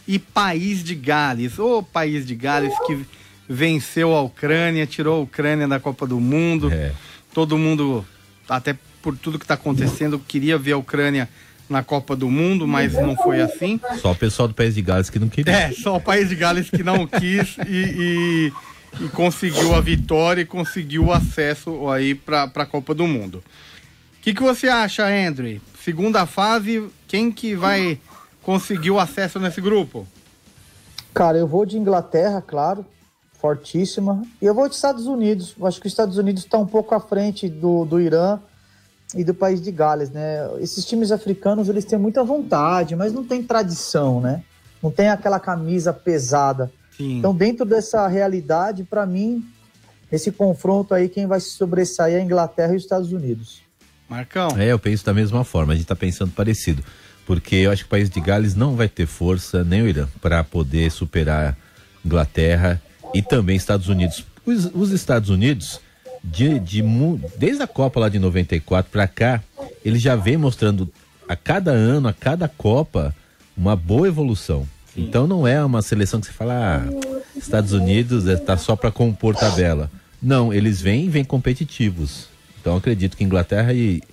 e 0.08 0.20
País 0.20 0.84
de 0.84 0.96
Gales. 0.96 1.58
O 1.60 1.82
País 1.84 2.26
de 2.26 2.36
Gales 2.36 2.74
que 2.86 3.06
venceu 3.48 4.16
a 4.16 4.22
Ucrânia, 4.22 4.88
tirou 4.88 5.20
a 5.20 5.24
Ucrânia 5.24 5.68
da 5.68 5.80
Copa 5.80 6.08
do 6.08 6.20
Mundo. 6.20 6.72
É. 6.72 6.94
Todo 7.34 7.58
mundo, 7.58 8.06
até 8.48 8.78
por 9.02 9.18
tudo 9.18 9.40
que 9.40 9.46
está 9.46 9.56
acontecendo, 9.56 10.20
queria 10.20 10.58
ver 10.58 10.74
a 10.74 10.78
Ucrânia 10.78 11.28
na 11.70 11.82
Copa 11.82 12.16
do 12.16 12.30
Mundo, 12.30 12.68
mas 12.68 12.94
não 12.94 13.16
foi 13.16 13.42
assim. 13.42 13.80
Só 14.00 14.12
o 14.12 14.16
pessoal 14.16 14.48
do 14.48 14.54
País 14.54 14.76
de 14.76 14.82
Gales 14.82 15.10
que 15.10 15.18
não 15.18 15.30
queria. 15.30 15.54
É, 15.54 15.72
só 15.72 15.96
o 15.96 16.02
País 16.02 16.30
de 16.30 16.36
Gales 16.36 16.70
que 16.70 16.84
não 16.84 17.08
quis 17.08 17.56
e, 17.66 18.52
e, 19.00 19.04
e, 19.06 19.10
conseguiu 19.10 19.74
a 19.74 19.80
vitória 19.80 20.42
e 20.42 20.46
conseguiu 20.46 21.06
o 21.06 21.14
acesso 21.14 21.90
aí 21.90 22.14
para 22.14 22.44
a 22.44 22.66
Copa 22.66 22.94
do 22.94 23.08
Mundo. 23.08 23.38
O 23.38 24.22
que, 24.22 24.34
que 24.34 24.42
você 24.42 24.68
acha, 24.68 25.08
Andrew? 25.08 25.60
Segunda 25.84 26.28
fase, 26.28 26.88
quem 27.08 27.32
que 27.32 27.56
vai 27.56 28.00
conseguir 28.44 28.92
o 28.92 29.00
acesso 29.00 29.40
nesse 29.40 29.60
grupo? 29.60 30.06
Cara, 31.12 31.40
eu 31.40 31.48
vou 31.48 31.66
de 31.66 31.78
Inglaterra, 31.78 32.40
claro, 32.40 32.86
fortíssima. 33.40 34.22
E 34.40 34.46
eu 34.46 34.54
vou 34.54 34.70
de 34.70 34.76
Estados 34.76 35.08
Unidos. 35.08 35.56
Eu 35.60 35.66
acho 35.66 35.82
que 35.82 35.88
os 35.88 35.92
Estados 35.92 36.18
Unidos 36.18 36.44
está 36.44 36.60
um 36.60 36.68
pouco 36.68 36.94
à 36.94 37.00
frente 37.00 37.50
do, 37.50 37.84
do 37.84 38.00
Irã 38.00 38.40
e 39.16 39.24
do 39.24 39.34
país 39.34 39.60
de 39.60 39.72
Gales, 39.72 40.12
né? 40.12 40.48
Esses 40.60 40.86
times 40.86 41.12
africanos, 41.12 41.68
eles 41.68 41.84
têm 41.84 41.98
muita 41.98 42.24
vontade, 42.24 42.96
mas 42.96 43.12
não 43.12 43.24
tem 43.24 43.42
tradição, 43.42 44.22
né? 44.22 44.44
Não 44.84 44.92
tem 44.92 45.10
aquela 45.10 45.40
camisa 45.40 45.92
pesada. 45.92 46.72
Sim. 46.96 47.18
Então, 47.18 47.34
dentro 47.34 47.66
dessa 47.66 48.08
realidade, 48.08 48.84
para 48.84 49.06
mim, 49.08 49.44
esse 50.12 50.32
confronto 50.32 50.94
aí, 50.94 51.10
quem 51.10 51.26
vai 51.26 51.40
se 51.40 51.50
sobressair 51.50 52.18
é 52.18 52.20
a 52.20 52.24
Inglaterra 52.24 52.74
e 52.74 52.78
os 52.78 52.84
Estados 52.84 53.12
Unidos. 53.12 53.71
Marcão. 54.12 54.50
É, 54.58 54.68
eu 54.68 54.78
penso 54.78 55.06
da 55.06 55.14
mesma 55.14 55.46
forma, 55.46 55.72
a 55.72 55.76
gente 55.76 55.86
está 55.86 55.96
pensando 55.96 56.32
parecido. 56.32 56.84
Porque 57.26 57.56
eu 57.56 57.72
acho 57.72 57.84
que 57.84 57.88
o 57.88 57.90
país 57.90 58.10
de 58.10 58.20
Gales 58.20 58.56
não 58.56 58.76
vai 58.76 58.90
ter 58.90 59.06
força, 59.06 59.64
nem 59.64 59.82
o 59.82 59.88
Irã, 59.88 60.06
para 60.22 60.44
poder 60.44 60.92
superar 60.92 61.58
Inglaterra 62.06 62.82
e 63.14 63.22
também 63.22 63.56
Estados 63.56 63.88
Unidos. 63.88 64.26
Os, 64.46 64.66
os 64.74 64.92
Estados 64.92 65.30
Unidos, 65.30 65.80
de, 66.22 66.60
de, 66.60 66.84
desde 67.38 67.64
a 67.64 67.68
Copa 67.68 68.02
lá 68.02 68.10
de 68.10 68.20
94 68.20 68.92
para 68.92 69.08
cá, 69.08 69.42
ele 69.86 69.98
já 69.98 70.18
vem 70.18 70.36
mostrando 70.36 70.92
a 71.26 71.36
cada 71.36 71.72
ano, 71.72 72.10
a 72.10 72.14
cada 72.14 72.50
Copa, 72.50 73.16
uma 73.56 73.78
boa 73.78 74.10
evolução. 74.10 74.68
Sim. 74.94 75.04
Então 75.04 75.26
não 75.26 75.48
é 75.48 75.64
uma 75.64 75.82
seleção 75.82 76.20
que 76.20 76.28
você 76.28 76.34
fala, 76.34 76.54
ah, 76.54 77.10
Estados 77.34 77.72
Unidos 77.72 78.26
está 78.26 78.58
só 78.58 78.76
para 78.76 78.92
compor 78.92 79.36
tabela. 79.36 79.90
Não, 80.22 80.54
eles 80.54 80.82
vêm 80.82 81.10
vêm 81.10 81.24
competitivos. 81.24 82.31
Então 82.62 82.78
acredito 82.78 83.18
que 83.18 83.24
Inglaterra 83.24 83.74
e, 83.74 84.04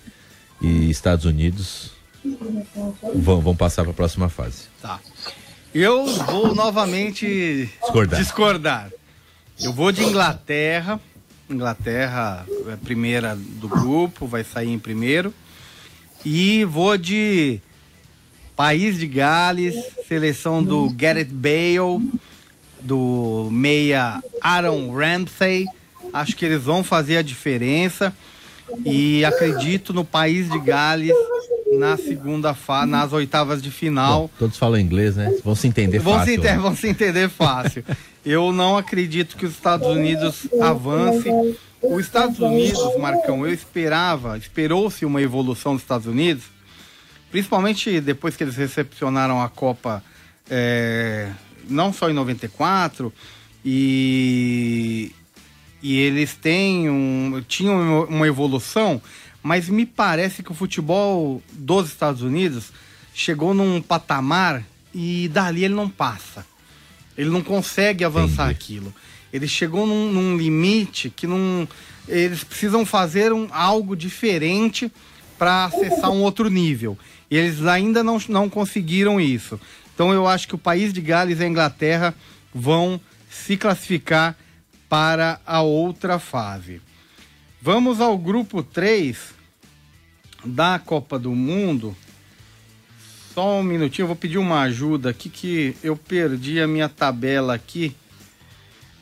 e 0.59 0.89
Estados 0.89 1.23
Unidos 1.23 1.91
vão, 3.15 3.39
vão 3.39 3.55
passar 3.55 3.83
para 3.83 3.91
a 3.91 3.95
próxima 3.95 4.27
fase. 4.27 4.63
Tá. 4.81 4.99
Eu 5.73 6.03
vou 6.25 6.55
novamente 6.55 7.69
discordar. 7.79 8.19
discordar. 8.19 8.91
Eu 9.61 9.71
vou 9.71 9.91
de 9.91 10.03
Inglaterra. 10.03 10.99
Inglaterra 11.47 12.45
é 12.67 12.73
a 12.73 12.77
primeira 12.77 13.35
do 13.35 13.69
grupo, 13.69 14.25
vai 14.25 14.43
sair 14.43 14.69
em 14.69 14.79
primeiro. 14.79 15.31
E 16.25 16.65
vou 16.65 16.97
de 16.97 17.59
País 18.55 18.97
de 18.97 19.05
Gales, 19.05 19.75
seleção 20.07 20.63
do 20.63 20.89
Gareth 20.89 21.29
Bale, 21.31 22.11
do 22.81 23.47
meia 23.51 24.23
Aaron 24.41 24.91
Ramsey. 24.91 25.67
Acho 26.11 26.35
que 26.35 26.45
eles 26.45 26.63
vão 26.63 26.83
fazer 26.83 27.17
a 27.17 27.21
diferença 27.21 28.11
e 28.85 29.23
acredito 29.25 29.93
no 29.93 30.03
país 30.03 30.49
de 30.49 30.59
Gales 30.59 31.13
na 31.77 31.97
segunda 31.97 32.53
fase, 32.53 32.89
nas 32.89 33.13
oitavas 33.13 33.61
de 33.61 33.69
final. 33.69 34.23
Bom, 34.23 34.29
todos 34.39 34.57
falam 34.57 34.79
inglês, 34.79 35.15
né? 35.15 35.33
Vão 35.43 35.55
se 35.55 35.67
entender 35.67 35.99
vão 35.99 36.17
fácil. 36.17 36.33
Se 36.33 36.39
né? 36.39 36.57
Vão 36.57 36.75
se 36.75 36.87
entender 36.87 37.29
fácil. 37.29 37.83
eu 38.25 38.51
não 38.51 38.77
acredito 38.77 39.37
que 39.37 39.45
os 39.45 39.51
Estados 39.53 39.87
Unidos 39.87 40.47
avance. 40.59 41.29
Os 41.81 42.01
Estados 42.01 42.39
Unidos, 42.39 42.97
Marcão, 42.97 43.47
eu 43.47 43.53
esperava, 43.53 44.37
esperou-se 44.37 45.05
uma 45.05 45.21
evolução 45.21 45.73
dos 45.73 45.81
Estados 45.81 46.07
Unidos, 46.07 46.43
principalmente 47.31 48.01
depois 48.01 48.35
que 48.35 48.43
eles 48.43 48.57
recepcionaram 48.57 49.41
a 49.41 49.47
Copa, 49.47 50.03
é, 50.49 51.29
não 51.69 51.93
só 51.93 52.09
em 52.09 52.13
94, 52.13 53.13
e, 53.63 55.13
e 55.81 55.97
eles 55.97 56.35
têm 56.35 56.89
um, 56.89 57.43
tinham 57.47 58.05
uma 58.05 58.27
evolução, 58.27 59.01
mas 59.41 59.69
me 59.69 59.85
parece 59.85 60.43
que 60.43 60.51
o 60.51 60.55
futebol 60.55 61.41
dos 61.53 61.87
Estados 61.87 62.21
Unidos 62.21 62.71
chegou 63.13 63.53
num 63.53 63.81
patamar 63.81 64.63
e 64.93 65.29
dali 65.29 65.63
ele 65.63 65.73
não 65.73 65.89
passa. 65.89 66.45
Ele 67.17 67.29
não 67.29 67.41
consegue 67.41 68.03
avançar 68.03 68.49
Entendi. 68.49 68.63
aquilo. 68.63 68.95
Ele 69.31 69.47
chegou 69.47 69.85
num, 69.85 70.11
num, 70.11 70.37
limite 70.37 71.09
que 71.09 71.27
não. 71.27 71.67
Eles 72.07 72.43
precisam 72.43 72.85
fazer 72.85 73.31
um, 73.31 73.47
algo 73.51 73.95
diferente 73.95 74.91
para 75.37 75.65
acessar 75.65 76.11
um 76.11 76.21
outro 76.21 76.49
nível. 76.49 76.97
E 77.29 77.37
eles 77.37 77.65
ainda 77.65 78.03
não, 78.03 78.19
não 78.27 78.49
conseguiram 78.49 79.21
isso. 79.21 79.59
Então 79.93 80.11
eu 80.13 80.27
acho 80.27 80.47
que 80.47 80.55
o 80.55 80.57
país 80.57 80.91
de 80.91 81.01
Gales 81.01 81.39
e 81.39 81.43
a 81.43 81.47
Inglaterra 81.47 82.15
vão 82.53 82.99
se 83.29 83.55
classificar 83.55 84.35
para 84.89 85.39
a 85.45 85.61
outra 85.61 86.17
fase. 86.19 86.81
Vamos 87.61 88.01
ao 88.01 88.17
grupo 88.17 88.63
3 88.63 89.17
da 90.43 90.79
Copa 90.79 91.19
do 91.19 91.31
Mundo. 91.31 91.95
Só 93.33 93.59
um 93.59 93.63
minutinho, 93.63 94.03
eu 94.03 94.07
vou 94.07 94.15
pedir 94.15 94.39
uma 94.39 94.61
ajuda 94.61 95.11
aqui 95.11 95.29
que 95.29 95.77
eu 95.83 95.95
perdi 95.95 96.59
a 96.59 96.67
minha 96.67 96.89
tabela 96.89 97.53
aqui 97.53 97.95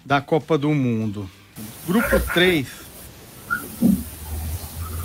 da 0.05 0.19
Copa 0.19 0.57
do 0.57 0.69
Mundo. 0.73 1.29
Grupo 1.87 2.19
3. 2.33 2.67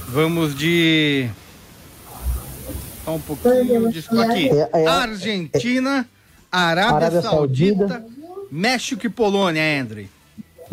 Vamos 0.08 0.54
de 0.54 1.30
só 3.04 3.16
um 3.16 3.20
pouquinho 3.20 3.90
disso 3.90 4.20
aqui. 4.20 4.48
É, 4.50 4.70
é, 4.74 4.86
Argentina, 4.86 6.08
Arábia, 6.50 7.22
Saudita, 7.22 7.88
Saudita, 7.88 8.06
México 8.50 9.06
e 9.06 9.08
Polônia, 9.08 9.80
André. 9.80 10.06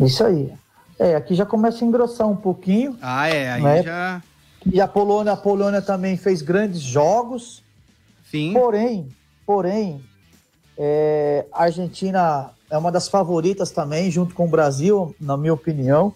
Isso 0.00 0.24
aí. 0.24 0.52
É, 0.98 1.14
aqui 1.14 1.34
já 1.34 1.46
começa 1.46 1.84
a 1.84 1.88
engrossar 1.88 2.28
um 2.28 2.36
pouquinho. 2.36 2.96
Ah, 3.00 3.28
é, 3.28 3.52
aí 3.52 3.62
né? 3.62 3.82
já. 3.82 4.22
E 4.66 4.80
a 4.80 4.88
Polônia, 4.88 5.32
a 5.32 5.36
Polônia 5.36 5.80
também 5.80 6.16
fez 6.16 6.42
grandes 6.42 6.80
jogos. 6.80 7.62
Sim. 8.30 8.52
Porém, 8.52 9.08
porém, 9.46 10.04
é, 10.76 11.46
a 11.52 11.64
Argentina 11.64 12.50
é 12.70 12.76
uma 12.76 12.92
das 12.92 13.08
favoritas 13.08 13.70
também, 13.70 14.10
junto 14.10 14.34
com 14.34 14.46
o 14.46 14.50
Brasil, 14.50 15.14
na 15.20 15.36
minha 15.36 15.54
opinião. 15.54 16.14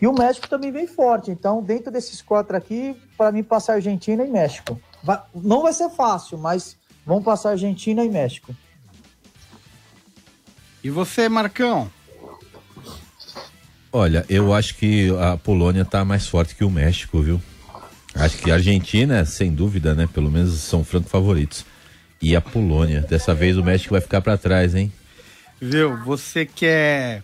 E 0.00 0.06
o 0.06 0.12
México 0.12 0.48
também 0.48 0.72
vem 0.72 0.86
forte. 0.86 1.30
Então, 1.30 1.62
dentro 1.62 1.90
desses 1.90 2.20
quatro 2.22 2.56
aqui, 2.56 2.96
para 3.16 3.30
mim, 3.30 3.42
passa 3.42 3.74
Argentina 3.74 4.24
e 4.24 4.28
México. 4.28 4.80
Vai, 5.02 5.20
não 5.34 5.62
vai 5.62 5.72
ser 5.72 5.90
fácil, 5.90 6.38
mas 6.38 6.76
vão 7.04 7.22
passar 7.22 7.50
Argentina 7.50 8.04
e 8.04 8.08
México. 8.08 8.54
E 10.82 10.90
você, 10.90 11.28
Marcão? 11.28 11.90
Olha, 13.92 14.24
eu 14.28 14.54
acho 14.54 14.76
que 14.76 15.08
a 15.18 15.36
Polônia 15.36 15.82
está 15.82 16.04
mais 16.04 16.26
forte 16.26 16.54
que 16.54 16.64
o 16.64 16.70
México, 16.70 17.20
viu? 17.20 17.40
Acho 18.14 18.38
que 18.38 18.50
a 18.50 18.54
Argentina, 18.54 19.24
sem 19.24 19.52
dúvida, 19.52 19.94
né? 19.94 20.08
Pelo 20.12 20.30
menos 20.30 20.54
são 20.60 20.84
franco 20.84 21.08
favoritos. 21.08 21.64
E 22.22 22.36
a 22.36 22.40
Polônia. 22.40 23.00
Dessa 23.00 23.34
vez 23.34 23.56
o 23.56 23.64
México 23.64 23.94
vai 23.94 24.00
ficar 24.00 24.20
para 24.20 24.36
trás, 24.36 24.74
hein? 24.74 24.92
Viu? 25.60 25.96
Você 26.04 26.46
quer. 26.46 27.22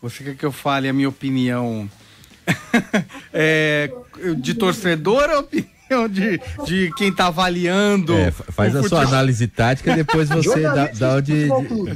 Você 0.00 0.22
quer 0.22 0.36
que 0.36 0.44
eu 0.44 0.52
fale 0.52 0.88
a 0.88 0.92
minha 0.92 1.08
opinião 1.08 1.90
é, 3.32 3.90
de 4.38 4.54
torcedor 4.54 5.28
ou 5.30 5.40
opinião 5.40 5.75
de, 6.10 6.40
de 6.64 6.92
quem 6.96 7.12
tá 7.12 7.26
avaliando. 7.26 8.14
É, 8.14 8.30
faz 8.30 8.74
a 8.74 8.82
sua 8.88 9.02
análise 9.02 9.46
tática 9.46 9.92
e 9.92 9.96
depois 9.96 10.28
você 10.30 10.62
dá, 10.62 10.86
dá 10.86 11.16
onde. 11.16 11.48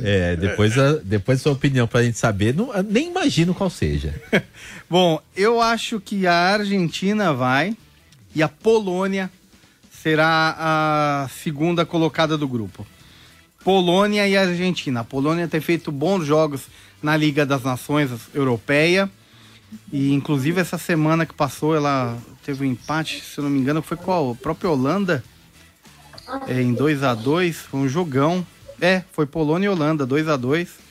É, 0.03 0.37
depois 0.37 0.79
a, 0.79 0.95
depois 1.03 1.41
a 1.41 1.43
sua 1.43 1.53
opinião 1.53 1.87
pra 1.87 2.03
gente 2.03 2.19
saber. 2.19 2.55
Não, 2.55 2.71
nem 2.83 3.09
imagino 3.09 3.55
qual 3.55 3.71
seja. 3.71 4.15
Bom, 4.89 5.21
eu 5.37 5.61
acho 5.61 6.01
que 6.01 6.27
a 6.27 6.35
Argentina 6.35 7.33
vai 7.33 7.77
e 8.35 8.43
a 8.43 8.49
Polônia 8.49 9.31
será 9.91 10.57
a 10.59 11.29
segunda 11.43 11.85
colocada 11.85 12.37
do 12.39 12.49
grupo. 12.49 12.87
Polônia 13.63 14.27
e 14.27 14.37
Argentina. 14.37 15.01
A 15.01 15.05
Polônia 15.05 15.47
tem 15.47 15.61
feito 15.61 15.93
bons 15.93 16.25
jogos 16.25 16.63
na 17.03 17.17
Liga 17.17 17.45
das 17.45 17.63
Nações 17.63 18.11
Europeia. 18.35 19.11
E 19.93 20.13
inclusive 20.13 20.61
essa 20.61 20.79
semana 20.79 21.27
que 21.27 21.35
passou, 21.35 21.75
ela 21.75 22.19
teve 22.45 22.65
um 22.65 22.71
empate, 22.71 23.23
se 23.23 23.39
eu 23.39 23.45
não 23.45 23.51
me 23.51 23.61
engano, 23.61 23.83
foi 23.83 23.97
com 23.97 24.33
a 24.33 24.35
própria 24.35 24.71
Holanda. 24.71 25.23
É, 26.47 26.61
em 26.61 26.73
2 26.73 27.03
a 27.03 27.15
2 27.15 27.57
foi 27.57 27.81
um 27.81 27.89
jogão. 27.89 28.47
É, 28.81 29.03
foi 29.13 29.27
Polônia 29.27 29.67
e 29.67 29.69
Holanda, 29.69 30.07
2 30.07 30.29
a 30.29 30.37
2 30.37 30.91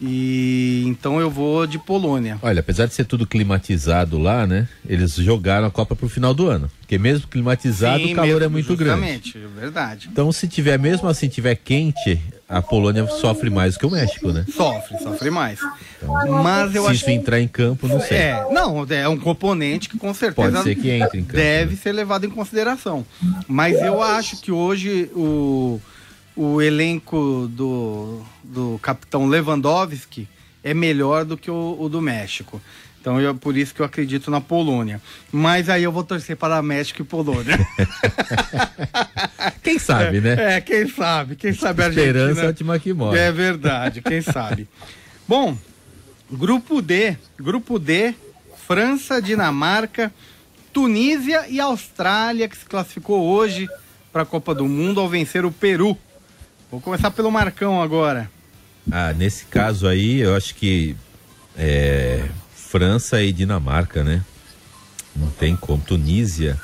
e 0.00 0.84
então 0.86 1.20
eu 1.20 1.28
vou 1.28 1.66
de 1.66 1.78
Polônia. 1.78 2.38
Olha, 2.40 2.60
apesar 2.60 2.86
de 2.86 2.94
ser 2.94 3.04
tudo 3.04 3.26
climatizado 3.26 4.16
lá, 4.16 4.46
né? 4.46 4.68
Eles 4.86 5.14
jogaram 5.14 5.66
a 5.66 5.70
Copa 5.70 5.96
pro 5.96 6.08
final 6.08 6.32
do 6.32 6.48
ano. 6.48 6.70
Porque 6.78 6.98
mesmo 6.98 7.26
climatizado, 7.26 8.04
Sim, 8.04 8.12
o 8.12 8.16
calor 8.16 8.28
mesmo, 8.28 8.44
é 8.44 8.48
muito 8.48 8.76
grande. 8.76 9.34
é 9.36 9.60
verdade. 9.60 10.08
Então, 10.10 10.30
se 10.30 10.46
tiver 10.46 10.78
mesmo 10.78 11.08
assim, 11.08 11.28
tiver 11.28 11.56
quente, 11.56 12.20
a 12.48 12.62
Polônia 12.62 13.06
sofre 13.06 13.50
mais 13.50 13.76
que 13.76 13.84
o 13.84 13.90
México, 13.90 14.32
né? 14.32 14.44
Sofre, 14.50 14.98
sofre 14.98 15.30
mais. 15.30 15.60
Então, 15.96 16.42
Mas 16.42 16.74
eu 16.74 16.84
se 16.84 16.88
acho... 16.90 17.00
isso 17.00 17.10
entrar 17.10 17.40
em 17.40 17.48
campo, 17.48 17.86
não 17.86 18.00
sei. 18.00 18.16
É, 18.16 18.46
não, 18.50 18.86
é 18.88 19.08
um 19.08 19.18
componente 19.18 19.88
que 19.88 19.98
com 19.98 20.14
certeza 20.14 20.50
Pode 20.50 20.62
ser 20.62 20.74
que 20.74 20.90
entre 20.90 21.18
em 21.18 21.24
campo, 21.24 21.36
deve 21.36 21.72
né? 21.72 21.80
ser 21.82 21.92
levado 21.92 22.24
em 22.24 22.30
consideração. 22.30 23.04
Mas 23.46 23.80
eu 23.82 24.02
acho 24.02 24.40
que 24.40 24.50
hoje 24.50 25.10
o 25.14 25.80
o 26.38 26.62
elenco 26.62 27.50
do, 27.50 28.22
do 28.44 28.78
capitão 28.80 29.26
Lewandowski 29.26 30.28
é 30.62 30.72
melhor 30.72 31.24
do 31.24 31.36
que 31.36 31.50
o, 31.50 31.76
o 31.80 31.88
do 31.88 32.00
México. 32.00 32.62
Então, 33.08 33.18
eu, 33.18 33.34
por 33.34 33.56
isso 33.56 33.74
que 33.74 33.80
eu 33.80 33.86
acredito 33.86 34.30
na 34.30 34.38
Polônia. 34.38 35.00
Mas 35.32 35.70
aí 35.70 35.82
eu 35.82 35.90
vou 35.90 36.04
torcer 36.04 36.36
para 36.36 36.60
México 36.60 37.00
e 37.00 37.04
Polônia. 37.06 37.58
quem 39.64 39.78
sabe, 39.78 40.20
né? 40.20 40.56
É, 40.56 40.60
quem 40.60 40.86
sabe. 40.86 41.34
Quem 41.34 41.54
sabe 41.54 41.84
a 41.84 41.88
Esperança 41.88 42.42
é 42.42 42.44
a 42.44 42.48
última 42.48 42.78
que 42.78 42.92
morre. 42.92 43.18
É 43.18 43.32
verdade, 43.32 44.02
quem 44.02 44.20
sabe. 44.20 44.68
Bom, 45.26 45.56
grupo 46.30 46.82
D. 46.82 47.16
Grupo 47.40 47.78
D, 47.78 48.14
França, 48.66 49.22
Dinamarca, 49.22 50.12
Tunísia 50.70 51.46
e 51.48 51.58
Austrália, 51.60 52.46
que 52.46 52.58
se 52.58 52.66
classificou 52.66 53.24
hoje 53.24 53.66
para 54.12 54.20
a 54.20 54.26
Copa 54.26 54.54
do 54.54 54.68
Mundo 54.68 55.00
ao 55.00 55.08
vencer 55.08 55.46
o 55.46 55.50
Peru. 55.50 55.96
Vou 56.70 56.78
começar 56.78 57.10
pelo 57.10 57.30
Marcão 57.30 57.80
agora. 57.80 58.30
Ah, 58.92 59.14
nesse 59.14 59.46
caso 59.46 59.88
aí, 59.88 60.20
eu 60.20 60.36
acho 60.36 60.54
que 60.54 60.94
é, 61.56 62.28
França 62.70 63.22
e 63.22 63.32
Dinamarca, 63.32 64.04
né? 64.04 64.22
Não 65.16 65.30
tem 65.30 65.56
como. 65.56 65.82
Tunísia. 65.82 66.58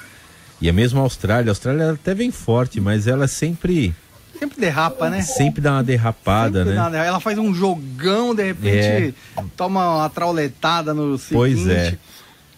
E 0.60 0.68
a 0.68 0.72
mesma 0.72 1.00
Austrália. 1.00 1.50
A 1.50 1.52
Austrália 1.52 1.92
até 1.92 2.14
vem 2.14 2.30
forte, 2.30 2.80
mas 2.80 3.06
ela 3.06 3.26
sempre. 3.26 3.94
Sempre 4.38 4.60
derrapa, 4.60 5.08
né? 5.08 5.22
Sempre 5.22 5.62
dá 5.62 5.72
uma 5.72 5.82
derrapada, 5.82 6.64
sempre 6.64 6.90
né? 6.90 7.06
ela 7.06 7.20
faz 7.20 7.38
um 7.38 7.54
jogão, 7.54 8.34
de 8.34 8.42
repente 8.42 9.14
é. 9.36 9.44
toma 9.56 9.98
uma 9.98 10.10
trauletada 10.10 10.92
no 10.92 11.16
seguinte. 11.16 11.34
Pois 11.34 11.68
é. 11.68 11.96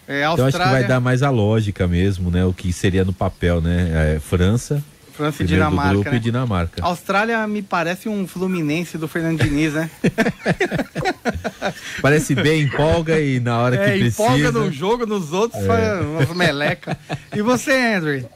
é 0.07 0.23
Austrália... 0.23 0.33
Então 0.33 0.45
acho 0.47 0.57
que 0.57 0.79
vai 0.79 0.83
dar 0.87 0.99
mais 0.99 1.21
a 1.21 1.29
lógica 1.29 1.87
mesmo, 1.87 2.31
né? 2.31 2.43
O 2.43 2.51
que 2.51 2.73
seria 2.73 3.05
no 3.05 3.13
papel, 3.13 3.61
né? 3.61 4.15
É, 4.15 4.19
França 4.19 4.83
França 5.17 5.41
e 5.41 5.47
Dinamarca. 5.47 5.93
grupo 5.93 6.11
né? 6.11 6.17
e 6.17 6.19
Dinamarca. 6.19 6.83
Austrália 6.85 7.47
me 7.47 7.63
parece 7.63 8.07
um 8.07 8.27
Fluminense 8.27 8.99
do 8.99 9.07
Fernando 9.07 9.41
Diniz, 9.41 9.73
né? 9.73 9.89
parece 12.01 12.35
bem, 12.35 12.63
empolga 12.63 13.19
e 13.19 13.39
na 13.39 13.59
hora 13.59 13.75
é, 13.75 13.93
que 13.93 13.99
precisa. 13.99 14.23
Empolga 14.23 14.51
no 14.51 14.71
jogo, 14.71 15.05
nos 15.05 15.33
outros, 15.33 15.63
é. 15.63 16.01
umas 16.01 16.29
meleca. 16.35 16.97
E 17.35 17.41
você, 17.41 17.71
Andrew? 17.71 18.29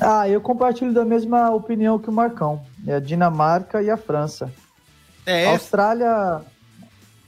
Ah, 0.00 0.28
eu 0.28 0.40
compartilho 0.40 0.92
da 0.92 1.04
mesma 1.04 1.50
opinião 1.50 1.98
que 1.98 2.08
o 2.08 2.12
Marcão. 2.12 2.64
É 2.86 2.96
a 2.96 3.00
Dinamarca 3.00 3.82
e 3.82 3.90
a 3.90 3.96
França. 3.96 4.52
É. 5.24 5.46
A 5.46 5.50
Austrália. 5.50 6.40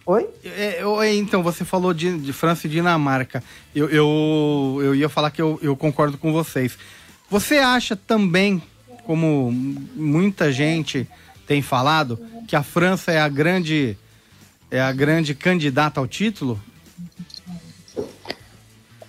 Oi? 0.04 0.28
É, 0.44 1.14
então, 1.14 1.42
você 1.42 1.64
falou 1.64 1.92
de, 1.92 2.18
de, 2.18 2.32
França 2.32 2.66
e 2.66 2.70
Dinamarca. 2.70 3.42
Eu, 3.74 3.88
eu, 3.88 4.80
eu 4.82 4.94
ia 4.94 5.08
falar 5.08 5.30
que 5.30 5.42
eu, 5.42 5.58
eu 5.62 5.76
concordo 5.76 6.18
com 6.18 6.32
vocês. 6.32 6.78
Você 7.28 7.58
acha 7.58 7.96
também, 7.96 8.62
como 9.04 9.50
muita 9.50 10.52
gente 10.52 11.08
tem 11.46 11.62
falado, 11.62 12.20
que 12.46 12.54
a 12.54 12.62
França 12.62 13.10
é 13.10 13.20
a 13.20 13.28
grande 13.28 13.96
é 14.70 14.80
a 14.80 14.92
grande 14.92 15.34
candidata 15.34 16.00
ao 16.00 16.06
título? 16.06 16.60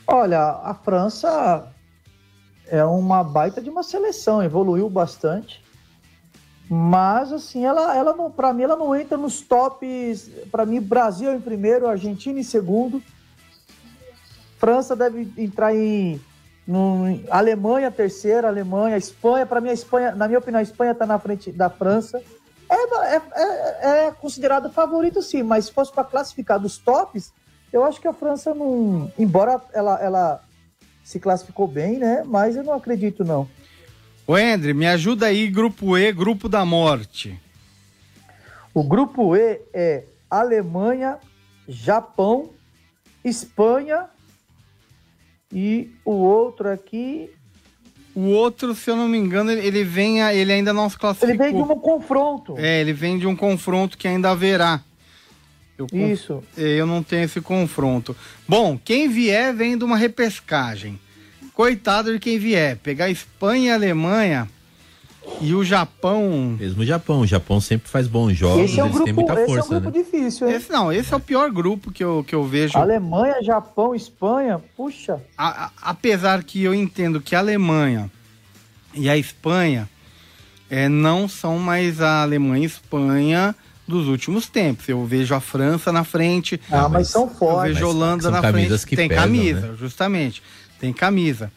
Olha, 0.05 0.39
a 0.39 0.74
França 0.74 1.72
é 2.68 2.84
uma 2.84 3.24
baita 3.24 3.62
de 3.62 3.70
uma 3.70 3.84
seleção, 3.84 4.43
evoluiu 4.43 4.89
bastante. 4.89 5.64
Mas 6.70 7.32
assim, 7.32 7.66
ela, 7.66 7.95
ela 7.95 8.14
não, 8.14 8.30
para 8.30 8.53
mim, 8.53 8.64
ela 8.64 8.76
não 8.76 8.95
entra 8.95 9.18
nos 9.18 9.41
tops. 9.41 10.30
Para 10.51 10.66
mim, 10.66 10.82
Brasil 10.82 11.34
em 11.34 11.39
primeiro, 11.39 11.88
Argentina 11.88 12.39
em 12.39 12.43
segundo. 12.43 13.01
França 14.58 14.95
deve 14.95 15.32
entrar 15.38 15.74
em 15.74 16.20
no, 16.68 17.05
Alemanha, 17.30 17.89
terceira, 17.89 18.49
Alemanha, 18.49 18.97
Espanha, 18.97 19.45
para 19.45 19.62
mim 19.62 19.70
a 19.70 19.74
Espanha, 19.74 20.14
na 20.14 20.28
minha 20.28 20.39
opinião, 20.39 20.60
a 20.60 20.64
Espanha 20.64 20.91
está 20.91 21.05
na 21.05 21.18
frente 21.18 21.51
da 21.51 21.70
França. 21.70 22.22
É, 22.70 23.15
é, 23.15 23.22
é, 23.36 24.07
é 24.07 24.11
considerado 24.11 24.72
favorito 24.72 25.22
sim, 25.22 25.43
mas 25.43 25.65
se 25.65 25.72
fosse 25.72 25.91
para 25.91 26.03
classificar 26.03 26.59
dos 26.59 26.78
tops, 26.78 27.32
eu 27.72 27.84
acho 27.84 27.99
que 27.99 28.07
a 28.07 28.13
França 28.13 28.53
não. 28.53 29.11
Embora 29.18 29.61
ela, 29.74 29.99
ela 30.01 30.43
se 31.03 31.20
classificou 31.20 31.68
bem, 31.68 31.97
né? 31.97 32.24
Mas 32.26 32.55
eu 32.55 32.63
não 32.63 32.74
acredito, 32.74 33.24
não. 33.24 33.47
Ô, 34.26 34.36
André, 34.36 34.74
me 34.74 34.86
ajuda 34.86 35.28
aí, 35.28 35.47
grupo 35.47 35.97
E, 35.97 36.11
grupo 36.11 36.49
da 36.49 36.65
morte. 36.65 37.39
O 38.74 38.84
grupo 38.84 39.36
E 39.36 39.61
é 39.74 40.03
Alemanha, 40.30 41.18
Japão, 41.68 42.49
Espanha 43.24 44.05
e 45.51 45.95
o 46.03 46.11
outro 46.11 46.70
aqui. 46.70 47.34
O 48.18 48.32
outro, 48.32 48.74
se 48.74 48.89
eu 48.89 48.95
não 48.95 49.07
me 49.07 49.15
engano, 49.15 49.51
ele 49.51 49.84
vem, 49.84 50.22
ele 50.22 50.51
ainda 50.51 50.74
não 50.74 50.89
se 50.89 50.97
classificou. 50.97 51.30
Ele 51.30 51.38
vem 51.38 51.53
de 51.53 51.72
um 51.72 51.80
confronto. 51.80 52.55
É, 52.57 52.82
ele 52.82 52.91
vem 52.91 53.20
de 53.20 53.28
um 53.28 53.36
confronto 53.36 53.95
que 53.95 54.07
ainda 54.07 54.32
haverá. 54.32 54.82
Eu, 55.78 55.86
Isso. 55.93 56.43
É, 56.57 56.63
eu 56.63 56.88
não 56.88 57.03
tenho 57.03 57.26
esse 57.26 57.39
confronto. 57.39 58.15
Bom, 58.47 58.76
quem 58.84 59.07
vier 59.07 59.53
vem 59.53 59.78
de 59.78 59.84
uma 59.84 59.95
repescagem. 59.95 60.99
Coitado 61.53 62.11
de 62.11 62.18
quem 62.18 62.39
vier. 62.39 62.78
Pegar 62.78 63.07
Espanha 63.11 63.70
e 63.70 63.72
Alemanha 63.72 64.49
e 65.41 65.53
o 65.53 65.63
Japão. 65.63 66.55
Mesmo 66.59 66.82
o 66.82 66.86
Japão. 66.86 67.21
O 67.21 67.28
Japão 67.28 67.61
sempre 67.61 67.89
faz 67.89 68.07
bons 68.07 68.34
jogos. 68.36 68.63
Esse 68.63 68.80
é 68.80 68.84
um 68.84 68.89
grupo, 68.89 69.13
muita 69.13 69.36
força, 69.36 69.59
esse 69.59 69.73
é 69.73 69.78
um 69.78 69.82
grupo 69.82 69.97
né? 69.97 70.03
difícil, 70.03 70.47
hein? 70.47 70.55
Esse 70.55 70.71
não, 70.71 70.91
esse 70.91 71.13
é 71.13 71.17
o 71.17 71.19
pior 71.19 71.51
grupo 71.51 71.91
que 71.91 72.03
eu, 72.03 72.23
que 72.28 72.34
eu 72.34 72.43
vejo. 72.43 72.78
Alemanha, 72.78 73.41
Japão, 73.43 73.93
Espanha, 73.93 74.59
puxa. 74.75 75.21
A, 75.38 75.65
a, 75.65 75.71
apesar 75.82 76.43
que 76.43 76.63
eu 76.63 76.73
entendo 76.73 77.21
que 77.21 77.36
a 77.36 77.39
Alemanha 77.39 78.09
e 78.93 79.09
a 79.09 79.17
Espanha 79.17 79.89
é, 80.69 80.89
não 80.89 81.28
são 81.28 81.57
mais 81.59 82.01
a 82.01 82.23
Alemanha 82.23 82.63
e 82.63 82.65
Espanha 82.65 83.55
dos 83.88 84.07
últimos 84.07 84.47
tempos. 84.47 84.89
Eu 84.89 85.05
vejo 85.05 85.34
a 85.34 85.39
França 85.39 85.91
na 85.91 86.03
frente. 86.03 86.59
Ah, 86.69 86.84
mas, 86.84 86.91
mas 86.91 87.07
são 87.09 87.30
fortes. 87.30 87.69
Eu 87.69 87.73
vejo 87.73 87.86
a 87.86 87.89
Holanda 87.89 88.32
na 88.32 88.41
frente. 88.41 88.86
Tem 88.95 89.07
pesam, 89.07 89.23
camisa, 89.23 89.67
né? 89.67 89.75
justamente. 89.78 90.43
Tem 90.80 90.91
camisa. 90.91 91.51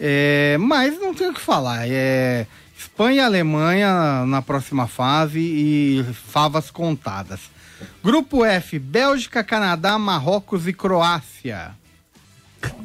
É, 0.00 0.56
mas 0.58 0.98
não 0.98 1.14
tem 1.14 1.28
o 1.28 1.34
que 1.34 1.40
falar. 1.40 1.86
É, 1.88 2.46
Espanha 2.86 3.16
e 3.16 3.20
Alemanha 3.20 4.24
na 4.26 4.40
próxima 4.40 4.86
fase 4.86 5.40
e 5.40 6.04
favas 6.14 6.70
contadas. 6.70 7.40
Grupo 8.02 8.44
F: 8.44 8.78
Bélgica, 8.78 9.42
Canadá, 9.42 9.98
Marrocos 9.98 10.66
e 10.68 10.72
Croácia. 10.72 11.72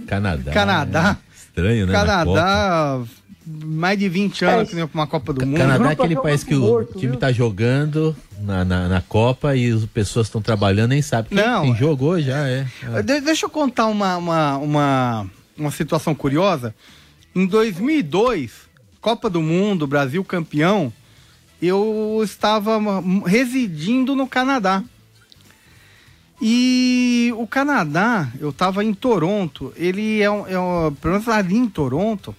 Canadá. 0.08 0.52
Canadá. 0.52 1.18
É 1.18 1.36
estranho, 1.36 1.86
né? 1.86 1.94
Canadá, 1.94 3.00
mais 3.46 3.98
de 3.98 4.10
20 4.10 4.44
anos 4.46 4.62
é, 4.62 4.66
que 4.66 4.76
nem 4.76 4.90
uma 4.92 5.08
Copa 5.08 5.32
do 5.34 5.46
Mundo. 5.46 5.58
Canadá 5.58 5.90
é 5.90 5.94
aquele 5.94 6.16
país 6.16 6.44
que 6.44 6.56
morto, 6.56 6.98
o 6.98 7.00
time 7.00 7.12
viu? 7.12 7.20
tá 7.20 7.32
jogando 7.32 8.16
na, 8.40 8.66
na, 8.66 8.90
na, 8.90 9.02
Copa 9.02 9.56
e 9.56 9.72
as 9.72 9.86
pessoas 9.86 10.28
estão 10.28 10.42
trabalhando 10.42 10.90
nem 10.90 11.02
sabem. 11.02 11.30
Não. 11.32 11.62
Quem 11.62 11.76
jogou 11.76 12.20
já 12.20 12.48
é. 12.48 12.68
é. 12.96 13.04
De, 13.04 13.22
deixa 13.22 13.46
eu 13.46 13.50
contar 13.50 13.86
uma, 13.86 14.18
uma, 14.18 14.58
uma, 14.58 15.28
uma 15.58 15.72
situação 15.72 16.14
curiosa. 16.14 16.74
Em 17.34 17.46
2002 17.46 18.71
Copa 19.02 19.32
do 19.32 19.42
Mundo, 19.42 19.88
Brasil 19.88 20.24
campeão, 20.24 20.94
eu 21.60 22.22
estava 22.24 22.80
residindo 23.26 24.16
no 24.16 24.28
Canadá. 24.28 24.84
E 26.40 27.34
o 27.36 27.48
Canadá, 27.48 28.32
eu 28.40 28.50
estava 28.50 28.84
em 28.84 28.94
Toronto, 28.94 29.74
ele 29.76 30.22
é 30.22 30.30
um, 30.30 30.48
é 30.48 30.60
um, 30.60 30.94
pelo 30.94 31.14
menos 31.14 31.28
ali 31.28 31.58
em 31.58 31.68
Toronto, 31.68 32.36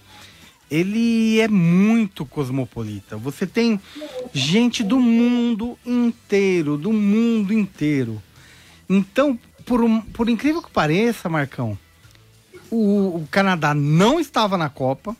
ele 0.71 1.39
é 1.39 1.47
muito 1.49 2.25
cosmopolita. 2.25 3.17
Você 3.17 3.45
tem 3.45 3.79
gente 4.33 4.83
do 4.83 4.99
mundo 4.99 5.77
inteiro, 5.85 6.77
do 6.77 6.91
mundo 6.93 7.53
inteiro. 7.53 8.21
Então, 8.89 9.37
por, 9.65 9.81
por 10.13 10.29
incrível 10.29 10.61
que 10.61 10.71
pareça, 10.71 11.29
Marcão, 11.29 11.77
o, 12.71 13.17
o 13.17 13.27
Canadá 13.29 13.73
não 13.73 14.19
estava 14.19 14.57
na 14.57 14.69
Copa, 14.69 15.15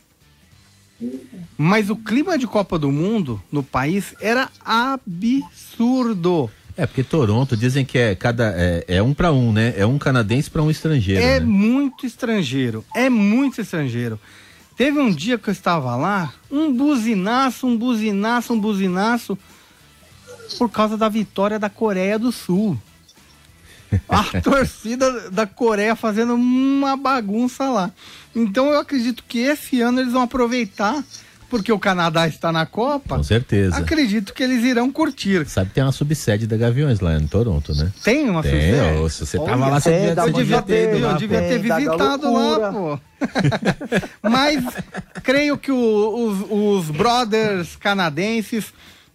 mas 1.56 1.90
o 1.90 1.96
clima 1.96 2.36
de 2.38 2.46
Copa 2.46 2.78
do 2.78 2.90
Mundo 2.90 3.42
no 3.50 3.62
país 3.62 4.14
era 4.20 4.48
absurdo. 4.64 6.50
É, 6.76 6.86
porque 6.86 7.04
Toronto 7.04 7.56
dizem 7.56 7.84
que 7.84 7.96
é 7.96 8.14
cada 8.14 8.52
é, 8.56 8.84
é 8.88 9.02
um 9.02 9.14
para 9.14 9.32
um, 9.32 9.52
né? 9.52 9.74
É 9.76 9.86
um 9.86 9.96
canadense 9.96 10.50
para 10.50 10.62
um 10.62 10.70
estrangeiro. 10.70 11.22
É 11.22 11.38
né? 11.38 11.46
muito 11.46 12.04
estrangeiro, 12.04 12.84
é 12.94 13.08
muito 13.08 13.60
estrangeiro. 13.60 14.18
Teve 14.76 14.98
um 14.98 15.10
dia 15.10 15.38
que 15.38 15.48
eu 15.48 15.52
estava 15.52 15.94
lá, 15.94 16.34
um 16.50 16.72
buzinaço, 16.72 17.66
um 17.66 17.76
buzinaço, 17.76 18.52
um 18.52 18.58
buzinaço, 18.58 19.38
por 20.58 20.68
causa 20.68 20.96
da 20.96 21.08
vitória 21.08 21.60
da 21.60 21.70
Coreia 21.70 22.18
do 22.18 22.32
Sul. 22.32 22.76
A 24.08 24.40
torcida 24.40 25.30
da 25.30 25.46
Coreia 25.46 25.94
fazendo 25.96 26.34
uma 26.34 26.96
bagunça 26.96 27.68
lá. 27.68 27.90
Então 28.34 28.70
eu 28.70 28.78
acredito 28.80 29.22
que 29.28 29.38
esse 29.38 29.80
ano 29.80 30.00
eles 30.00 30.12
vão 30.12 30.22
aproveitar, 30.22 31.02
porque 31.48 31.70
o 31.70 31.78
Canadá 31.78 32.26
está 32.26 32.50
na 32.50 32.66
Copa. 32.66 33.16
Com 33.16 33.22
certeza. 33.22 33.76
Acredito 33.76 34.34
que 34.34 34.42
eles 34.42 34.64
irão 34.64 34.90
curtir. 34.90 35.46
Sabe 35.46 35.68
que 35.68 35.74
tem 35.76 35.84
uma 35.84 35.92
subsede 35.92 36.46
da 36.46 36.56
Gaviões 36.56 36.98
lá 36.98 37.16
em 37.16 37.26
Toronto, 37.28 37.72
né? 37.74 37.92
Tem 38.02 38.28
uma 38.28 38.42
Tem, 38.42 38.50
subsede? 38.52 38.98
ó, 38.98 39.08
se 39.08 39.26
você 39.26 39.38
Olha, 39.38 39.50
tava 39.50 39.68
lá, 39.68 39.80
você 39.80 39.90
devia, 39.92 40.14
você 40.14 40.20
Eu 40.28 40.32
devia 40.32 40.62
ter, 40.62 40.90
ter 40.90 41.00
eu 41.02 41.14
devia 41.16 41.40
ter 41.42 41.58
visitado 41.60 42.32
lá, 42.32 42.72
pô. 42.72 42.98
Mas 44.22 44.64
creio 45.22 45.56
que 45.56 45.70
o- 45.70 46.28
os, 46.28 46.84
os 46.88 46.90
brothers 46.90 47.76
canadenses 47.76 48.72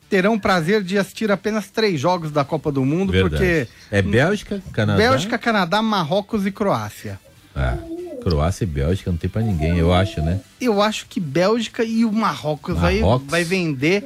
terão 0.10 0.34
o 0.36 0.39
prazer 0.39 0.82
de 0.84 0.97
assistir 0.97 1.32
apenas 1.32 1.68
três 1.70 1.99
jogos 1.99 2.32
da 2.32 2.43
Copa 2.43 2.72
do 2.72 2.84
Mundo, 2.84 3.12
Verdade. 3.12 3.36
porque 3.36 3.68
É 3.91 4.01
Bélgica, 4.01 4.62
Canadá. 4.74 4.97
Bélgica, 4.97 5.38
Canadá, 5.38 5.82
Marrocos 5.82 6.45
e 6.45 6.51
Croácia. 6.51 7.20
Ah, 7.55 7.78
Croácia 8.24 8.64
e 8.64 8.68
Bélgica 8.68 9.12
não 9.12 9.18
tem 9.18 9.30
pra 9.30 9.41
ninguém, 9.41 9.78
eu 9.78 9.93
acho, 9.93 10.22
né? 10.22 10.39
Eu 10.60 10.82
acho 10.82 11.05
que 11.07 11.20
Bélgica 11.20 11.84
e 11.84 12.03
o 12.05 12.12
Marrocos, 12.12 12.82
aí 12.84 13.01
Marrocos. 13.01 13.28
vai 13.30 13.43
vender 13.43 14.03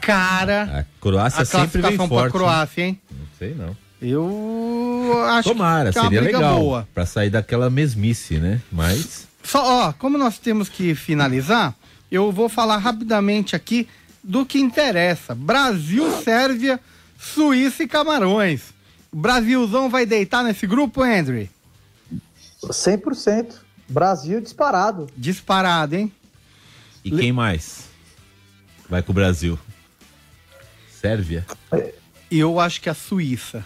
cara 0.00 0.80
A 0.80 1.00
Croácia 1.00 1.42
a 1.42 1.44
sempre 1.44 1.82
vem 1.82 1.96
para 1.96 2.08
forte. 2.08 2.24
né? 2.24 2.30
Croácia, 2.30 2.82
hein? 2.84 3.00
Não 3.10 3.26
sei 3.38 3.54
não. 3.54 3.76
Eu 4.02 5.22
acho 5.28 5.50
Tomara, 5.50 5.92
que 5.92 5.98
é 5.98 6.02
seria 6.02 6.20
legal. 6.22 6.58
boa. 6.58 6.88
Pra 6.94 7.04
sair 7.04 7.28
daquela 7.30 7.68
mesmice, 7.68 8.38
né? 8.38 8.60
Mas. 8.72 9.28
Só, 9.42 9.88
ó, 9.88 9.92
como 9.92 10.16
nós 10.16 10.38
temos 10.38 10.68
que 10.70 10.94
finalizar, 10.94 11.74
eu 12.10 12.32
vou 12.32 12.48
falar 12.48 12.78
rapidamente 12.78 13.54
aqui 13.54 13.86
do 14.22 14.44
que 14.46 14.58
interessa. 14.60 15.34
Brasil, 15.34 16.10
Sérvia, 16.22 16.80
Suíça 17.18 17.82
e 17.82 17.88
Camarões. 17.88 18.72
O 19.12 19.16
Brasilzão 19.16 19.88
vai 19.90 20.06
deitar 20.06 20.44
nesse 20.44 20.66
grupo, 20.66 21.02
Andrew? 21.02 21.48
100%. 22.62 23.54
Brasil 23.88 24.40
disparado. 24.40 25.08
Disparado, 25.16 25.96
hein? 25.96 26.12
E 27.04 27.10
quem 27.10 27.32
mais? 27.32 27.84
Vai 28.88 29.02
com 29.02 29.10
o 29.10 29.14
Brasil. 29.14 29.58
Sérvia. 31.00 31.46
E 32.30 32.38
eu 32.38 32.60
acho 32.60 32.80
que 32.80 32.88
a 32.90 32.94
Suíça. 32.94 33.64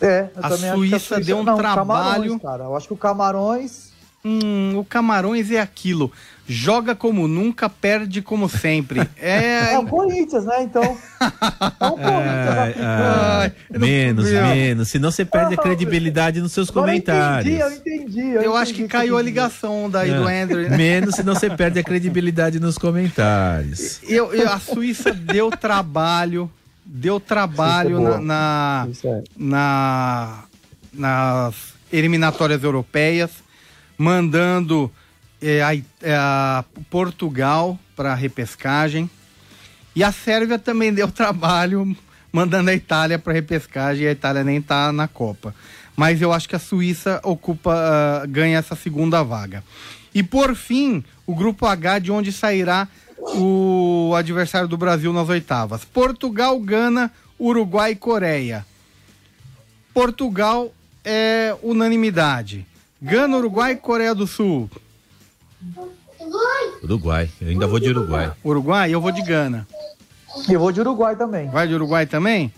É, 0.00 0.28
eu 0.36 0.44
A 0.44 0.48
também 0.50 0.70
acho 0.70 0.80
que 0.82 0.88
Suíça 0.90 1.20
deu 1.20 1.38
um 1.38 1.44
trabalho- 1.44 1.74
Camarões, 1.74 2.42
cara. 2.42 2.64
Eu 2.64 2.76
acho 2.76 2.86
que 2.86 2.92
o 2.92 2.96
Camarões. 2.96 3.92
Hum, 4.24 4.76
o 4.78 4.84
Camarões 4.84 5.50
é 5.50 5.60
aquilo. 5.60 6.12
Joga 6.46 6.94
como 6.94 7.26
nunca, 7.26 7.70
perde 7.70 8.20
como 8.20 8.48
sempre. 8.50 9.00
É. 9.20 9.72
É 9.72 9.78
o 9.78 9.86
Corinthians, 9.86 10.44
né? 10.44 10.62
Então. 10.62 10.82
É 10.82 11.86
o 11.86 11.90
Corinthians 11.92 12.58
Ai, 12.58 12.68
africano. 12.70 13.04
ai, 13.40 13.52
eu 13.70 13.80
não- 13.80 13.86
menos, 13.86 14.30
menos. 14.30 14.88
Senão 14.88 15.10
você 15.10 15.24
perde 15.24 15.54
a 15.54 15.56
Não, 15.56 15.62
credibilidade 15.62 16.40
nos 16.42 16.52
seus 16.52 16.68
Agora 16.68 16.94
eu 16.94 17.02
comentários. 17.02 17.46
entendi, 17.54 17.60
eu 17.62 17.70
entendi. 17.72 18.20
Eu 18.44 18.54
acho 18.56 18.72
entendi 18.72 18.82
que 18.82 18.84
o 18.84 18.88
caiu 18.98 19.16
a 19.16 19.22
ligação 19.22 19.88
daí 19.88 20.10
É. 20.10 20.14
do 20.18 20.26
Andrew. 20.28 20.68
né? 20.68 20.76
Menos, 20.76 21.14
senão 21.14 21.34
você 21.34 21.48
perde 21.48 21.78
a 21.78 21.82
credibilidade 21.84 22.60
nos 22.60 22.76
comentários. 22.76 24.00
Eu, 24.06 24.34
eu- 24.34 24.50
a 24.50 24.58
Suíça 24.60 25.12
deu 25.12 25.50
trabalho, 25.50 26.50
deu 26.84 27.18
trabalho 27.18 27.96
é 28.06 28.18
na, 28.18 28.18
na- 28.20 28.88
é. 29.04 29.22
na- 29.34 30.44
nas 30.92 31.54
eliminatórias 31.90 32.62
europeias, 32.62 33.30
mandando 33.96 34.90
eh, 35.40 35.62
a, 35.62 35.74
eh, 35.74 35.82
a 36.16 36.64
Portugal 36.90 37.78
para 37.96 38.12
a 38.12 38.14
repescagem. 38.14 39.08
E 39.94 40.02
a 40.02 40.10
Sérvia 40.10 40.58
também 40.58 40.92
deu 40.92 41.10
trabalho, 41.12 41.96
mandando 42.32 42.70
a 42.70 42.74
Itália 42.74 43.18
para 43.18 43.32
repescagem 43.32 44.04
e 44.04 44.08
a 44.08 44.12
Itália 44.12 44.42
nem 44.42 44.58
está 44.58 44.92
na 44.92 45.06
Copa. 45.06 45.54
Mas 45.96 46.20
eu 46.20 46.32
acho 46.32 46.48
que 46.48 46.56
a 46.56 46.58
Suíça 46.58 47.20
ocupa, 47.22 47.72
ah, 47.72 48.26
ganha 48.26 48.58
essa 48.58 48.74
segunda 48.74 49.22
vaga. 49.22 49.62
E 50.14 50.22
por 50.22 50.54
fim, 50.54 51.04
o 51.26 51.34
grupo 51.34 51.66
H, 51.66 51.98
de 52.00 52.12
onde 52.12 52.32
sairá 52.32 52.88
o 53.18 54.12
adversário 54.16 54.68
do 54.68 54.76
Brasil 54.76 55.12
nas 55.12 55.28
oitavas: 55.28 55.84
Portugal, 55.84 56.58
Gana, 56.60 57.10
Uruguai 57.38 57.92
e 57.92 57.96
Coreia. 57.96 58.66
Portugal 59.92 60.72
é 61.04 61.54
unanimidade. 61.62 62.66
Gana, 63.00 63.36
Uruguai 63.36 63.72
e 63.72 63.76
Coreia 63.76 64.14
do 64.14 64.26
Sul. 64.26 64.68
Uruguai. 66.82 67.30
Eu 67.40 67.48
ainda 67.48 67.66
vou 67.66 67.80
de 67.80 67.90
Uruguai. 67.90 68.32
Uruguai, 68.44 68.94
eu 68.94 69.00
vou 69.00 69.10
de 69.10 69.22
Gana. 69.22 69.66
Eu 70.48 70.60
vou 70.60 70.72
de 70.72 70.80
Uruguai 70.80 71.16
também. 71.16 71.48
Vai 71.48 71.66
de 71.66 71.74
Uruguai 71.74 72.06
também? 72.06 72.52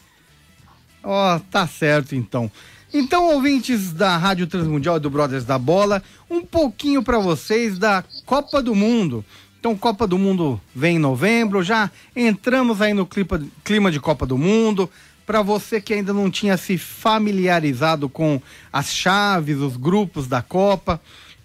Ó, 1.03 1.39
tá 1.51 1.67
certo 1.67 2.15
então. 2.15 2.51
Então, 2.93 3.33
ouvintes 3.35 3.93
da 3.93 4.17
Rádio 4.17 4.47
Transmundial 4.47 4.97
e 4.97 5.01
do 5.01 5.11
Brothers 5.11 5.45
da 5.45 5.59
Bola, 5.59 6.03
um 6.31 6.45
pouquinho 6.45 7.03
para 7.03 7.19
vocês 7.19 7.79
da 7.79 8.03
Copa 8.25 8.63
do 8.63 8.75
Mundo. 8.75 9.25
Então, 9.61 9.77
Copa 9.77 10.07
do 10.07 10.17
Mundo 10.17 10.61
vem 10.75 10.97
em 10.97 11.01
novembro, 11.01 11.63
já 11.63 11.91
entramos 12.15 12.81
aí 12.81 12.95
no 12.95 13.05
clima, 13.05 13.43
clima 13.65 13.91
de 13.91 14.01
Copa 14.01 14.25
do 14.25 14.39
Mundo. 14.39 14.89
Para 15.27 15.43
você 15.43 15.81
que 15.81 15.93
ainda 15.93 16.13
não 16.13 16.31
tinha 16.31 16.57
se 16.57 16.79
familiarizado 16.79 18.09
com 18.09 18.41
as 18.73 18.95
chaves, 18.95 19.59
os 19.59 19.77
grupos 19.77 20.29
da 20.29 20.41
Copa, 20.41 21.01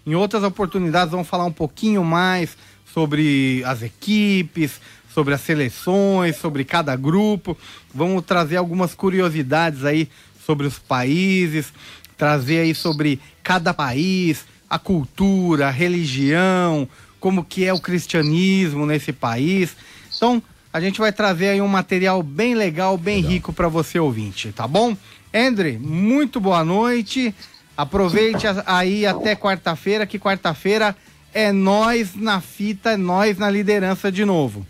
em 0.06 0.14
outras 0.14 0.42
oportunidades 0.42 1.12
vamos 1.12 1.28
falar 1.28 1.44
um 1.44 1.52
pouquinho 1.52 2.04
mais 2.04 2.56
sobre 2.92 3.62
as 3.64 3.82
equipes, 3.82 4.80
sobre 5.14 5.34
as 5.34 5.40
seleções, 5.40 6.36
sobre 6.36 6.64
cada 6.64 6.94
grupo. 6.96 7.56
Vamos 7.94 8.24
trazer 8.24 8.56
algumas 8.56 8.94
curiosidades 8.94 9.84
aí 9.84 10.08
sobre 10.44 10.66
os 10.66 10.78
países, 10.78 11.72
trazer 12.16 12.60
aí 12.60 12.74
sobre 12.74 13.20
cada 13.42 13.72
país, 13.72 14.44
a 14.68 14.78
cultura, 14.78 15.68
a 15.68 15.70
religião, 15.70 16.88
como 17.20 17.44
que 17.44 17.64
é 17.64 17.72
o 17.72 17.80
cristianismo 17.80 18.86
nesse 18.86 19.12
país. 19.12 19.76
Então, 20.16 20.42
a 20.72 20.80
gente 20.80 20.98
vai 20.98 21.12
trazer 21.12 21.50
aí 21.50 21.60
um 21.60 21.68
material 21.68 22.22
bem 22.22 22.54
legal, 22.54 22.96
bem 22.96 23.20
rico 23.20 23.52
para 23.52 23.68
você 23.68 23.98
ouvinte, 23.98 24.50
tá 24.52 24.66
bom? 24.66 24.96
Andre, 25.32 25.78
muito 25.78 26.40
boa 26.40 26.64
noite. 26.64 27.34
Aproveite 27.76 28.46
aí 28.66 29.06
até 29.06 29.34
quarta-feira, 29.34 30.06
que 30.06 30.18
quarta-feira 30.18 30.94
é 31.32 31.52
nós 31.52 32.14
na 32.14 32.40
fita, 32.40 32.92
é 32.92 32.96
nós 32.96 33.38
na 33.38 33.48
liderança 33.48 34.12
de 34.12 34.24
novo. 34.24 34.66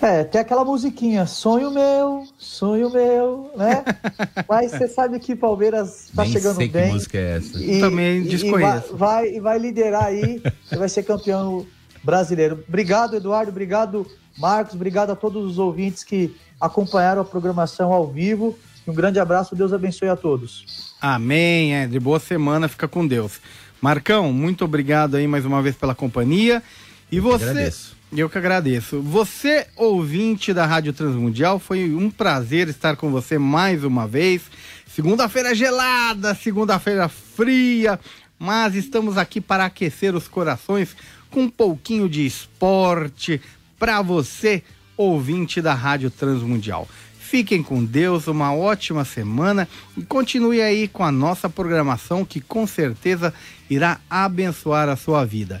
É, 0.00 0.22
tem 0.22 0.40
aquela 0.40 0.64
musiquinha, 0.64 1.24
sonho 1.24 1.70
meu, 1.70 2.26
sonho 2.36 2.90
meu, 2.90 3.50
né? 3.56 3.82
Mas 4.48 4.72
você 4.72 4.86
sabe 4.86 5.18
que 5.18 5.34
Palmeiras 5.34 6.10
tá 6.14 6.22
Nem 6.22 6.32
chegando 6.32 6.56
sei 6.56 6.66
que 6.66 6.72
bem. 6.74 6.92
música 6.92 7.16
é 7.16 7.36
essa. 7.38 7.58
E, 7.58 7.80
Também 7.80 8.22
desconheço. 8.22 8.94
E 8.94 8.96
vai, 8.96 9.22
vai, 9.24 9.34
e 9.36 9.40
vai 9.40 9.58
liderar 9.58 10.04
aí, 10.04 10.42
e 10.70 10.76
vai 10.76 10.88
ser 10.88 11.04
campeão 11.04 11.66
brasileiro. 12.02 12.62
Obrigado, 12.68 13.16
Eduardo, 13.16 13.50
obrigado, 13.50 14.06
Marcos, 14.36 14.74
obrigado 14.74 15.10
a 15.10 15.16
todos 15.16 15.50
os 15.50 15.58
ouvintes 15.58 16.04
que 16.04 16.36
acompanharam 16.60 17.22
a 17.22 17.24
programação 17.24 17.92
ao 17.92 18.06
vivo. 18.06 18.58
Um 18.86 18.94
grande 18.94 19.18
abraço, 19.18 19.56
Deus 19.56 19.72
abençoe 19.72 20.08
a 20.08 20.16
todos. 20.16 20.94
Amém, 21.00 21.74
André. 21.74 21.98
Boa 21.98 22.20
semana, 22.20 22.68
fica 22.68 22.86
com 22.86 23.06
Deus. 23.06 23.40
Marcão, 23.80 24.32
muito 24.32 24.64
obrigado 24.64 25.16
aí 25.16 25.26
mais 25.26 25.44
uma 25.44 25.62
vez 25.62 25.74
pela 25.76 25.94
companhia. 25.94 26.62
E 27.10 27.20
você. 27.20 27.50
agradeço. 27.50 27.94
Eu 28.16 28.30
que 28.30 28.38
agradeço. 28.38 29.00
Você, 29.02 29.66
ouvinte 29.76 30.52
da 30.54 30.64
Rádio 30.64 30.92
Transmundial, 30.92 31.58
foi 31.58 31.92
um 31.92 32.08
prazer 32.08 32.68
estar 32.68 32.96
com 32.96 33.10
você 33.10 33.38
mais 33.38 33.82
uma 33.82 34.06
vez. 34.06 34.42
Segunda-feira 34.86 35.54
gelada, 35.54 36.34
segunda-feira 36.34 37.08
fria, 37.08 37.98
mas 38.38 38.76
estamos 38.76 39.18
aqui 39.18 39.40
para 39.40 39.64
aquecer 39.64 40.14
os 40.14 40.28
corações 40.28 40.96
com 41.28 41.42
um 41.42 41.48
pouquinho 41.50 42.08
de 42.08 42.24
esporte 42.24 43.40
para 43.78 44.00
você, 44.00 44.62
ouvinte 44.96 45.60
da 45.60 45.74
Rádio 45.74 46.08
Transmundial. 46.10 46.88
Fiquem 47.34 47.64
com 47.64 47.84
Deus, 47.84 48.28
uma 48.28 48.54
ótima 48.54 49.04
semana 49.04 49.68
e 49.96 50.02
continue 50.02 50.62
aí 50.62 50.86
com 50.86 51.02
a 51.02 51.10
nossa 51.10 51.50
programação 51.50 52.24
que 52.24 52.40
com 52.40 52.64
certeza 52.64 53.34
irá 53.68 53.98
abençoar 54.08 54.88
a 54.88 54.94
sua 54.94 55.24
vida. 55.24 55.60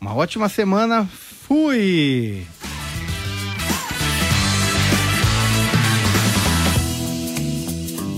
Uma 0.00 0.14
ótima 0.14 0.48
semana, 0.48 1.04
fui! 1.04 2.46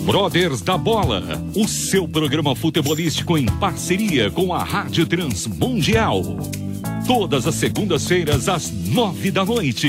Brothers 0.06 0.62
da 0.62 0.78
Bola, 0.78 1.44
o 1.56 1.66
seu 1.66 2.06
programa 2.06 2.54
futebolístico 2.54 3.36
em 3.36 3.46
parceria 3.46 4.30
com 4.30 4.54
a 4.54 4.62
Rádio 4.62 5.08
Transmundial. 5.08 6.22
Todas 7.04 7.48
as 7.48 7.56
segundas-feiras 7.56 8.48
às 8.48 8.70
nove 8.70 9.32
da 9.32 9.44
noite. 9.44 9.88